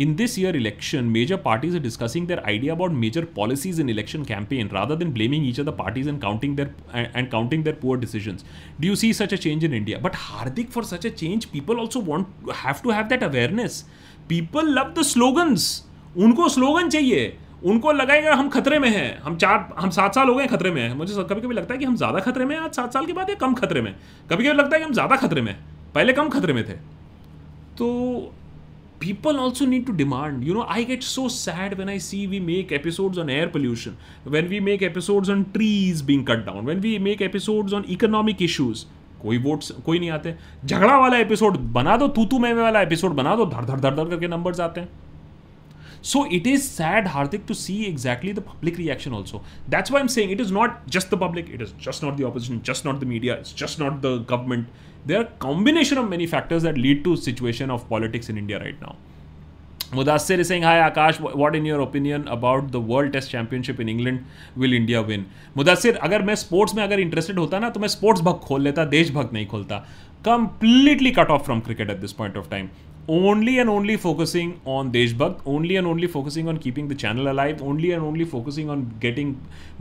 [0.04, 4.24] in this year election major parties are discussing their idea about major policies in election
[4.24, 7.96] campaign rather than blaming each other parties and counting their and and counting their poor
[8.04, 8.44] decisions
[8.78, 11.82] do you see such a change in india but hardik for such a change people
[11.84, 13.82] also want have to have that awareness
[14.34, 15.68] people love the slogans
[16.16, 17.20] उनको slogan चाहिए
[17.70, 20.80] उनको लगाएगा हम खतरे में हैं हम चार हम सात साल हो गए खतरे में
[20.82, 23.06] हैं मुझे कभी कभी लगता है कि हम ज़्यादा खतरे में हैं आज सात साल
[23.06, 23.92] के बाद या कम खतरे में
[24.30, 25.54] कभी कभी लगता है कि हम ज़्यादा खतरे में
[25.94, 26.76] पहले कम खतरे में थे
[27.78, 27.88] तो
[28.99, 32.39] people also need to demand you know i get so sad when i see we
[32.49, 33.97] make episodes on air pollution
[34.35, 38.45] when we make episodes on trees being cut down when we make episodes on economic
[38.49, 38.85] issues
[39.23, 40.33] कोई votes कोई नहीं आते
[40.65, 43.95] झगड़ा वाला episode बना दो तू तू मैं वाला एपिसोड बना दो धर धर धर
[43.95, 44.89] धर करके नंबर्स आते हैं
[46.03, 49.39] So it is sad, Hardik, to see exactly the public reaction also.
[49.73, 52.25] That's why I'm saying it is not just the public, it is just not the
[52.29, 54.67] opposition, just not the media, it's just not the government.
[55.06, 58.80] There are combination of many factors that lead to situation of politics in India right
[58.80, 58.96] now.
[59.92, 63.88] Mudassir is saying, Hi Akash, what in your opinion about the World Test Championship in
[63.88, 64.24] England?
[64.54, 65.24] Will India win?
[65.56, 68.84] Mudassir, अगर मैं sports में अगर interested होता ना तो मैं sports भक्त खोल लेता
[68.84, 69.84] देशभक्त नहीं खोलता
[70.22, 72.70] completely cut off from cricket at this point of time.
[73.08, 77.62] Only and only focusing on Deshbhakt, only and only focusing on keeping the channel alive,
[77.62, 79.30] only and only focusing on getting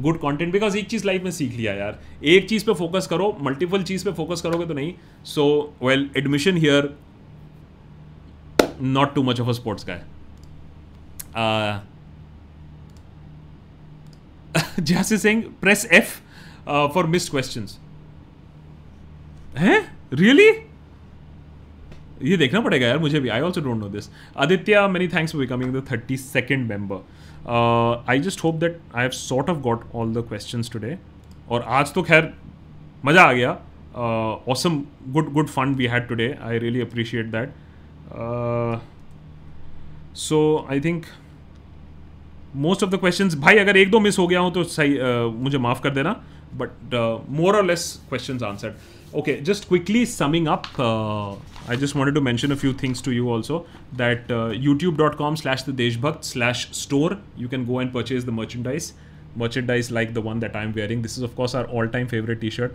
[0.05, 0.53] good content.
[0.53, 1.99] Because एक चीज़ life में सीख लिया यार
[2.35, 4.93] एक चीज़ पे focus करो multiple चीज़ पे फोकस तो नहीं
[5.25, 5.45] so
[5.83, 6.95] well admission here
[8.79, 10.01] not too much of a sports guy.
[11.33, 11.79] Uh,
[14.83, 16.21] Jas is saying press F
[16.67, 17.77] uh, for missed questions.
[19.57, 19.79] हैं
[20.13, 20.51] रियली
[22.23, 25.41] ये देखना पड़ेगा यार मुझे भी। I also don't know this Aditya many thanks for
[25.41, 30.13] becoming the thirty second member I just hope that I have sort of got all
[30.13, 30.97] the question today
[31.49, 32.33] और आज तो खैर
[33.05, 33.51] मज़ा आ गया।
[34.47, 37.53] Awesome good good fun we had today I really appreciate that
[40.17, 41.05] so I think
[42.55, 45.43] most of the question भाई अगर एक दो मिस हो गया हो तो सही uh,
[45.43, 46.11] मुझे माफ़ कर देना
[46.55, 48.73] बट मोर और less question answered
[49.14, 51.32] okay just quickly summing up uh,
[51.68, 55.64] i just wanted to mention a few things to you also that uh, youtube.com slash
[55.64, 58.94] the deshbhakt slash store you can go and purchase the merchandise
[59.36, 62.74] merchandise like the one that i'm wearing this is of course our all-time favorite t-shirt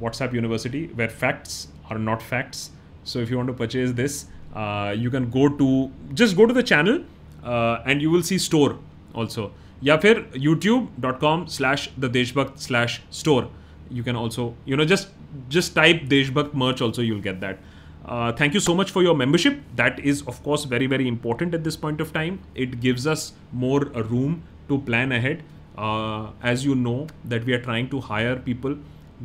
[0.00, 2.70] whatsapp university where facts are not facts
[3.04, 6.52] so if you want to purchase this uh, you can go to just go to
[6.52, 7.00] the channel
[7.44, 8.76] uh, and you will see store
[9.16, 9.52] also
[9.84, 13.50] या फिर YouTube dot com slash the Deshbhakt slash store
[13.96, 15.08] you can also you know just
[15.48, 17.58] just type deshbhakt merch also you'll get that
[18.06, 21.54] uh, thank you so much for your membership that is of course very very important
[21.54, 25.42] at this point of time it gives us more uh, room to plan ahead
[25.76, 28.76] uh, as you know that we are trying to hire people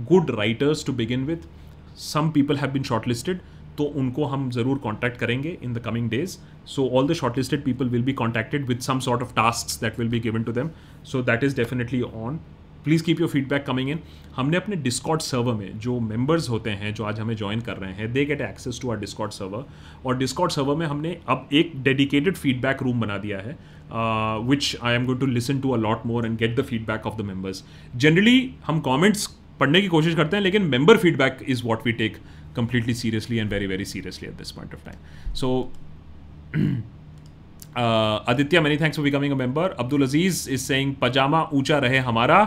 [0.08, 1.48] good writers to begin with
[1.96, 3.42] some people have been shortlisted
[3.78, 6.38] तो उनको हम ज़रूर contact करेंगे in the coming days
[6.74, 10.10] so all the shortlisted people will be contacted with some sort of task that will
[10.10, 10.70] be given to them
[11.12, 12.40] so that is definitely on
[12.89, 13.99] please keep your feedback coming in
[14.37, 17.93] हमने अपने Discord server में जो members होते हैं, जो आज हमें join कर रहे
[17.95, 19.65] हैं they get access to our Discord server
[20.07, 23.57] और डिस्कॉट सर्वर में हमने अब एक डेडिकेटेड फीडबैक रूम बना दिया है
[24.49, 27.17] which I am going to listen to a lot more and get the feedback of
[27.17, 27.65] the members
[27.97, 29.27] generally हम कॉमेंट्स
[29.61, 32.17] पढ़ने की कोशिश करते हैं, लेकिन member feedback is what we take
[32.57, 35.51] completely seriously and very very seriously at this point of time so
[37.79, 39.65] Aditya many thanks for becoming a member.
[39.83, 42.39] Abdul aziz is saying, pajama ऊँचा रहे हमारा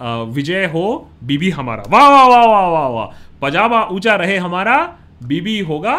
[0.00, 3.06] विजय हो, बीबी हमारा। वाह वाह वाह वाह वाह वाह।
[3.42, 4.76] पजामा ऊँचा रहे हमारा,
[5.24, 5.94] बीबी होगा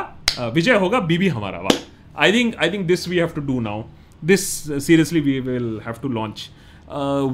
[0.54, 3.84] विजय होगा, बीबी हमारा, वाह। I think I think this we have to do now
[4.22, 4.48] this
[4.86, 6.50] seriously we will have to launch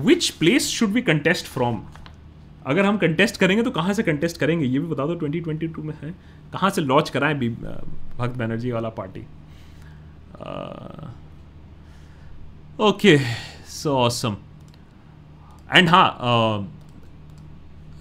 [0.05, 1.81] which place should we contest from
[2.65, 4.65] अगर हम कंटेस्ट करेंगे तो कहाँ से कंटेस्ट करेंगे?
[4.65, 6.11] ये भी बता दो 2022 में है।
[6.53, 9.21] कहाँ से लॉन्च कराएँ भक्त बैनर्जी वाला party
[12.83, 13.17] okay
[13.69, 14.35] so awesome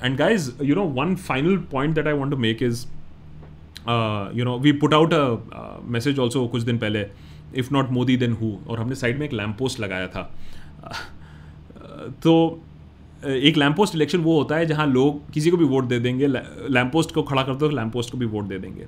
[0.00, 2.82] and guys you know one final point that i want to make is
[3.86, 5.22] uh, you know we put out a
[5.60, 7.06] uh, message also कुछ दिन पहले
[7.54, 10.22] if not Modi then who और हमने side में एक lamp post लगाया था।
[12.22, 12.32] तो
[13.26, 16.26] एक लैम्प पोस्ट इलेक्शन वो होता है जहाँ लोग किसी को भी वोट दे देंगे
[16.26, 18.86] लैम्प पोस्ट को खड़ा करते हो लैम्प पोस्ट को भी वोट दे देंगे।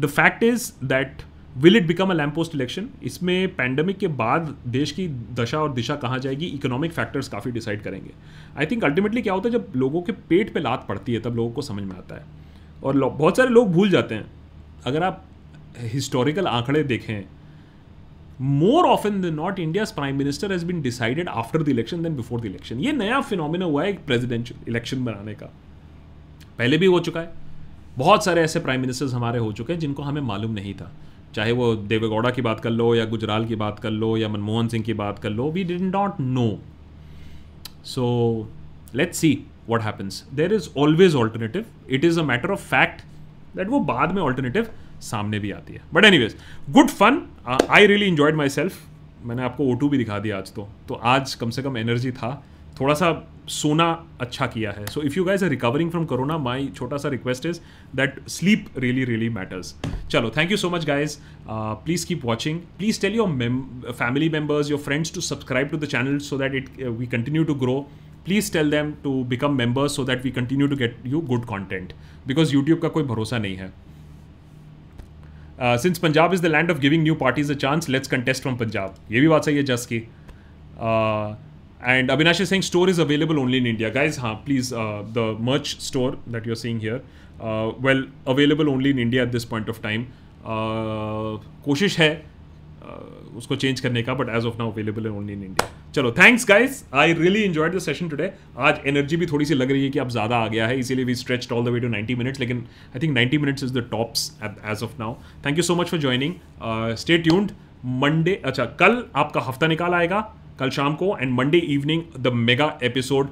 [0.00, 1.22] The fact is that
[1.56, 5.72] will it become a lamp post election इसमें पैंडमिक के बाद देश की दशा और
[5.72, 6.46] दिशा कहाँ जाएगी?
[6.46, 8.10] इकोनॉमिक फैक्टर्स काफ़ी डिसाइड करेंगे।
[8.58, 9.52] आई थिंक अल्टीमेटली क्या होता है?
[9.52, 12.24] जब लोगों के पेट पे लात पड़ती है, तब लोगों को समझ में आता है।
[12.84, 14.26] और बहुत सारे लोग भूल जाते हैं।
[14.86, 15.24] अगर आप
[15.78, 17.24] हिस्टोरिकल आंकड़े देखें
[18.40, 22.40] more often the not India's prime minister has been decided after the election then before
[22.40, 25.46] the election ये नया फिनोमिना हुआ है एक प्रेसिडेंशियल इलेक्शन बनाने का।
[26.58, 27.32] पहले भी हो चुका है।
[27.98, 30.92] बहुत सारे ऐसे प्राइम मिनिस्टर्स हमारे हो चुके हैं जिनको हमें मालूम नहीं था।
[31.36, 34.68] चाहे वो देवेगौड़ा की बात कर लो या गुजराल की बात कर लो या मनमोहन
[34.68, 36.48] सिंह की बात कर लो we did not know
[37.84, 38.06] so
[38.94, 39.32] let's see
[39.68, 43.02] what happens there is always alternative it is a matter of fact
[43.56, 44.70] that वो बाद में ऑल्टरनेटिव
[45.02, 45.80] सामने भी आती है.
[45.94, 46.36] But anyways
[46.70, 48.82] good fun I really enjoyed myself
[49.24, 50.68] मैंने आपको ओ भी दिखा दिया आज तो.
[50.88, 52.30] तो आज कम से कम एनर्जी था.
[52.80, 53.10] थोड़ा सा
[53.48, 53.86] सोना
[54.20, 57.46] अच्छा किया है। So if you guys are recovering from corona my छोटा सा request
[57.46, 57.60] is
[57.96, 59.74] that sleep really really matters
[60.10, 61.16] चलो thank you so much guys
[61.48, 66.18] please keep watching please tell your family members your friends to subscribe to the channel
[66.28, 67.78] so that it we continue to grow
[68.24, 71.92] please tell them to become members so that we continue to get you good content
[72.26, 73.72] because YouTube का कोई भरोसा नहीं है।
[75.78, 78.96] Since Punjab is the land of giving new parties a chance let's contest from Punjab
[79.10, 81.45] ये भी बात सही है जस की uh,
[81.80, 83.90] And Abhinash is saying store is available only in India.
[83.90, 87.02] Guys, huh, please, uh, the merch store that you're seeing here,
[87.40, 90.06] uh, well, available only in India at this point of time.
[90.44, 92.10] Uh, कोशिश है
[93.36, 96.84] उसको change करने का but as of now available only in India चलो thanks guys
[96.94, 98.30] I really enjoyed the session today
[98.68, 101.04] आज energy भी थोड़ी सी लग रही है कि अब ज़्यादा आ गया है इसीलिए
[101.04, 103.86] we stretch all the way to 90 minutes लेकिन I think 90 minutes is the
[103.90, 105.14] tops as of now
[105.46, 106.34] thank you so much for joining
[107.04, 107.52] stay tuned
[108.04, 110.20] Monday अच्छा कल आपका हफ़्ता निकाल आएगा
[110.60, 113.28] कल शाम को and Monday evening the mega episode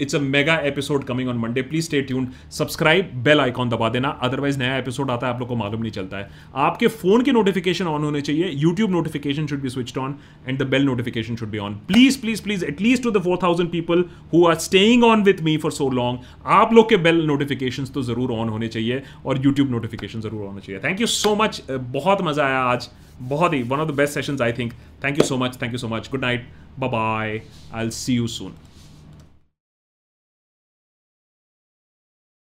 [0.00, 4.08] it's a mega episode coming on Monday please stay tune subscribe bell icon दबा देना.
[4.22, 6.28] अदरवाइज़ नया एपिसोड आता है, आप लोग को मालूम नहीं चलता है.
[6.64, 8.50] आपके फ़ोन के नोटिफिकेशन ऑन होने चाहिए.
[8.54, 10.16] YouTube notification should be switch on
[10.48, 13.70] and the bell notification should be on please please please at least to the four thousand
[13.70, 14.04] people
[14.34, 16.18] who are staying on with me for so long
[16.58, 20.60] आप लोग के bell notification तो ज़रूर on होने चाहिए और YouTube notification ज़रूर होना
[20.60, 20.82] चाहिए.
[20.84, 22.88] थैंक यू सो मच बहुत मज़ा आया आज.
[23.20, 24.72] बहुत ही one of the best sessions I think
[25.04, 26.48] thank you so much thank you so much good night
[26.78, 27.42] Bye bye.
[27.72, 28.54] I'll see you soon.